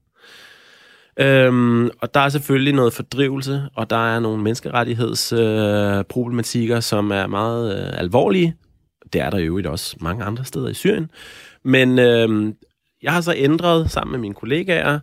Øhm, 1.17 1.87
og 1.87 2.15
der 2.15 2.21
er 2.21 2.29
selvfølgelig 2.29 2.73
noget 2.73 2.93
fordrivelse, 2.93 3.63
og 3.75 3.91
der 3.91 4.15
er 4.15 4.21
nogle 4.21 4.43
menneskerettighedsproblematikker, 4.43 6.77
øh, 6.77 6.83
som 6.83 7.11
er 7.11 7.27
meget 7.27 7.79
øh, 7.79 7.99
alvorlige 7.99 8.57
det 9.13 9.21
er 9.21 9.31
der 9.31 9.39
jo 9.39 9.45
øvrigt 9.45 9.67
også 9.67 9.97
mange 10.01 10.25
andre 10.25 10.45
steder 10.45 10.69
i 10.69 10.75
Syrien. 10.75 11.11
Men 11.63 11.99
øh, 11.99 12.55
jeg 13.03 13.13
har 13.13 13.21
så 13.21 13.35
ændret 13.37 13.91
sammen 13.91 14.13
med 14.13 14.21
mine 14.21 14.35
kollegaer 14.35 14.99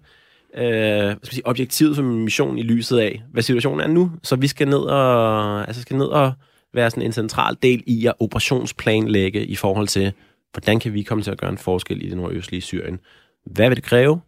øh, 0.58 0.64
hvad 0.64 1.16
skal 1.24 1.36
sige, 1.36 1.48
objektivet 1.48 1.96
for 1.96 2.04
min 2.04 2.24
mission 2.24 2.58
i 2.58 2.62
lyset 2.62 2.98
af, 2.98 3.24
hvad 3.32 3.44
situationen 3.44 3.80
er 3.80 3.88
nu. 3.88 4.12
Så 4.24 4.36
vi 4.36 4.48
skal 4.48 4.68
ned 4.68 4.78
og, 4.78 5.68
altså 5.68 5.82
skal 5.82 5.98
ned 5.98 6.06
og 6.06 6.34
være 6.74 6.90
sådan 6.90 7.04
en 7.04 7.12
central 7.12 7.58
del 7.64 7.84
i 7.88 8.06
at 8.06 8.14
operationsplanlægge 8.20 9.46
i 9.46 9.56
forhold 9.56 9.88
til, 9.88 10.14
hvordan 10.54 10.80
kan 10.80 10.94
vi 10.94 11.04
komme 11.04 11.24
til 11.24 11.32
at 11.32 11.38
gøre 11.38 11.50
en 11.50 11.58
forskel 11.58 12.06
i 12.06 12.10
det 12.10 12.18
nordøstlige 12.18 12.62
Syrien? 12.62 13.00
Hvad 13.46 13.70
vil 13.70 13.76
det 13.76 13.86
kræve? 13.86 14.22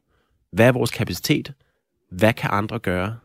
Hvad 0.51 0.67
er 0.67 0.71
vores 0.71 0.91
kapacitet? 0.91 1.53
Hvad 2.11 2.33
kan 2.33 2.49
andre 2.53 2.79
gøre? 2.79 3.15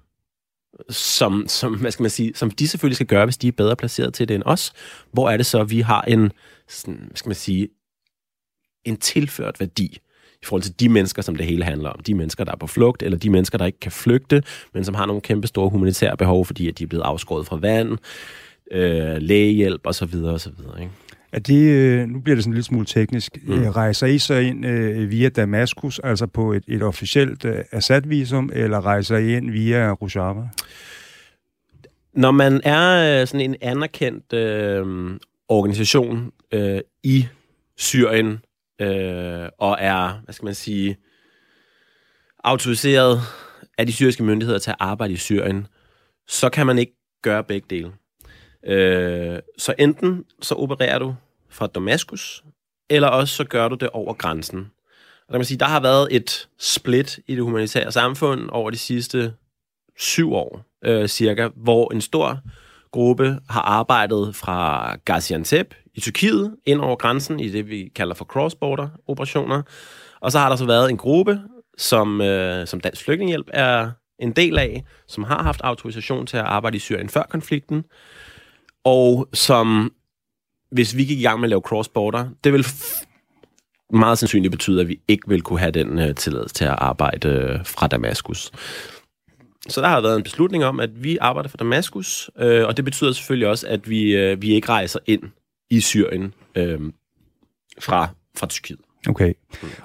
Som, 0.90 1.44
som, 1.48 1.80
hvad 1.80 1.90
skal 1.90 2.02
man 2.02 2.10
sige, 2.10 2.32
som 2.34 2.50
de 2.50 2.68
selvfølgelig 2.68 2.96
skal 2.96 3.06
gøre, 3.06 3.26
hvis 3.26 3.36
de 3.36 3.48
er 3.48 3.52
bedre 3.52 3.76
placeret 3.76 4.14
til 4.14 4.28
det 4.28 4.34
end 4.34 4.42
os. 4.46 4.72
Hvor 5.12 5.30
er 5.30 5.36
det 5.36 5.46
så, 5.46 5.60
at 5.60 5.70
vi 5.70 5.80
har 5.80 6.02
en, 6.02 6.32
sådan, 6.68 6.94
hvad 7.06 7.16
skal 7.16 7.28
man 7.28 7.36
sige, 7.36 7.68
en 8.84 8.96
tilført 8.96 9.60
værdi 9.60 9.98
i 10.42 10.44
forhold 10.44 10.62
til 10.62 10.80
de 10.80 10.88
mennesker, 10.88 11.22
som 11.22 11.36
det 11.36 11.46
hele 11.46 11.64
handler 11.64 11.90
om. 11.90 12.00
De 12.00 12.14
mennesker, 12.14 12.44
der 12.44 12.52
er 12.52 12.56
på 12.56 12.66
flugt, 12.66 13.02
eller 13.02 13.18
de 13.18 13.30
mennesker, 13.30 13.58
der 13.58 13.66
ikke 13.66 13.80
kan 13.80 13.92
flygte, 13.92 14.42
men 14.74 14.84
som 14.84 14.94
har 14.94 15.06
nogle 15.06 15.22
kæmpe 15.22 15.46
store 15.46 15.70
humanitære 15.70 16.16
behov, 16.16 16.46
fordi 16.46 16.68
at 16.68 16.78
de 16.78 16.84
er 16.84 16.88
blevet 16.88 17.04
afskåret 17.04 17.46
fra 17.46 17.56
vand, 17.56 17.98
øh, 18.70 19.16
lægehjælp 19.16 19.80
osv. 19.84 20.14
osv. 20.24 20.52
Ikke? 20.80 20.90
Er 21.32 21.38
det, 21.38 21.70
øh, 21.70 22.08
nu 22.08 22.20
bliver 22.20 22.36
det 22.36 22.44
sådan 22.44 22.52
en 22.52 22.54
lille 22.54 22.64
smule 22.64 22.86
teknisk, 22.86 23.38
mm. 23.42 23.52
Øh, 23.52 23.70
rejser 23.70 24.06
I 24.06 24.18
så 24.18 24.34
ind 24.34 24.66
øh, 24.66 25.10
via 25.10 25.28
Damaskus, 25.28 25.98
altså 25.98 26.26
på 26.26 26.52
et, 26.52 26.64
et 26.68 26.82
officielt 26.82 27.44
øh, 27.44 27.64
Assad-visum, 27.72 28.50
eller 28.52 28.86
rejser 28.86 29.16
I 29.16 29.36
ind 29.36 29.50
via 29.50 29.92
Rojava? 29.92 30.48
Når 32.12 32.30
man 32.30 32.60
er 32.64 33.20
øh, 33.20 33.26
sådan 33.26 33.50
en 33.50 33.56
anerkendt 33.60 34.32
øh, 34.32 35.18
organisation 35.48 36.32
øh, 36.52 36.80
i 37.02 37.26
Syrien, 37.76 38.38
øh, 38.80 39.48
og 39.58 39.76
er, 39.80 40.20
hvad 40.24 40.34
skal 40.34 40.44
man 40.44 40.54
sige, 40.54 40.96
autoriseret 42.44 43.20
af 43.78 43.86
de 43.86 43.92
syriske 43.92 44.24
myndigheder 44.24 44.58
til 44.58 44.70
at 44.70 44.76
arbejde 44.78 45.12
i 45.12 45.16
Syrien, 45.16 45.66
så 46.28 46.48
kan 46.48 46.66
man 46.66 46.78
ikke 46.78 46.92
gøre 47.22 47.44
begge 47.44 47.66
dele. 47.70 47.92
Øh, 48.66 49.38
så 49.58 49.74
enten 49.78 50.24
så 50.42 50.54
opererer 50.54 50.98
du 50.98 51.14
fra 51.50 51.66
Damaskus, 51.66 52.44
eller 52.90 53.08
også 53.08 53.34
så 53.34 53.44
gør 53.44 53.68
du 53.68 53.74
det 53.74 53.90
over 53.90 54.14
grænsen. 54.14 54.70
Og 55.28 55.32
der, 55.32 55.38
man 55.38 55.44
sige, 55.44 55.58
der 55.58 55.66
har 55.66 55.80
været 55.80 56.08
et 56.10 56.48
split 56.58 57.18
i 57.26 57.34
det 57.34 57.42
humanitære 57.42 57.92
samfund 57.92 58.48
over 58.52 58.70
de 58.70 58.78
sidste 58.78 59.32
syv 59.98 60.32
år 60.32 60.64
øh, 60.84 61.08
cirka, 61.08 61.48
hvor 61.56 61.92
en 61.92 62.00
stor 62.00 62.40
gruppe 62.92 63.38
har 63.48 63.62
arbejdet 63.62 64.36
fra 64.36 64.94
Gaziantep 65.04 65.74
i 65.94 66.00
Tyrkiet 66.00 66.56
ind 66.66 66.80
over 66.80 66.96
grænsen 66.96 67.40
i 67.40 67.48
det, 67.48 67.70
vi 67.70 67.92
kalder 67.94 68.14
for 68.14 68.24
cross-border 68.24 68.88
operationer. 69.06 69.62
Og 70.20 70.32
så 70.32 70.38
har 70.38 70.48
der 70.48 70.56
så 70.56 70.66
været 70.66 70.90
en 70.90 70.96
gruppe, 70.96 71.40
som, 71.78 72.20
øh, 72.20 72.66
som 72.66 72.80
Dansk 72.80 73.04
Flygtninghjælp 73.04 73.46
er 73.52 73.90
en 74.18 74.32
del 74.32 74.58
af, 74.58 74.84
som 75.08 75.24
har 75.24 75.42
haft 75.42 75.60
autorisation 75.60 76.26
til 76.26 76.36
at 76.36 76.44
arbejde 76.44 76.76
i 76.76 76.80
Syrien 76.80 77.08
før 77.08 77.22
konflikten, 77.22 77.84
og 78.86 79.28
som, 79.32 79.92
hvis 80.70 80.96
vi 80.96 81.04
gik 81.04 81.18
i 81.18 81.22
gang 81.22 81.40
med 81.40 81.46
at 81.46 81.50
lave 81.50 81.62
cross-border, 81.66 82.28
det 82.44 82.52
vil 82.52 82.66
meget 83.92 84.18
sandsynligt 84.18 84.50
betyde, 84.50 84.80
at 84.80 84.88
vi 84.88 85.00
ikke 85.08 85.28
vil 85.28 85.42
kunne 85.42 85.58
have 85.58 85.70
den 85.70 85.98
øh, 85.98 86.14
tilladelse 86.14 86.54
til 86.54 86.64
at 86.64 86.74
arbejde 86.78 87.28
øh, 87.28 87.66
fra 87.66 87.86
Damaskus. 87.86 88.52
Så 89.68 89.80
der 89.80 89.88
har 89.88 90.00
været 90.00 90.16
en 90.16 90.22
beslutning 90.22 90.64
om, 90.64 90.80
at 90.80 91.04
vi 91.04 91.18
arbejder 91.20 91.48
for 91.48 91.56
Damaskus, 91.56 92.30
øh, 92.38 92.66
og 92.66 92.76
det 92.76 92.84
betyder 92.84 93.12
selvfølgelig 93.12 93.48
også, 93.48 93.66
at 93.68 93.90
vi, 93.90 94.16
øh, 94.16 94.42
vi 94.42 94.54
ikke 94.54 94.68
rejser 94.68 94.98
ind 95.06 95.22
i 95.70 95.80
Syrien 95.80 96.34
øh, 96.54 96.80
fra, 97.80 98.08
fra 98.38 98.46
Tyrkiet. 98.46 98.85
Okay. 99.08 99.32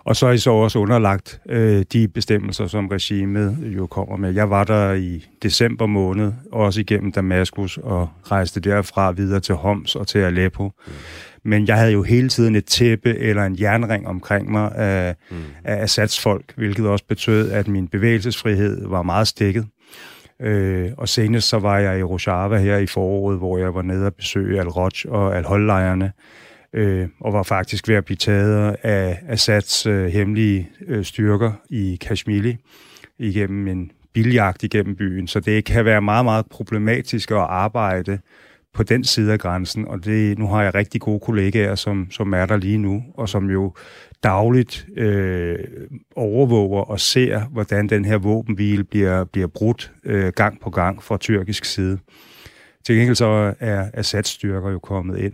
Og 0.04 0.16
så 0.16 0.28
er 0.28 0.32
I 0.32 0.38
så 0.38 0.52
også 0.52 0.80
underlagt 0.80 1.42
øh, 1.50 1.86
de 1.94 2.08
bestemmelser, 2.08 2.68
som 2.68 2.88
regimet 2.88 3.58
jo 3.62 3.88
kommer 3.88 4.18
med. 4.18 4.34
Jeg 4.34 4.50
var 4.50 4.64
der 4.64 4.94
i 4.94 5.26
december 5.44 5.86
måned, 5.86 6.34
også 6.52 6.80
igennem 6.80 7.12
Damaskus, 7.12 7.78
og 7.78 8.10
rejste 8.32 8.60
derfra 8.60 9.12
videre 9.12 9.40
til 9.40 9.56
Homs 9.56 9.96
og 9.96 10.08
til 10.08 10.20
Aleppo. 10.20 10.64
Mm. 10.64 10.92
Men 11.44 11.68
jeg 11.68 11.78
havde 11.78 11.92
jo 11.92 12.04
hele 12.04 12.30
tiden 12.30 12.56
et 12.56 12.66
tæppe 12.66 13.18
eller 13.18 13.44
en 13.44 13.58
jernring 13.60 14.08
omkring 14.08 14.52
mig 14.52 14.76
af, 14.76 15.16
mm. 15.32 15.38
af 15.64 15.84
Assads 15.84 16.20
folk, 16.20 16.54
hvilket 16.56 16.88
også 16.88 17.06
betød, 17.06 17.52
at 17.52 17.68
min 17.68 17.88
bevægelsesfrihed 17.88 18.88
var 18.88 19.02
meget 19.02 19.28
stikket. 19.28 19.68
Øh, 20.42 20.92
og 20.98 21.10
senest 21.10 21.50
så 21.50 21.60
var 21.60 21.78
jeg 21.78 22.00
i 22.00 22.04
Rojava 22.04 22.58
her 22.58 22.78
i 22.78 22.88
foråret, 22.88 23.38
hvor 23.38 23.58
jeg 23.58 23.76
var 23.76 23.82
nede 23.82 24.06
og 24.06 24.14
besøge 24.14 24.60
Al-Roj 24.60 24.90
og 25.08 25.38
Al-Hol-lejrene, 25.38 26.12
øh, 26.74 27.08
og 27.20 27.34
var 27.34 27.44
faktisk 27.44 27.88
ved 27.88 27.96
at 27.96 28.06
blive 28.06 28.18
taget 28.18 28.76
af 28.84 29.20
Assads 29.28 29.86
øh, 29.86 30.06
hemmelige 30.06 30.70
øh, 30.88 31.06
styrker 31.06 31.52
i 31.70 31.98
Kashmir 32.02 32.54
igennem 33.20 33.68
en 33.68 33.92
biljagt 34.14 34.64
igennem 34.64 34.96
byen. 34.96 35.28
Så 35.28 35.40
det 35.40 35.66
kan 35.66 35.86
være 35.86 36.02
meget, 36.02 36.26
meget 36.26 36.46
problematisk 36.46 37.32
at 37.32 37.38
arbejde 37.38 38.20
på 38.74 38.84
den 38.84 39.04
side 39.04 39.34
af 39.34 39.40
grænsen, 39.40 39.88
og 39.88 40.06
det, 40.06 40.40
nu 40.40 40.48
har 40.48 40.64
jeg 40.64 40.76
rigtig 40.76 41.02
gode 41.02 41.20
kollegaer, 41.20 41.76
som, 41.76 42.08
som 42.12 42.34
er 42.34 42.46
der 42.46 42.58
lige 42.58 42.78
nu, 42.78 43.04
og 43.14 43.30
som 43.30 43.50
jo 43.50 43.74
dagligt 44.24 44.88
øh, 44.98 45.60
overvåger 46.16 46.82
og 46.82 47.00
ser, 47.00 47.42
hvordan 47.42 47.90
den 47.90 48.06
her 48.06 48.18
våbenhvile 48.18 48.84
bliver, 48.84 49.24
bliver 49.24 49.48
brudt 49.48 49.92
øh, 50.04 50.34
gang 50.36 50.62
på 50.62 50.70
gang 50.70 51.04
fra 51.04 51.18
tyrkisk 51.18 51.66
side. 51.66 52.00
Til 52.84 52.96
gengæld 52.96 53.16
så 53.16 53.54
er 53.60 53.90
Assads 53.94 54.28
styrker 54.28 54.72
jo 54.72 54.80
kommet 54.80 55.18
ind. 55.18 55.34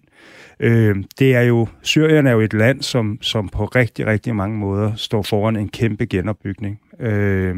Øh, 0.60 0.96
det 1.20 1.36
er 1.36 1.42
jo, 1.42 1.68
Syrien 1.82 2.28
er 2.28 2.32
jo 2.32 2.40
et 2.40 2.54
land, 2.54 2.82
som, 2.82 3.22
som 3.22 3.50
på 3.50 3.66
rigtig, 3.66 4.06
rigtig 4.06 4.36
mange 4.36 4.58
måder 4.58 4.96
står 4.96 5.22
foran 5.22 5.56
en 5.56 5.70
kæmpe 5.70 6.06
genopbygning. 6.06 6.80
Øh, 7.00 7.56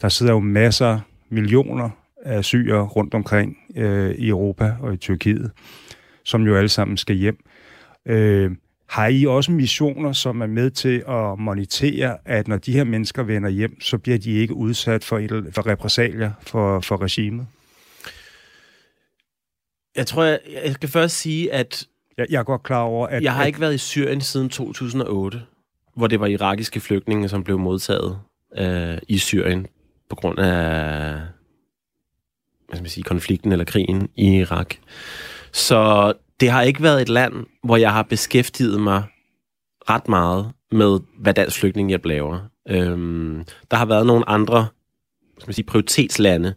der 0.00 0.08
sidder 0.08 0.32
jo 0.32 0.40
masser, 0.40 1.00
millioner 1.28 1.90
af 2.24 2.44
syre 2.44 2.82
rundt 2.82 3.14
omkring 3.14 3.56
øh, 3.76 4.10
i 4.10 4.28
Europa 4.28 4.72
og 4.80 4.94
i 4.94 4.96
Tyrkiet, 4.96 5.50
som 6.24 6.42
jo 6.42 6.56
alle 6.56 6.68
sammen 6.68 6.96
skal 6.96 7.16
hjem. 7.16 7.38
Øh, 8.06 8.50
har 8.88 9.06
I 9.06 9.26
også 9.26 9.52
missioner, 9.52 10.12
som 10.12 10.40
er 10.40 10.46
med 10.46 10.70
til 10.70 11.04
at 11.08 11.38
monitere, 11.38 12.16
at 12.24 12.48
når 12.48 12.56
de 12.56 12.72
her 12.72 12.84
mennesker 12.84 13.22
vender 13.22 13.48
hjem, 13.48 13.80
så 13.80 13.98
bliver 13.98 14.18
de 14.18 14.30
ikke 14.30 14.54
udsat 14.54 15.04
for, 15.04 15.18
et, 15.18 15.30
for 15.52 15.66
repressalier 15.66 16.30
for, 16.40 16.80
for 16.80 17.02
regimet? 17.02 17.46
Jeg 19.98 20.06
tror, 20.06 20.24
jeg, 20.24 20.40
jeg 20.64 20.74
skal 20.74 20.88
først 20.88 21.16
sige, 21.16 21.52
at... 21.52 21.86
Jeg, 22.18 22.26
jeg 22.30 22.38
er 22.38 22.42
godt 22.42 22.62
klar 22.62 22.82
over, 22.82 23.06
at... 23.06 23.22
Jeg 23.22 23.34
har 23.34 23.44
ikke 23.44 23.60
været 23.60 23.74
i 23.74 23.78
Syrien 23.78 24.20
siden 24.20 24.48
2008, 24.48 25.42
hvor 25.96 26.06
det 26.06 26.20
var 26.20 26.26
irakiske 26.26 26.80
flygtninge, 26.80 27.28
som 27.28 27.44
blev 27.44 27.58
modtaget 27.58 28.18
øh, 28.58 28.98
i 29.08 29.18
Syrien 29.18 29.66
på 30.10 30.16
grund 30.16 30.38
af 30.38 31.12
hvad 32.68 32.76
skal 32.76 32.82
man 32.82 32.90
sige, 32.90 33.04
konflikten 33.04 33.52
eller 33.52 33.64
krigen 33.64 34.08
i 34.16 34.36
Irak. 34.36 34.74
Så 35.52 36.12
det 36.40 36.50
har 36.50 36.62
ikke 36.62 36.82
været 36.82 37.02
et 37.02 37.08
land, 37.08 37.34
hvor 37.64 37.76
jeg 37.76 37.92
har 37.92 38.02
beskæftiget 38.02 38.80
mig 38.80 39.02
ret 39.90 40.08
meget 40.08 40.52
med, 40.72 40.98
hvad 41.18 41.34
Dansk 41.34 41.60
Flygtninghjælp 41.60 42.04
laver. 42.04 42.40
Øhm, 42.68 43.44
der 43.70 43.76
har 43.76 43.86
været 43.86 44.06
nogle 44.06 44.28
andre 44.28 44.68
skal 45.38 45.48
man 45.48 45.54
sige, 45.54 45.66
prioritetslande, 45.66 46.54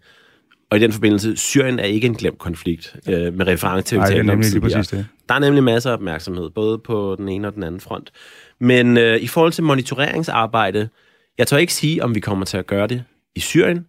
og 0.71 0.77
i 0.77 0.79
den 0.79 0.91
forbindelse, 0.91 1.37
Syrien 1.37 1.79
er 1.79 1.83
ikke 1.83 2.07
en 2.07 2.15
glemt 2.15 2.37
konflikt 2.37 2.95
øh, 3.07 3.33
med 3.33 3.47
reference 3.47 3.89
til, 3.89 3.97
Nej, 3.97 4.07
det 4.07 4.17
er 4.17 4.23
nemlig 4.23 4.51
lige 4.51 4.61
præcis 4.61 4.87
det. 4.87 5.05
Der 5.29 5.35
er 5.35 5.39
nemlig 5.39 5.63
masser 5.63 5.89
af 5.89 5.93
opmærksomhed, 5.93 6.49
både 6.49 6.77
på 6.77 7.15
den 7.17 7.29
ene 7.29 7.47
og 7.47 7.55
den 7.55 7.63
anden 7.63 7.81
front. 7.81 8.11
Men 8.59 8.97
øh, 8.97 9.17
i 9.17 9.27
forhold 9.27 9.51
til 9.51 9.63
monitoreringsarbejde, 9.63 10.89
jeg 11.37 11.47
tør 11.47 11.57
ikke 11.57 11.73
sige, 11.73 12.03
om 12.03 12.15
vi 12.15 12.19
kommer 12.19 12.45
til 12.45 12.57
at 12.57 12.67
gøre 12.67 12.87
det 12.87 13.03
i 13.35 13.39
Syrien, 13.39 13.85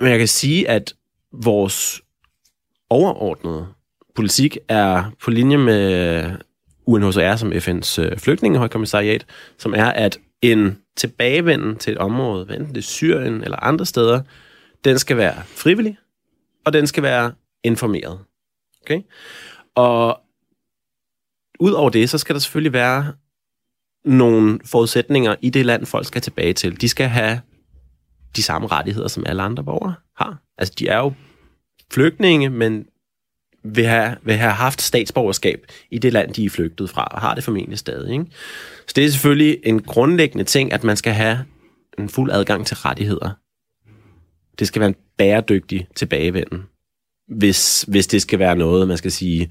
men 0.00 0.10
jeg 0.10 0.18
kan 0.18 0.28
sige, 0.28 0.68
at 0.68 0.94
vores 1.32 2.02
overordnede 2.90 3.66
politik 4.14 4.58
er 4.68 5.04
på 5.24 5.30
linje 5.30 5.56
med 5.56 6.24
UNHCR 6.86 7.36
som 7.36 7.52
FN's 7.52 8.02
øh, 8.02 8.18
flygtningehøjkommissariat, 8.18 9.26
som 9.58 9.74
er, 9.74 9.86
at 9.86 10.18
en 10.42 10.78
tilbagevenden 10.96 11.76
til 11.76 11.92
et 11.92 11.98
område, 11.98 12.56
enten 12.56 12.68
det 12.68 12.76
er 12.76 12.82
Syrien 12.82 13.44
eller 13.44 13.64
andre 13.64 13.86
steder, 13.86 14.20
den 14.84 14.98
skal 14.98 15.16
være 15.16 15.42
frivillig, 15.46 15.98
og 16.64 16.72
den 16.72 16.86
skal 16.86 17.02
være 17.02 17.32
informeret. 17.64 18.18
Okay? 18.82 19.02
Og 19.74 20.20
ud 21.60 21.72
over 21.72 21.90
det, 21.90 22.10
så 22.10 22.18
skal 22.18 22.34
der 22.34 22.40
selvfølgelig 22.40 22.72
være 22.72 23.12
nogle 24.04 24.60
forudsætninger 24.64 25.36
i 25.40 25.50
det 25.50 25.66
land, 25.66 25.86
folk 25.86 26.06
skal 26.06 26.22
tilbage 26.22 26.52
til. 26.52 26.80
De 26.80 26.88
skal 26.88 27.08
have 27.08 27.40
de 28.36 28.42
samme 28.42 28.68
rettigheder, 28.68 29.08
som 29.08 29.26
alle 29.26 29.42
andre 29.42 29.64
borgere 29.64 29.94
har. 30.16 30.36
Altså, 30.58 30.74
de 30.78 30.88
er 30.88 30.98
jo 30.98 31.12
flygtninge, 31.92 32.50
men 32.50 32.86
vil 33.64 33.86
have, 33.86 34.16
vil 34.22 34.36
have 34.36 34.52
haft 34.52 34.82
statsborgerskab 34.82 35.66
i 35.90 35.98
det 35.98 36.12
land, 36.12 36.34
de 36.34 36.44
er 36.44 36.50
flygtet 36.50 36.90
fra, 36.90 37.04
og 37.04 37.20
har 37.20 37.34
det 37.34 37.44
formentlig 37.44 37.78
stadig. 37.78 38.12
Ikke? 38.12 38.26
Så 38.86 38.92
det 38.96 39.04
er 39.04 39.10
selvfølgelig 39.10 39.58
en 39.62 39.82
grundlæggende 39.82 40.44
ting, 40.44 40.72
at 40.72 40.84
man 40.84 40.96
skal 40.96 41.12
have 41.12 41.44
en 41.98 42.08
fuld 42.08 42.30
adgang 42.30 42.66
til 42.66 42.76
rettigheder. 42.76 43.30
Det 44.60 44.68
skal 44.68 44.80
være 44.80 44.88
en 44.88 44.96
bæredygtig 45.18 45.86
tilbagevenden, 45.96 46.62
hvis, 47.28 47.84
hvis 47.88 48.06
det 48.06 48.22
skal 48.22 48.38
være 48.38 48.56
noget, 48.56 48.88
man 48.88 48.96
skal 48.96 49.12
sige, 49.12 49.50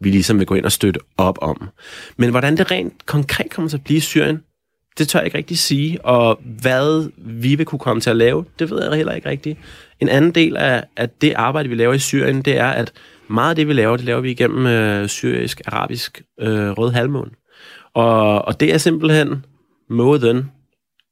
vi 0.00 0.10
ligesom 0.10 0.38
vil 0.38 0.46
gå 0.46 0.54
ind 0.54 0.64
og 0.64 0.72
støtte 0.72 1.00
op 1.16 1.38
om. 1.42 1.68
Men 2.16 2.30
hvordan 2.30 2.56
det 2.56 2.70
rent 2.70 3.06
konkret 3.06 3.50
kommer 3.50 3.68
til 3.68 3.76
at 3.76 3.84
blive 3.84 3.96
i 3.96 4.00
Syrien, 4.00 4.42
det 4.98 5.08
tør 5.08 5.18
jeg 5.18 5.26
ikke 5.26 5.38
rigtig 5.38 5.58
sige, 5.58 6.04
og 6.04 6.40
hvad 6.62 7.10
vi 7.16 7.54
vil 7.54 7.66
kunne 7.66 7.78
komme 7.78 8.00
til 8.00 8.10
at 8.10 8.16
lave, 8.16 8.44
det 8.58 8.70
ved 8.70 8.82
jeg 8.82 8.96
heller 8.96 9.12
ikke 9.12 9.28
rigtigt. 9.28 9.58
En 10.00 10.08
anden 10.08 10.30
del 10.30 10.56
af, 10.56 10.84
af 10.96 11.10
det 11.10 11.32
arbejde, 11.32 11.68
vi 11.68 11.74
laver 11.74 11.94
i 11.94 11.98
Syrien, 11.98 12.42
det 12.42 12.56
er, 12.58 12.68
at 12.68 12.92
meget 13.28 13.50
af 13.50 13.56
det, 13.56 13.68
vi 13.68 13.72
laver, 13.72 13.96
det 13.96 14.06
laver 14.06 14.20
vi 14.20 14.30
igennem 14.30 14.66
øh, 14.66 15.08
syrisk-arabisk 15.08 16.22
øh, 16.40 16.70
rød 16.70 16.92
halvmåne. 16.92 17.30
Og, 17.94 18.44
og 18.44 18.60
det 18.60 18.74
er 18.74 18.78
simpelthen 18.78 19.44
måden, 19.90 20.50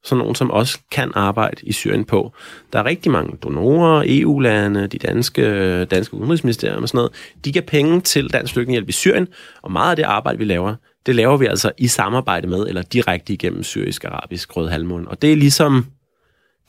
sådan 0.04 0.18
nogen 0.18 0.34
som 0.34 0.50
os 0.50 0.80
kan 0.92 1.12
arbejde 1.14 1.56
i 1.62 1.72
Syrien 1.72 2.04
på. 2.04 2.32
Der 2.72 2.78
er 2.78 2.84
rigtig 2.84 3.12
mange 3.12 3.36
donorer, 3.42 4.04
EU-lande, 4.06 4.86
de 4.86 4.98
danske, 4.98 5.84
danske 5.84 6.14
udenrigsministerier 6.14 6.76
og 6.76 6.88
sådan 6.88 6.98
noget. 6.98 7.12
De 7.44 7.52
giver 7.52 7.64
penge 7.64 8.00
til 8.00 8.32
Dansk 8.32 8.52
Flygtningehjælp 8.52 8.88
i 8.88 8.92
Syrien, 8.92 9.28
og 9.62 9.72
meget 9.72 9.90
af 9.90 9.96
det 9.96 10.02
arbejde, 10.02 10.38
vi 10.38 10.44
laver, 10.44 10.74
det 11.06 11.14
laver 11.14 11.36
vi 11.36 11.46
altså 11.46 11.72
i 11.78 11.86
samarbejde 11.86 12.48
med, 12.48 12.66
eller 12.66 12.82
direkte 12.82 13.32
igennem 13.32 13.62
syrisk-arabisk 13.62 14.56
rød 14.56 14.68
halvmåne. 14.68 15.08
Og 15.08 15.22
det 15.22 15.32
er 15.32 15.36
ligesom, 15.36 15.86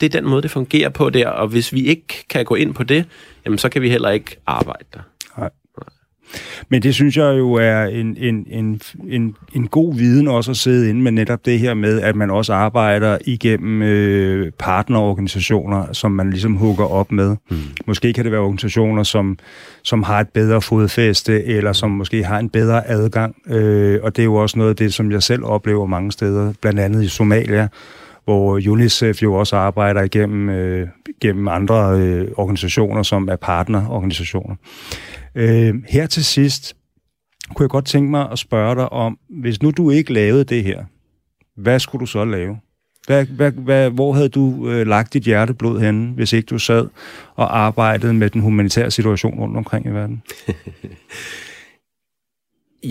det 0.00 0.06
er 0.06 0.20
den 0.20 0.30
måde, 0.30 0.42
det 0.42 0.50
fungerer 0.50 0.88
på 0.88 1.10
der, 1.10 1.28
og 1.28 1.48
hvis 1.48 1.72
vi 1.72 1.86
ikke 1.86 2.26
kan 2.28 2.44
gå 2.44 2.54
ind 2.54 2.74
på 2.74 2.82
det, 2.82 3.04
jamen 3.44 3.58
så 3.58 3.68
kan 3.68 3.82
vi 3.82 3.90
heller 3.90 4.10
ikke 4.10 4.36
arbejde 4.46 4.84
der. 4.94 5.00
Men 6.68 6.82
det 6.82 6.94
synes 6.94 7.16
jeg 7.16 7.38
jo 7.38 7.52
er 7.52 7.84
en, 7.84 8.16
en, 8.20 8.46
en, 8.50 8.80
en, 9.08 9.34
en 9.54 9.66
god 9.68 9.94
viden 9.94 10.28
også 10.28 10.50
at 10.50 10.56
sidde 10.56 10.90
inde 10.90 11.00
med 11.00 11.12
netop 11.12 11.46
det 11.46 11.58
her 11.58 11.74
med, 11.74 12.00
at 12.00 12.16
man 12.16 12.30
også 12.30 12.52
arbejder 12.52 13.18
igennem 13.26 13.82
øh, 13.82 14.52
partnerorganisationer, 14.58 15.92
som 15.92 16.12
man 16.12 16.30
ligesom 16.30 16.54
hugger 16.56 16.84
op 16.84 17.12
med. 17.12 17.36
Mm. 17.50 17.56
Måske 17.86 18.12
kan 18.12 18.24
det 18.24 18.32
være 18.32 18.40
organisationer, 18.40 19.02
som, 19.02 19.38
som 19.82 20.02
har 20.02 20.20
et 20.20 20.28
bedre 20.28 20.62
fodfæste, 20.62 21.44
eller 21.44 21.72
som 21.72 21.90
måske 21.90 22.24
har 22.24 22.38
en 22.38 22.48
bedre 22.50 22.88
adgang. 22.88 23.36
Øh, 23.46 23.98
og 24.02 24.16
det 24.16 24.22
er 24.22 24.26
jo 24.26 24.34
også 24.34 24.58
noget 24.58 24.70
af 24.70 24.76
det, 24.76 24.94
som 24.94 25.12
jeg 25.12 25.22
selv 25.22 25.44
oplever 25.44 25.86
mange 25.86 26.12
steder, 26.12 26.52
blandt 26.60 26.80
andet 26.80 27.02
i 27.02 27.08
Somalia, 27.08 27.68
hvor 28.24 28.60
UNICEF 28.68 29.22
jo 29.22 29.34
også 29.34 29.56
arbejder 29.56 30.02
igennem, 30.02 30.48
øh, 30.48 30.88
gennem 31.20 31.48
andre 31.48 32.00
øh, 32.00 32.28
organisationer, 32.36 33.02
som 33.02 33.28
er 33.28 33.36
partnerorganisationer. 33.36 34.54
Øh, 35.34 35.74
her 35.88 36.06
til 36.06 36.24
sidst 36.24 36.76
kunne 37.54 37.64
jeg 37.64 37.70
godt 37.70 37.86
tænke 37.86 38.10
mig 38.10 38.30
at 38.30 38.38
spørge 38.38 38.74
dig 38.74 38.92
om, 38.92 39.18
hvis 39.28 39.62
nu 39.62 39.70
du 39.70 39.90
ikke 39.90 40.12
lavede 40.12 40.44
det 40.44 40.64
her, 40.64 40.84
hvad 41.56 41.80
skulle 41.80 42.00
du 42.00 42.06
så 42.06 42.24
lave? 42.24 42.60
Hvad, 43.06 43.24
hvad, 43.24 43.52
hvad, 43.52 43.90
hvor 43.90 44.12
havde 44.12 44.28
du 44.28 44.68
øh, 44.68 44.86
lagt 44.86 45.12
dit 45.12 45.22
hjerteblod 45.22 45.80
henne, 45.80 46.12
hvis 46.12 46.32
ikke 46.32 46.46
du 46.46 46.58
sad 46.58 46.88
og 47.34 47.58
arbejdede 47.58 48.14
med 48.14 48.30
den 48.30 48.40
humanitære 48.40 48.90
situation 48.90 49.38
rundt 49.38 49.56
omkring 49.56 49.86
i 49.86 49.88
verden? 49.88 50.22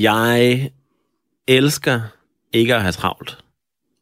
jeg 0.10 0.70
elsker 1.48 2.02
ikke 2.54 2.76
at 2.76 2.82
have 2.82 2.92
travlt. 2.92 3.38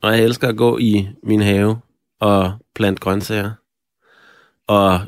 Og 0.01 0.11
jeg 0.11 0.23
elsker 0.23 0.47
at 0.47 0.57
gå 0.57 0.77
i 0.77 1.07
min 1.23 1.41
have 1.41 1.77
og 2.19 2.53
plante 2.75 2.99
grøntsager. 2.99 3.51
Og 4.67 4.99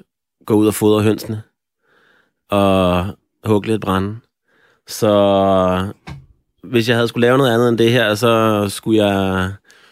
gå 0.45 0.53
ud 0.53 0.67
og 0.67 0.73
fodre 0.73 1.03
hønsene. 1.03 1.41
Og 2.49 3.05
hugge 3.45 3.67
lidt 3.67 3.81
brænde. 3.81 4.15
Så 4.87 5.93
hvis 6.63 6.89
jeg 6.89 6.97
havde 6.97 7.07
skulle 7.07 7.27
lave 7.27 7.37
noget 7.37 7.53
andet 7.53 7.69
end 7.69 7.77
det 7.77 7.91
her, 7.91 8.15
så 8.15 8.65
skulle 8.69 9.05
jeg, 9.05 9.49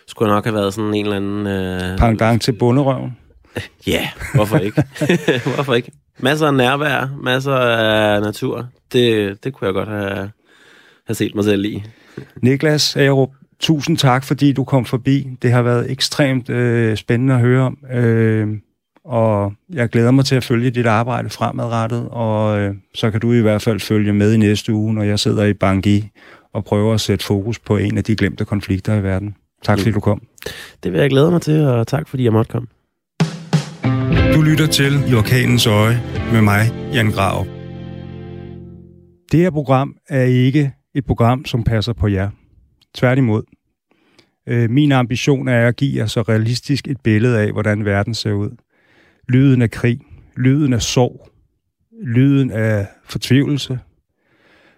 skulle 0.08 0.30
jeg 0.30 0.36
nok 0.36 0.46
have 0.46 0.56
været 0.56 0.74
sådan 0.74 0.94
en 0.94 1.06
eller 1.06 1.16
anden... 1.16 1.48
Øh... 1.48 1.98
Pangdang 1.98 2.42
til 2.42 2.52
bunderøven? 2.52 3.18
Ja, 3.88 4.10
hvorfor 4.36 4.58
ikke? 4.58 4.84
hvorfor 5.56 5.74
ikke? 5.74 5.92
Masser 6.20 6.48
af 6.48 6.54
nærvær, 6.54 7.18
masser 7.24 7.56
af 7.56 8.22
natur. 8.22 8.68
Det, 8.94 9.44
det 9.44 9.54
kunne 9.54 9.66
jeg 9.66 9.74
godt 9.74 9.90
have, 9.90 10.32
have 11.08 11.16
set 11.16 11.36
mig 11.36 11.44
selv 11.44 11.66
i. 11.66 11.84
Niklas 12.42 12.96
Agerup, 12.96 13.30
tusind 13.60 13.98
tak, 13.98 14.24
fordi 14.24 14.54
du 14.54 14.64
kom 14.64 14.86
forbi. 14.86 15.28
Det 15.42 15.52
har 15.52 15.62
været 15.62 15.92
ekstremt 15.92 16.50
øh, 16.50 16.98
spændende 16.98 17.34
at 17.34 17.40
høre 17.40 17.64
om. 17.64 17.78
Øh, 17.94 18.48
og 19.08 19.54
jeg 19.74 19.90
glæder 19.90 20.12
mig 20.12 20.26
til 20.26 20.36
at 20.36 20.44
følge 20.44 20.70
dit 20.70 20.86
arbejde 20.86 21.30
fremadrettet, 21.30 22.08
og 22.12 22.60
øh, 22.60 22.76
så 22.96 23.12
kan 23.12 23.22
du 23.22 23.34
i 23.34 23.42
hvert 23.42 23.62
fald 23.62 23.80
følge 23.80 24.14
med 24.14 24.34
i 24.34 24.38
næste 24.38 24.74
uge, 24.74 24.94
når 24.94 25.04
jeg 25.04 25.20
sidder 25.20 25.46
i 25.46 25.54
Bangui 25.54 26.10
og 26.54 26.66
prøver 26.66 26.94
at 26.94 27.02
sætte 27.02 27.26
fokus 27.26 27.60
på 27.60 27.78
en 27.78 27.98
af 27.98 28.04
de 28.04 28.16
glemte 28.16 28.46
konflikter 28.46 28.96
i 28.96 29.04
verden. 29.04 29.36
Tak 29.64 29.78
fordi 29.78 29.92
du 29.92 30.00
kom. 30.00 30.22
Det 30.84 30.92
vil 30.94 31.00
jeg 31.00 31.10
glæde 31.10 31.32
mig 31.32 31.42
til, 31.42 31.66
og 31.66 31.88
tak 31.88 32.08
fordi 32.08 32.24
jeg 32.24 32.34
måtte 32.34 32.52
komme. 32.52 32.68
Du 34.34 34.42
lytter 34.42 34.68
til 34.68 35.12
I 35.12 35.14
Orkanens 35.14 35.68
Øje 35.68 36.02
med 36.32 36.42
mig, 36.42 36.62
Jan 36.94 37.12
Grav. 37.12 37.46
Det 39.32 39.40
her 39.40 39.50
program 39.50 39.96
er 40.10 40.24
ikke 40.24 40.72
et 40.96 41.06
program, 41.06 41.46
som 41.46 41.64
passer 41.64 41.94
på 41.94 42.08
jer. 42.08 42.30
Tværtimod. 42.96 43.44
Øh, 44.48 44.70
min 44.70 44.92
ambition 44.92 45.48
er 45.48 45.68
at 45.68 45.76
give 45.76 45.98
jer 45.98 46.06
så 46.06 46.22
realistisk 46.22 46.88
et 46.88 46.98
billede 47.04 47.40
af, 47.40 47.52
hvordan 47.52 47.86
verden 47.86 48.14
ser 48.14 48.34
ud 48.34 48.50
lyden 49.30 49.62
af 49.62 49.72
krig, 49.72 50.00
lyden 50.38 50.74
af 50.74 50.82
sorg, 50.82 51.30
lyden 52.04 52.52
af 52.52 52.88
fortvivlelse, 53.04 53.80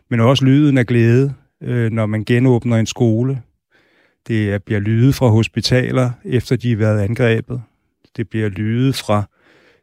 men 0.10 0.20
også 0.20 0.46
lyden 0.46 0.78
af 0.78 0.86
glæde, 0.86 1.34
øh, 1.64 1.92
når 1.92 2.06
man 2.06 2.26
genåbner 2.26 2.78
en 2.78 2.86
skole. 2.86 3.42
Det 4.28 4.64
bliver 4.64 4.80
lyde 4.80 5.14
fra 5.14 5.28
hospitaler, 5.28 6.12
efter 6.26 6.56
de 6.56 6.70
har 6.70 6.78
været 6.78 7.02
angrebet. 7.02 7.62
Det 8.18 8.30
bliver 8.30 8.50
lyde 8.50 8.94
fra 8.94 9.24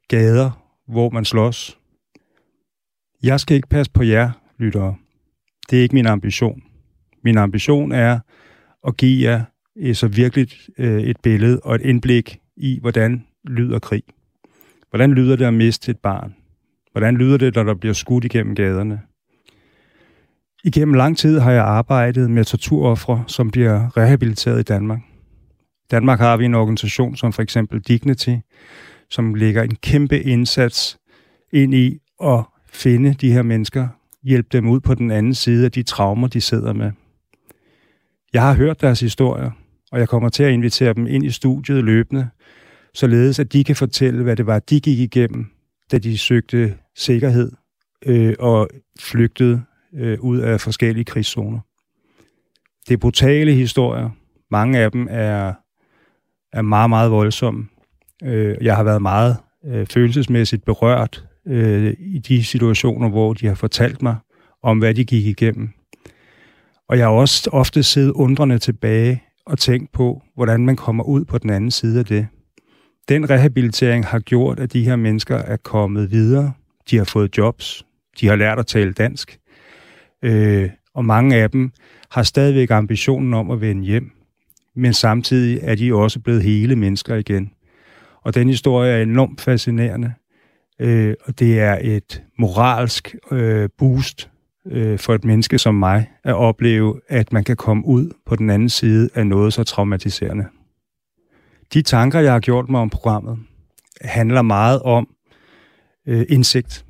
gader, 0.09 0.67
hvor 0.89 1.11
man 1.11 1.25
slås. 1.25 1.79
Jeg 3.23 3.41
skal 3.41 3.57
ikke 3.57 3.69
passe 3.69 3.93
på 3.93 4.03
jer, 4.03 4.31
lyttere. 4.59 4.97
Det 5.71 5.79
er 5.79 5.83
ikke 5.83 5.95
min 5.95 6.07
ambition. 6.07 6.62
Min 7.25 7.39
ambition 7.39 7.93
er 7.93 8.19
at 8.87 8.97
give 8.97 9.31
jer 9.31 9.45
så 9.95 10.09
virkelig 10.09 10.49
øh, 10.79 11.03
et 11.03 11.17
billede 11.23 11.61
og 11.61 11.75
et 11.75 11.83
indblik 11.83 12.39
i, 12.57 12.79
hvordan 12.81 13.27
lyder 13.45 13.79
krig. 13.79 14.03
Hvordan 14.91 15.12
lyder 15.12 15.37
det 15.37 15.45
at 15.45 15.55
miste 15.55 15.91
et 15.91 15.99
barn? 15.99 16.34
Hvordan 16.93 17.16
lyder 17.16 17.37
det, 17.37 17.55
når 17.55 17.62
der 17.62 17.74
bliver 17.74 17.93
skudt 17.93 18.24
igennem 18.24 18.55
gaderne? 18.55 19.01
Igennem 20.64 20.95
lang 20.95 21.18
tid 21.18 21.39
har 21.39 21.53
jeg 21.53 21.64
arbejdet 21.64 22.30
med 22.30 22.45
torturoffre, 22.45 23.24
som 23.26 23.51
bliver 23.51 23.97
rehabiliteret 23.97 24.61
i 24.61 24.62
Danmark. 24.62 25.01
I 25.84 25.89
Danmark 25.91 26.18
har 26.18 26.37
vi 26.37 26.45
en 26.45 26.55
organisation 26.55 27.16
som 27.16 27.32
for 27.32 27.43
eksempel 27.43 27.80
Dignity, 27.80 28.37
som 29.11 29.34
lægger 29.34 29.62
en 29.62 29.76
kæmpe 29.76 30.22
indsats 30.22 30.99
ind 31.53 31.74
i 31.74 31.99
at 32.22 32.45
finde 32.68 33.14
de 33.14 33.32
her 33.32 33.43
mennesker, 33.43 33.89
hjælpe 34.22 34.49
dem 34.53 34.68
ud 34.68 34.80
på 34.80 34.95
den 34.95 35.11
anden 35.11 35.34
side 35.34 35.64
af 35.64 35.72
de 35.72 35.82
traumer, 35.82 36.28
de 36.28 36.41
sidder 36.41 36.72
med. 36.72 36.93
Jeg 38.32 38.43
har 38.43 38.55
hørt 38.55 38.80
deres 38.80 39.01
historier, 39.01 39.51
og 39.93 39.99
jeg 39.99 40.09
kommer 40.09 40.28
til 40.28 40.43
at 40.43 40.53
invitere 40.53 40.95
dem 40.95 41.07
ind 41.07 41.24
i 41.24 41.30
studiet 41.30 41.84
løbende, 41.84 42.28
således 42.97 43.38
at 43.38 43.53
de 43.53 43.64
kan 43.64 43.76
fortælle, 43.76 44.22
hvad 44.22 44.36
det 44.36 44.47
var, 44.47 44.59
de 44.59 44.80
gik 44.80 44.99
igennem, 44.99 45.47
da 45.92 45.99
de 45.99 46.18
søgte 46.18 46.74
sikkerhed 46.97 47.53
øh, 48.07 48.34
og 48.38 48.68
flygtede 49.01 49.62
øh, 49.94 50.20
ud 50.20 50.38
af 50.38 50.61
forskellige 50.61 51.05
krigszoner. 51.05 51.61
Det 52.88 52.94
er 52.94 52.99
brutale 52.99 53.53
historier. 53.53 54.11
Mange 54.51 54.78
af 54.78 54.92
dem 54.92 55.07
er, 55.11 55.53
er 56.53 56.62
meget, 56.62 56.90
meget 56.90 57.11
voldsomme. 57.11 57.66
Øh, 58.24 58.57
jeg 58.61 58.76
har 58.76 58.82
været 58.82 59.03
meget 59.03 59.36
øh, 59.66 59.86
følelsesmæssigt 59.86 60.64
berørt 60.64 61.24
øh, 61.47 61.94
i 61.99 62.18
de 62.18 62.44
situationer, 62.44 63.09
hvor 63.09 63.32
de 63.32 63.47
har 63.47 63.55
fortalt 63.55 64.03
mig 64.03 64.16
om, 64.62 64.78
hvad 64.78 64.94
de 64.94 65.05
gik 65.05 65.26
igennem. 65.26 65.70
Og 66.88 66.99
jeg 66.99 67.07
har 67.07 67.12
også 67.12 67.51
ofte 67.53 67.82
siddet 67.82 68.12
undrende 68.12 68.59
tilbage 68.59 69.22
og 69.47 69.59
tænkt 69.59 69.92
på, 69.92 70.22
hvordan 70.34 70.66
man 70.66 70.76
kommer 70.76 71.05
ud 71.05 71.24
på 71.24 71.38
den 71.38 71.51
anden 71.51 71.70
side 71.70 71.99
af 71.99 72.05
det 72.05 72.26
den 73.09 73.31
rehabilitering 73.31 74.07
har 74.07 74.19
gjort, 74.19 74.61
at 74.61 74.73
de 74.73 74.85
her 74.85 74.97
mennesker 74.97 75.37
er 75.37 75.57
kommet 75.57 76.11
videre. 76.11 76.53
De 76.91 76.97
har 76.97 77.05
fået 77.05 77.39
jobs. 77.39 77.87
De 78.21 78.27
har 78.29 78.37
lært 78.37 78.59
at 78.59 78.67
tale 78.67 78.93
dansk. 78.93 79.39
Øh, 80.23 80.71
og 80.95 81.05
mange 81.05 81.37
af 81.37 81.51
dem 81.51 81.71
har 82.11 82.23
stadigvæk 82.23 82.71
ambitionen 82.71 83.35
om 83.35 83.51
at 83.51 83.61
vende 83.61 83.85
hjem. 83.85 84.11
Men 84.77 84.93
samtidig 84.93 85.61
er 85.63 85.75
de 85.75 85.95
også 85.95 86.21
blevet 86.21 86.43
hele 86.43 86.77
mennesker 86.77 87.15
igen. 87.15 87.53
Og 88.23 88.35
den 88.35 88.49
historie 88.49 88.93
er 88.93 89.03
enormt 89.03 89.41
fascinerende. 89.41 90.13
Øh, 90.81 91.15
og 91.25 91.39
det 91.39 91.61
er 91.61 91.79
et 91.81 92.23
moralsk 92.39 93.15
øh, 93.31 93.69
boost 93.79 94.31
øh, 94.67 94.99
for 94.99 95.15
et 95.15 95.25
menneske 95.25 95.59
som 95.59 95.75
mig 95.75 96.11
at 96.25 96.35
opleve, 96.35 97.01
at 97.09 97.33
man 97.33 97.45
kan 97.45 97.57
komme 97.57 97.87
ud 97.87 98.11
på 98.27 98.37
den 98.37 98.51
anden 98.51 98.69
side 98.69 99.09
af 99.15 99.27
noget 99.27 99.53
så 99.53 99.65
traumatiserende. 99.65 100.45
De 101.75 101.83
tanker, 101.83 102.21
jeg 102.21 102.33
har 102.33 102.41
gjort 102.41 102.69
mig 102.69 102.81
om 102.81 102.91
programmet, 102.91 103.39
handler 104.01 104.43
meget 104.43 104.83
om 104.83 105.09
øh, 106.07 106.27
indsigt. 106.29 106.85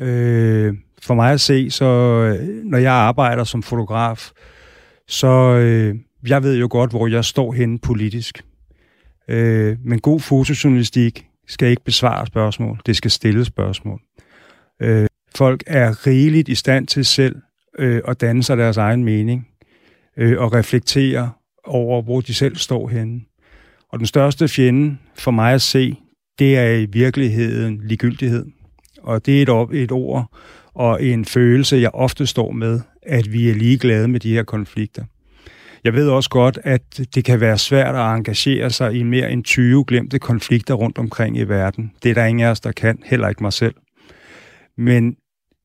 Øh, 0.00 0.74
for 1.02 1.14
mig 1.14 1.32
at 1.32 1.40
se, 1.40 1.70
så 1.70 1.84
øh, 1.84 2.64
når 2.64 2.78
jeg 2.78 2.92
arbejder 2.92 3.44
som 3.44 3.62
fotograf, 3.62 4.30
så 5.08 5.28
øh, 5.28 5.96
jeg 6.28 6.42
ved 6.42 6.58
jo 6.58 6.68
godt, 6.70 6.90
hvor 6.90 7.06
jeg 7.06 7.24
står 7.24 7.52
henne 7.52 7.78
politisk. 7.78 8.44
Øh, 9.28 9.76
men 9.84 10.00
god 10.00 10.20
fotojournalistik 10.20 11.26
skal 11.48 11.68
ikke 11.68 11.84
besvare 11.84 12.26
spørgsmål, 12.26 12.80
det 12.86 12.96
skal 12.96 13.10
stille 13.10 13.44
spørgsmål. 13.44 14.00
Øh, 14.82 15.06
folk 15.34 15.62
er 15.66 16.06
rigeligt 16.06 16.48
i 16.48 16.54
stand 16.54 16.86
til 16.86 17.04
selv 17.04 17.36
øh, 17.78 18.02
at 18.08 18.20
danne 18.20 18.42
sig 18.42 18.56
deres 18.56 18.76
egen 18.76 19.04
mening 19.04 19.48
øh, 20.16 20.40
og 20.40 20.52
reflektere 20.52 21.30
over, 21.64 22.02
hvor 22.02 22.20
de 22.20 22.34
selv 22.34 22.56
står 22.56 22.88
henne. 22.88 23.20
Og 23.92 23.98
den 23.98 24.06
største 24.06 24.48
fjende 24.48 24.96
for 25.14 25.30
mig 25.30 25.54
at 25.54 25.62
se, 25.62 25.96
det 26.38 26.56
er 26.58 26.72
i 26.72 26.84
virkeligheden 26.84 27.80
ligegyldighed. 27.84 28.46
Og 29.02 29.26
det 29.26 29.42
er 29.42 29.56
et, 29.70 29.82
et 29.82 29.92
ord 29.92 30.36
og 30.74 31.04
en 31.04 31.24
følelse, 31.24 31.76
jeg 31.76 31.90
ofte 31.94 32.26
står 32.26 32.52
med, 32.52 32.80
at 33.02 33.32
vi 33.32 33.50
er 33.50 33.54
ligeglade 33.54 34.08
med 34.08 34.20
de 34.20 34.32
her 34.32 34.42
konflikter. 34.42 35.04
Jeg 35.84 35.92
ved 35.92 36.08
også 36.08 36.30
godt, 36.30 36.58
at 36.64 37.00
det 37.14 37.24
kan 37.24 37.40
være 37.40 37.58
svært 37.58 37.94
at 37.94 38.00
engagere 38.00 38.70
sig 38.70 38.94
i 38.94 39.02
mere 39.02 39.32
end 39.32 39.44
20 39.44 39.84
glemte 39.84 40.18
konflikter 40.18 40.74
rundt 40.74 40.98
omkring 40.98 41.38
i 41.38 41.42
verden. 41.42 41.92
Det 42.02 42.10
er 42.10 42.14
der 42.14 42.24
ingen 42.24 42.46
af 42.46 42.50
os, 42.50 42.60
der 42.60 42.72
kan, 42.72 42.98
heller 43.04 43.28
ikke 43.28 43.42
mig 43.42 43.52
selv. 43.52 43.74
Men 44.76 45.16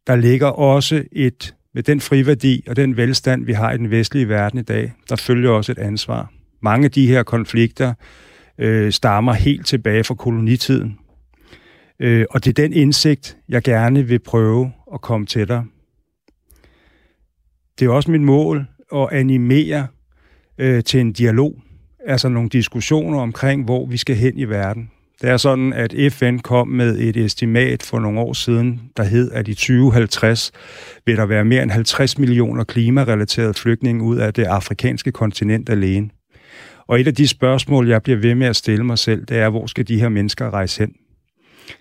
der 0.08 0.16
ligger 0.16 0.48
også 0.48 1.04
et, 1.12 1.56
med 1.74 1.84
den 1.84 2.02
friværdi 2.02 2.64
og 2.68 2.76
den 2.76 2.98
velstand, 2.98 3.46
vi 3.46 3.54
har 3.54 3.72
i 3.72 3.78
den 3.78 3.92
vestlige 3.92 4.30
verden 4.30 4.60
i 4.60 4.64
dag, 4.64 4.94
der 5.10 5.16
følger 5.16 5.50
også 5.50 5.72
et 5.72 5.80
ansvar. 5.80 6.32
Mange 6.62 6.86
af 6.86 6.92
de 6.92 7.08
her 7.08 7.24
konflikter 7.24 7.94
øh, 8.58 8.92
stammer 8.92 9.34
helt 9.34 9.66
tilbage 9.66 10.04
fra 10.04 10.16
kolonitiden. 10.16 11.00
Øh, 12.00 12.26
og 12.30 12.46
det 12.46 12.50
er 12.50 12.64
den 12.64 12.74
indsigt, 12.74 13.38
jeg 13.50 13.62
gerne 13.64 14.04
vil 14.04 14.20
prøve 14.20 14.72
at 14.94 15.02
komme 15.02 15.26
til. 15.26 15.48
Det 17.80 17.86
er 17.86 17.90
også 17.90 18.12
mit 18.12 18.22
mål 18.22 18.66
at 18.96 19.08
animere 19.12 19.88
øh, 20.58 20.84
til 20.84 21.00
en 21.00 21.14
dialog, 21.14 21.62
altså 22.06 22.30
nogle 22.30 22.50
diskussioner 22.50 23.20
omkring, 23.20 23.64
hvor 23.64 23.86
vi 23.86 23.98
skal 23.98 24.16
hen 24.16 24.38
i 24.38 24.46
verden. 24.46 24.92
Det 25.22 25.30
er 25.30 25.38
sådan, 25.38 25.74
at 25.74 26.14
FN 26.14 26.38
kom 26.38 26.68
med 26.68 26.98
et 27.00 27.18
estimat 27.18 27.84
for 27.84 28.00
nogle 28.00 28.20
år 28.20 28.34
siden, 28.34 28.82
der 28.98 29.04
hed, 29.04 29.32
at 29.32 29.48
i 29.48 29.54
2050 29.54 30.52
vil 31.06 31.18
der 31.18 31.26
være 31.26 31.46
mere 31.46 31.64
end 31.64 31.72
50 31.72 32.18
millioner 32.18 32.64
klimarelaterede 32.64 33.54
flygtninge 33.54 34.04
ud 34.04 34.18
af 34.18 34.34
det 34.34 34.44
afrikanske 34.44 35.12
kontinent 35.12 35.70
alene. 35.70 36.10
Og 36.88 37.00
et 37.00 37.08
af 37.08 37.16
de 37.16 37.28
spørgsmål, 37.28 37.90
jeg 37.90 38.04
bliver 38.04 38.18
ved 38.18 38.36
med 38.36 38.48
at 38.48 38.56
stille 38.56 38.84
mig 38.86 38.98
selv, 38.98 39.26
det 39.26 39.38
er, 39.38 39.50
hvor 39.50 39.66
skal 39.66 39.88
de 39.88 40.00
her 40.00 40.10
mennesker 40.10 40.54
rejse 40.54 40.80
hen? 40.80 40.96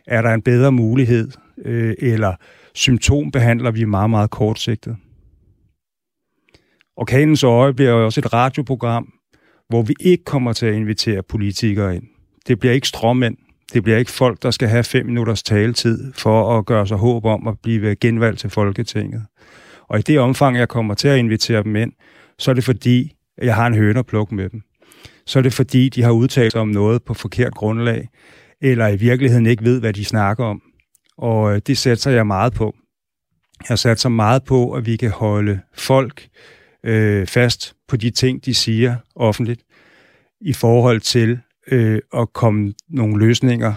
Er 0.07 0.22
der 0.22 0.30
en 0.30 0.42
bedre 0.42 0.72
mulighed, 0.72 1.30
øh, 1.64 1.94
eller 1.98 2.34
symptombehandler 2.74 3.70
vi 3.70 3.84
meget, 3.84 4.11
meget 4.11 4.30
kortsigtet? 4.30 4.96
Orkanens 6.96 7.44
øje 7.44 7.74
bliver 7.74 7.90
jo 7.90 8.04
også 8.04 8.20
et 8.20 8.32
radioprogram, 8.32 9.12
hvor 9.68 9.82
vi 9.82 9.94
ikke 10.00 10.24
kommer 10.24 10.52
til 10.52 10.66
at 10.66 10.74
invitere 10.74 11.22
politikere 11.22 11.96
ind. 11.96 12.04
Det 12.46 12.59
bliver 12.59 12.72
ikke 12.72 12.88
stråmænd. 12.88 13.36
Det 13.72 13.82
bliver 13.82 13.98
ikke 13.98 14.11
folk, 14.11 14.42
der 14.42 14.50
skal 14.50 14.68
have 14.68 14.84
fem 14.84 15.07
minutters 15.07 15.42
taletid 15.42 16.12
for 16.12 16.59
at 16.59 16.66
gøre 16.66 16.86
sig 16.86 16.96
håb 16.96 17.24
om 17.24 17.48
at 17.48 17.54
blive 17.62 17.96
genvalgt 17.96 18.40
til 18.40 18.50
Folketinget. 18.50 19.22
Og 19.88 19.98
i 19.98 20.02
det 20.02 20.18
omfang, 20.18 20.57
jeg 20.57 20.68
kommer 20.68 20.94
til 20.94 21.09
at 21.09 21.18
invitere 21.18 21.62
dem 21.62 21.76
ind, 21.76 21.92
så 22.38 22.50
er 22.50 22.54
det 22.54 22.64
fordi, 22.64 23.12
jeg 23.42 23.54
har 23.54 23.66
en 23.66 23.74
høne 23.74 23.98
at 23.98 24.07
plukke 24.07 24.34
med 24.34 24.48
dem. 24.48 24.62
Så 25.26 25.38
er 25.38 25.42
det 25.42 25.52
fordi, 25.52 25.88
de 25.88 26.02
har 26.02 26.10
udtalt 26.10 26.52
sig 26.52 26.60
om 26.60 26.68
noget 26.68 27.02
på 27.02 27.14
forkert 27.14 27.54
grundlag, 27.54 28.08
eller 28.60 28.88
i 28.88 28.96
virkeligheden 28.96 29.46
ikke 29.46 29.64
ved, 29.64 29.80
hvad 29.80 29.92
de 29.92 30.04
snakker 30.04 30.44
om. 30.44 30.62
Og 31.18 31.54
øh, 31.54 31.60
det 31.66 31.78
satser 31.78 32.10
jeg 32.10 32.26
meget 32.26 32.52
på. 32.52 32.74
Jeg 33.68 33.78
satser 33.78 34.08
meget 34.08 34.44
på, 34.44 34.72
at 34.72 34.86
vi 34.86 34.96
kan 34.96 35.10
holde 35.10 35.60
folk 35.74 36.28
øh, 36.84 37.26
fast 37.26 37.74
på 37.88 37.96
de 37.96 38.10
ting, 38.10 38.44
de 38.44 38.54
siger 38.54 38.96
offentligt, 39.14 39.60
i 40.40 40.52
forhold 40.52 41.00
til 41.00 41.38
øh, 41.70 42.00
at 42.16 42.32
komme 42.32 42.74
nogle 42.88 43.26
løsninger, 43.26 43.74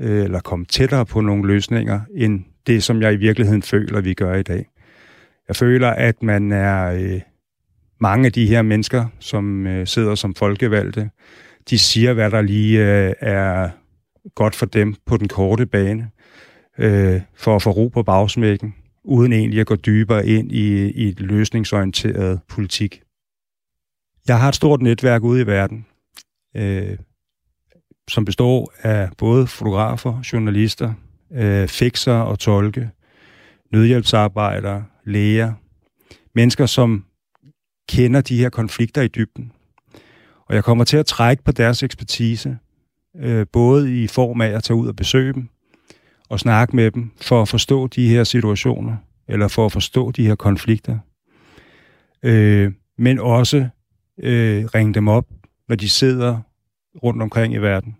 øh, 0.00 0.24
eller 0.24 0.40
komme 0.40 0.64
tættere 0.64 1.06
på 1.06 1.20
nogle 1.20 1.46
løsninger, 1.46 2.00
end 2.16 2.44
det, 2.66 2.82
som 2.82 3.02
jeg 3.02 3.12
i 3.12 3.16
virkeligheden 3.16 3.62
føler, 3.62 4.00
vi 4.00 4.14
gør 4.14 4.34
i 4.34 4.42
dag. 4.42 4.66
Jeg 5.48 5.56
føler, 5.56 5.88
at 5.88 6.22
man 6.22 6.52
er 6.52 6.92
øh, 6.92 7.20
mange 8.00 8.26
af 8.26 8.32
de 8.32 8.46
her 8.46 8.62
mennesker, 8.62 9.06
som 9.20 9.66
øh, 9.66 9.86
sidder 9.86 10.14
som 10.14 10.34
folkevalgte, 10.34 11.10
de 11.70 11.78
siger, 11.78 12.12
hvad 12.12 12.30
der 12.30 12.42
lige 12.42 12.80
øh, 12.80 13.14
er 13.20 13.70
godt 14.34 14.54
for 14.54 14.66
dem 14.66 14.94
på 15.06 15.16
den 15.16 15.28
korte 15.28 15.66
bane, 15.66 16.10
øh, 16.78 17.20
for 17.34 17.56
at 17.56 17.62
få 17.62 17.70
ro 17.70 17.88
på 17.88 18.02
bagsmækken, 18.02 18.74
uden 19.04 19.32
egentlig 19.32 19.60
at 19.60 19.66
gå 19.66 19.76
dybere 19.76 20.26
ind 20.26 20.52
i, 20.52 20.90
i 20.90 21.08
et 21.08 21.20
løsningsorienteret 21.20 22.40
politik. 22.48 23.02
Jeg 24.28 24.40
har 24.40 24.48
et 24.48 24.54
stort 24.54 24.82
netværk 24.82 25.22
ude 25.22 25.42
i 25.42 25.46
verden, 25.46 25.86
øh, 26.56 26.98
som 28.08 28.24
består 28.24 28.72
af 28.82 29.10
både 29.18 29.46
fotografer, 29.46 30.22
journalister, 30.32 30.92
øh, 31.32 31.68
fikser 31.68 32.12
og 32.12 32.38
tolke, 32.38 32.90
nødhjælpsarbejdere, 33.72 34.84
læger, 35.04 35.52
mennesker, 36.34 36.66
som 36.66 37.04
kender 37.88 38.20
de 38.20 38.38
her 38.38 38.48
konflikter 38.48 39.02
i 39.02 39.08
dybden. 39.08 39.52
Og 40.46 40.54
jeg 40.54 40.64
kommer 40.64 40.84
til 40.84 40.96
at 40.96 41.06
trække 41.06 41.44
på 41.44 41.52
deres 41.52 41.82
ekspertise, 41.82 42.58
øh, 43.16 43.46
både 43.52 44.02
i 44.02 44.06
form 44.06 44.40
af 44.40 44.48
at 44.48 44.62
tage 44.62 44.76
ud 44.76 44.88
og 44.88 44.96
besøge 44.96 45.32
dem, 45.32 45.48
og 46.28 46.40
snakke 46.40 46.76
med 46.76 46.90
dem 46.90 47.10
for 47.20 47.42
at 47.42 47.48
forstå 47.48 47.86
de 47.86 48.08
her 48.08 48.24
situationer, 48.24 48.96
eller 49.28 49.48
for 49.48 49.66
at 49.66 49.72
forstå 49.72 50.10
de 50.10 50.26
her 50.26 50.34
konflikter. 50.34 50.98
Øh, 52.22 52.72
men 52.98 53.18
også 53.18 53.68
øh, 54.22 54.64
ringe 54.64 54.94
dem 54.94 55.08
op, 55.08 55.26
når 55.68 55.76
de 55.76 55.88
sidder 55.88 56.40
rundt 57.02 57.22
omkring 57.22 57.54
i 57.54 57.58
verden. 57.58 57.96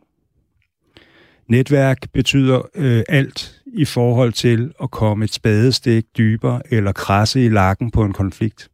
Netværk 1.47 2.12
betyder 2.12 2.62
øh, 2.74 3.03
alt 3.09 3.62
i 3.66 3.84
forhold 3.84 4.32
til 4.32 4.72
at 4.82 4.91
komme 4.91 5.24
et 5.24 5.32
spadestik 5.32 6.05
dybere 6.18 6.62
eller 6.70 6.93
krasse 6.93 7.45
i 7.45 7.49
lakken 7.49 7.91
på 7.91 8.05
en 8.05 8.12
konflikt. 8.12 8.70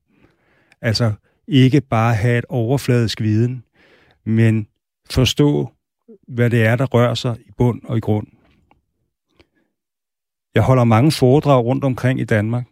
Altså 0.85 1.13
ikke 1.49 1.81
bare 1.81 2.15
have 2.15 2.39
et 2.39 2.45
overfladisk 2.49 3.21
viden, 3.21 3.65
men 4.27 4.67
forstå, 5.11 5.71
hvad 6.29 6.51
det 6.51 6.65
er, 6.65 6.77
der 6.77 6.87
rører 6.87 7.15
sig 7.15 7.37
i 7.47 7.51
bund 7.59 7.83
og 7.85 7.97
i 7.97 8.01
grund. 8.01 8.27
Jeg 10.55 10.63
holder 10.63 10.85
mange 10.85 11.13
foredrag 11.13 11.65
rundt 11.65 11.85
omkring 11.85 12.21
i 12.21 12.25
Danmark. 12.25 12.67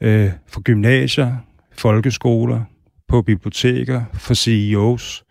Øh, 0.00 0.30
for 0.46 0.60
gymnasier, 0.60 1.36
folkeskoler, 1.72 2.64
på 3.08 3.22
biblioteker, 3.22 4.04
for 4.14 4.34
CEOs, 4.34 5.24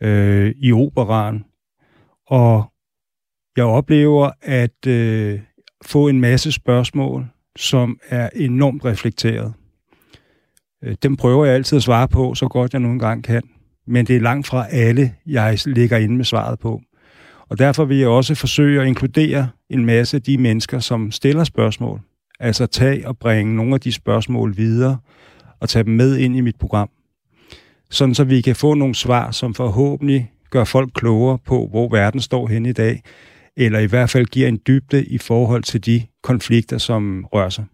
øh, 0.00 0.54
i 0.56 0.72
operan. 0.72 1.44
Og 2.26 2.72
jeg 3.56 3.64
oplever 3.64 4.30
at 4.42 4.86
øh, 4.86 5.40
få 5.84 6.08
en 6.08 6.20
masse 6.20 6.52
spørgsmål, 6.52 7.26
som 7.56 7.98
er 8.08 8.30
enormt 8.34 8.84
reflekteret. 8.84 9.54
Øh, 10.84 10.96
dem 11.02 11.16
prøver 11.16 11.44
jeg 11.44 11.54
altid 11.54 11.76
at 11.76 11.82
svare 11.82 12.08
på, 12.08 12.34
så 12.34 12.48
godt 12.48 12.72
jeg 12.72 12.80
nogle 12.80 12.98
gange 12.98 13.22
kan. 13.22 13.42
Men 13.86 14.06
det 14.06 14.16
er 14.16 14.20
langt 14.20 14.46
fra 14.46 14.66
alle, 14.70 15.14
jeg 15.26 15.58
ligger 15.66 15.96
inde 15.96 16.16
med 16.16 16.24
svaret 16.24 16.58
på. 16.58 16.80
Og 17.48 17.58
derfor 17.58 17.84
vil 17.84 17.98
jeg 17.98 18.08
også 18.08 18.34
forsøge 18.34 18.80
at 18.80 18.86
inkludere 18.86 19.48
en 19.70 19.86
masse 19.86 20.16
af 20.16 20.22
de 20.22 20.38
mennesker, 20.38 20.78
som 20.78 21.10
stiller 21.10 21.44
spørgsmål. 21.44 22.00
Altså 22.40 22.66
tage 22.66 23.08
og 23.08 23.18
bringe 23.18 23.56
nogle 23.56 23.74
af 23.74 23.80
de 23.80 23.92
spørgsmål 23.92 24.56
videre 24.56 24.98
og 25.60 25.68
tage 25.68 25.84
dem 25.84 25.92
med 25.92 26.16
ind 26.16 26.36
i 26.36 26.40
mit 26.40 26.56
program. 26.56 26.90
Sådan 27.90 28.14
så 28.14 28.24
vi 28.24 28.40
kan 28.40 28.56
få 28.56 28.74
nogle 28.74 28.94
svar, 28.94 29.30
som 29.30 29.54
forhåbentlig 29.54 30.30
gør 30.50 30.64
folk 30.64 30.90
klogere 30.94 31.38
på, 31.38 31.66
hvor 31.70 31.88
verden 31.88 32.20
står 32.20 32.46
hen 32.48 32.66
i 32.66 32.72
dag, 32.72 33.02
eller 33.56 33.78
i 33.78 33.86
hvert 33.86 34.10
fald 34.10 34.26
giver 34.26 34.48
en 34.48 34.60
dybde 34.66 35.04
i 35.04 35.18
forhold 35.18 35.62
til 35.62 35.86
de 35.86 36.02
konflikter, 36.22 36.78
som 36.78 37.24
rører 37.32 37.48
sig. 37.48 37.64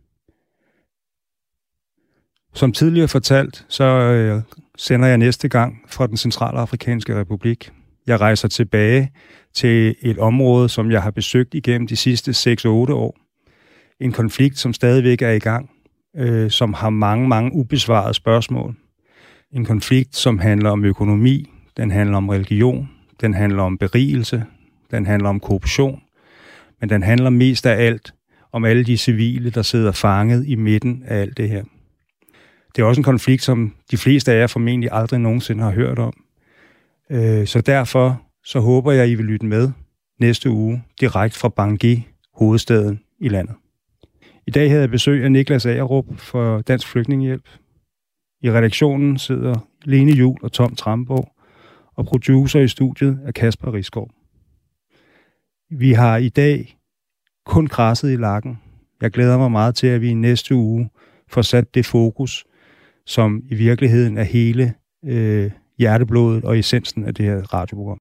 Som 2.57 2.73
tidligere 2.73 3.09
fortalt, 3.09 3.65
så 3.69 3.85
øh, 3.85 4.43
sender 4.79 5.09
jeg 5.09 5.19
næste 5.19 5.49
gang 5.49 5.83
fra 5.89 6.07
den 6.07 6.17
centrale 6.17 6.59
afrikanske 6.59 7.21
republik. 7.21 7.71
Jeg 8.07 8.21
rejser 8.21 8.49
tilbage 8.49 9.11
til 9.55 9.95
et 10.03 10.19
område, 10.19 10.69
som 10.69 10.91
jeg 10.91 11.03
har 11.03 11.11
besøgt 11.11 11.55
igennem 11.55 11.87
de 11.87 11.97
sidste 11.97 12.31
6-8 12.31 12.69
år. 12.69 13.17
En 14.01 14.13
konflikt, 14.13 14.59
som 14.59 14.73
stadigvæk 14.73 15.23
er 15.23 15.31
i 15.31 15.39
gang, 15.39 15.71
øh, 16.17 16.51
som 16.51 16.75
har 16.75 16.91
mange, 16.91 17.29
mange 17.29 17.53
ubesvarede 17.53 18.15
spørgsmål. 18.15 18.75
En 19.53 19.65
konflikt, 19.65 20.17
som 20.17 20.39
handler 20.39 20.71
om 20.71 20.85
økonomi, 20.85 21.51
den 21.77 21.91
handler 21.91 22.17
om 22.17 22.29
religion, 22.29 22.91
den 23.21 23.35
handler 23.35 23.63
om 23.63 23.79
berigelse, 23.79 24.45
den 24.91 25.07
handler 25.07 25.29
om 25.29 25.41
korruption, 25.41 26.01
men 26.81 26.89
den 26.91 27.03
handler 27.03 27.31
mest 27.31 27.67
af 27.67 27.87
alt 27.87 28.15
om 28.53 28.65
alle 28.65 28.85
de 28.85 28.97
civile, 28.97 29.51
der 29.51 29.63
sidder 29.63 29.93
fanget 29.93 30.47
i 30.47 30.55
midten 30.55 31.03
af 31.07 31.21
alt 31.21 31.37
det 31.37 31.49
her. 31.49 31.65
Det 32.77 32.83
er 32.83 32.87
også 32.87 33.01
en 33.01 33.05
konflikt, 33.05 33.43
som 33.43 33.75
de 33.91 33.97
fleste 33.97 34.33
af 34.33 34.41
jer 34.41 34.47
formentlig 34.47 34.89
aldrig 34.93 35.21
nogensinde 35.21 35.63
har 35.63 35.71
hørt 35.71 35.99
om. 35.99 36.13
Øh, 37.11 37.47
så 37.47 37.61
derfor 37.61 38.23
så 38.45 38.61
håber 38.61 38.93
jeg, 38.93 39.09
I 39.09 39.15
vil 39.15 39.25
lytte 39.25 39.47
med 39.47 39.71
næste 40.21 40.51
uge 40.51 40.85
direkte 41.01 41.39
fra 41.39 41.49
Bangui, 41.49 42.07
hovedstaden 42.35 43.01
i 43.21 43.29
landet. 43.29 43.55
I 44.47 44.51
dag 44.51 44.69
havde 44.69 44.81
jeg 44.81 44.91
besøg 44.91 45.25
af 45.25 45.33
Niklas 45.33 45.67
Agerup 45.67 46.05
for 46.19 46.61
Dansk 46.61 46.89
Flygtningehjælp. 46.89 47.49
I 48.43 48.51
redaktionen 48.51 49.19
sidder 49.19 49.67
Lene 49.85 50.13
Jul 50.13 50.39
og 50.43 50.53
Tom 50.53 50.75
Tramborg, 50.75 51.33
og 51.97 52.07
producer 52.07 52.61
i 52.61 52.69
studiet 52.69 53.21
er 53.25 53.33
Kasper 53.33 53.75
Riskov. 53.75 54.11
Vi 55.71 55.93
har 55.93 56.17
i 56.17 56.29
dag 56.29 56.79
kun 57.47 57.67
krasset 57.67 58.13
i 58.13 58.17
lakken. 58.17 58.59
Jeg 59.01 59.11
glæder 59.11 59.39
mig 59.39 59.51
meget 59.51 59.75
til, 59.75 59.87
at 59.87 60.01
vi 60.01 60.09
i 60.09 60.15
næste 60.15 60.55
uge 60.55 60.91
får 61.29 61.43
sat 61.43 61.75
det 61.75 61.87
fokus, 61.87 62.45
som 63.07 63.43
i 63.49 63.55
virkeligheden 63.55 64.19
er 64.19 64.23
hele 64.23 64.75
øh, 65.05 65.51
hjerteblodet 65.79 66.45
og 66.45 66.59
essensen 66.59 67.05
af 67.05 67.15
det 67.15 67.25
her 67.25 67.55
radioprogram. 67.55 68.01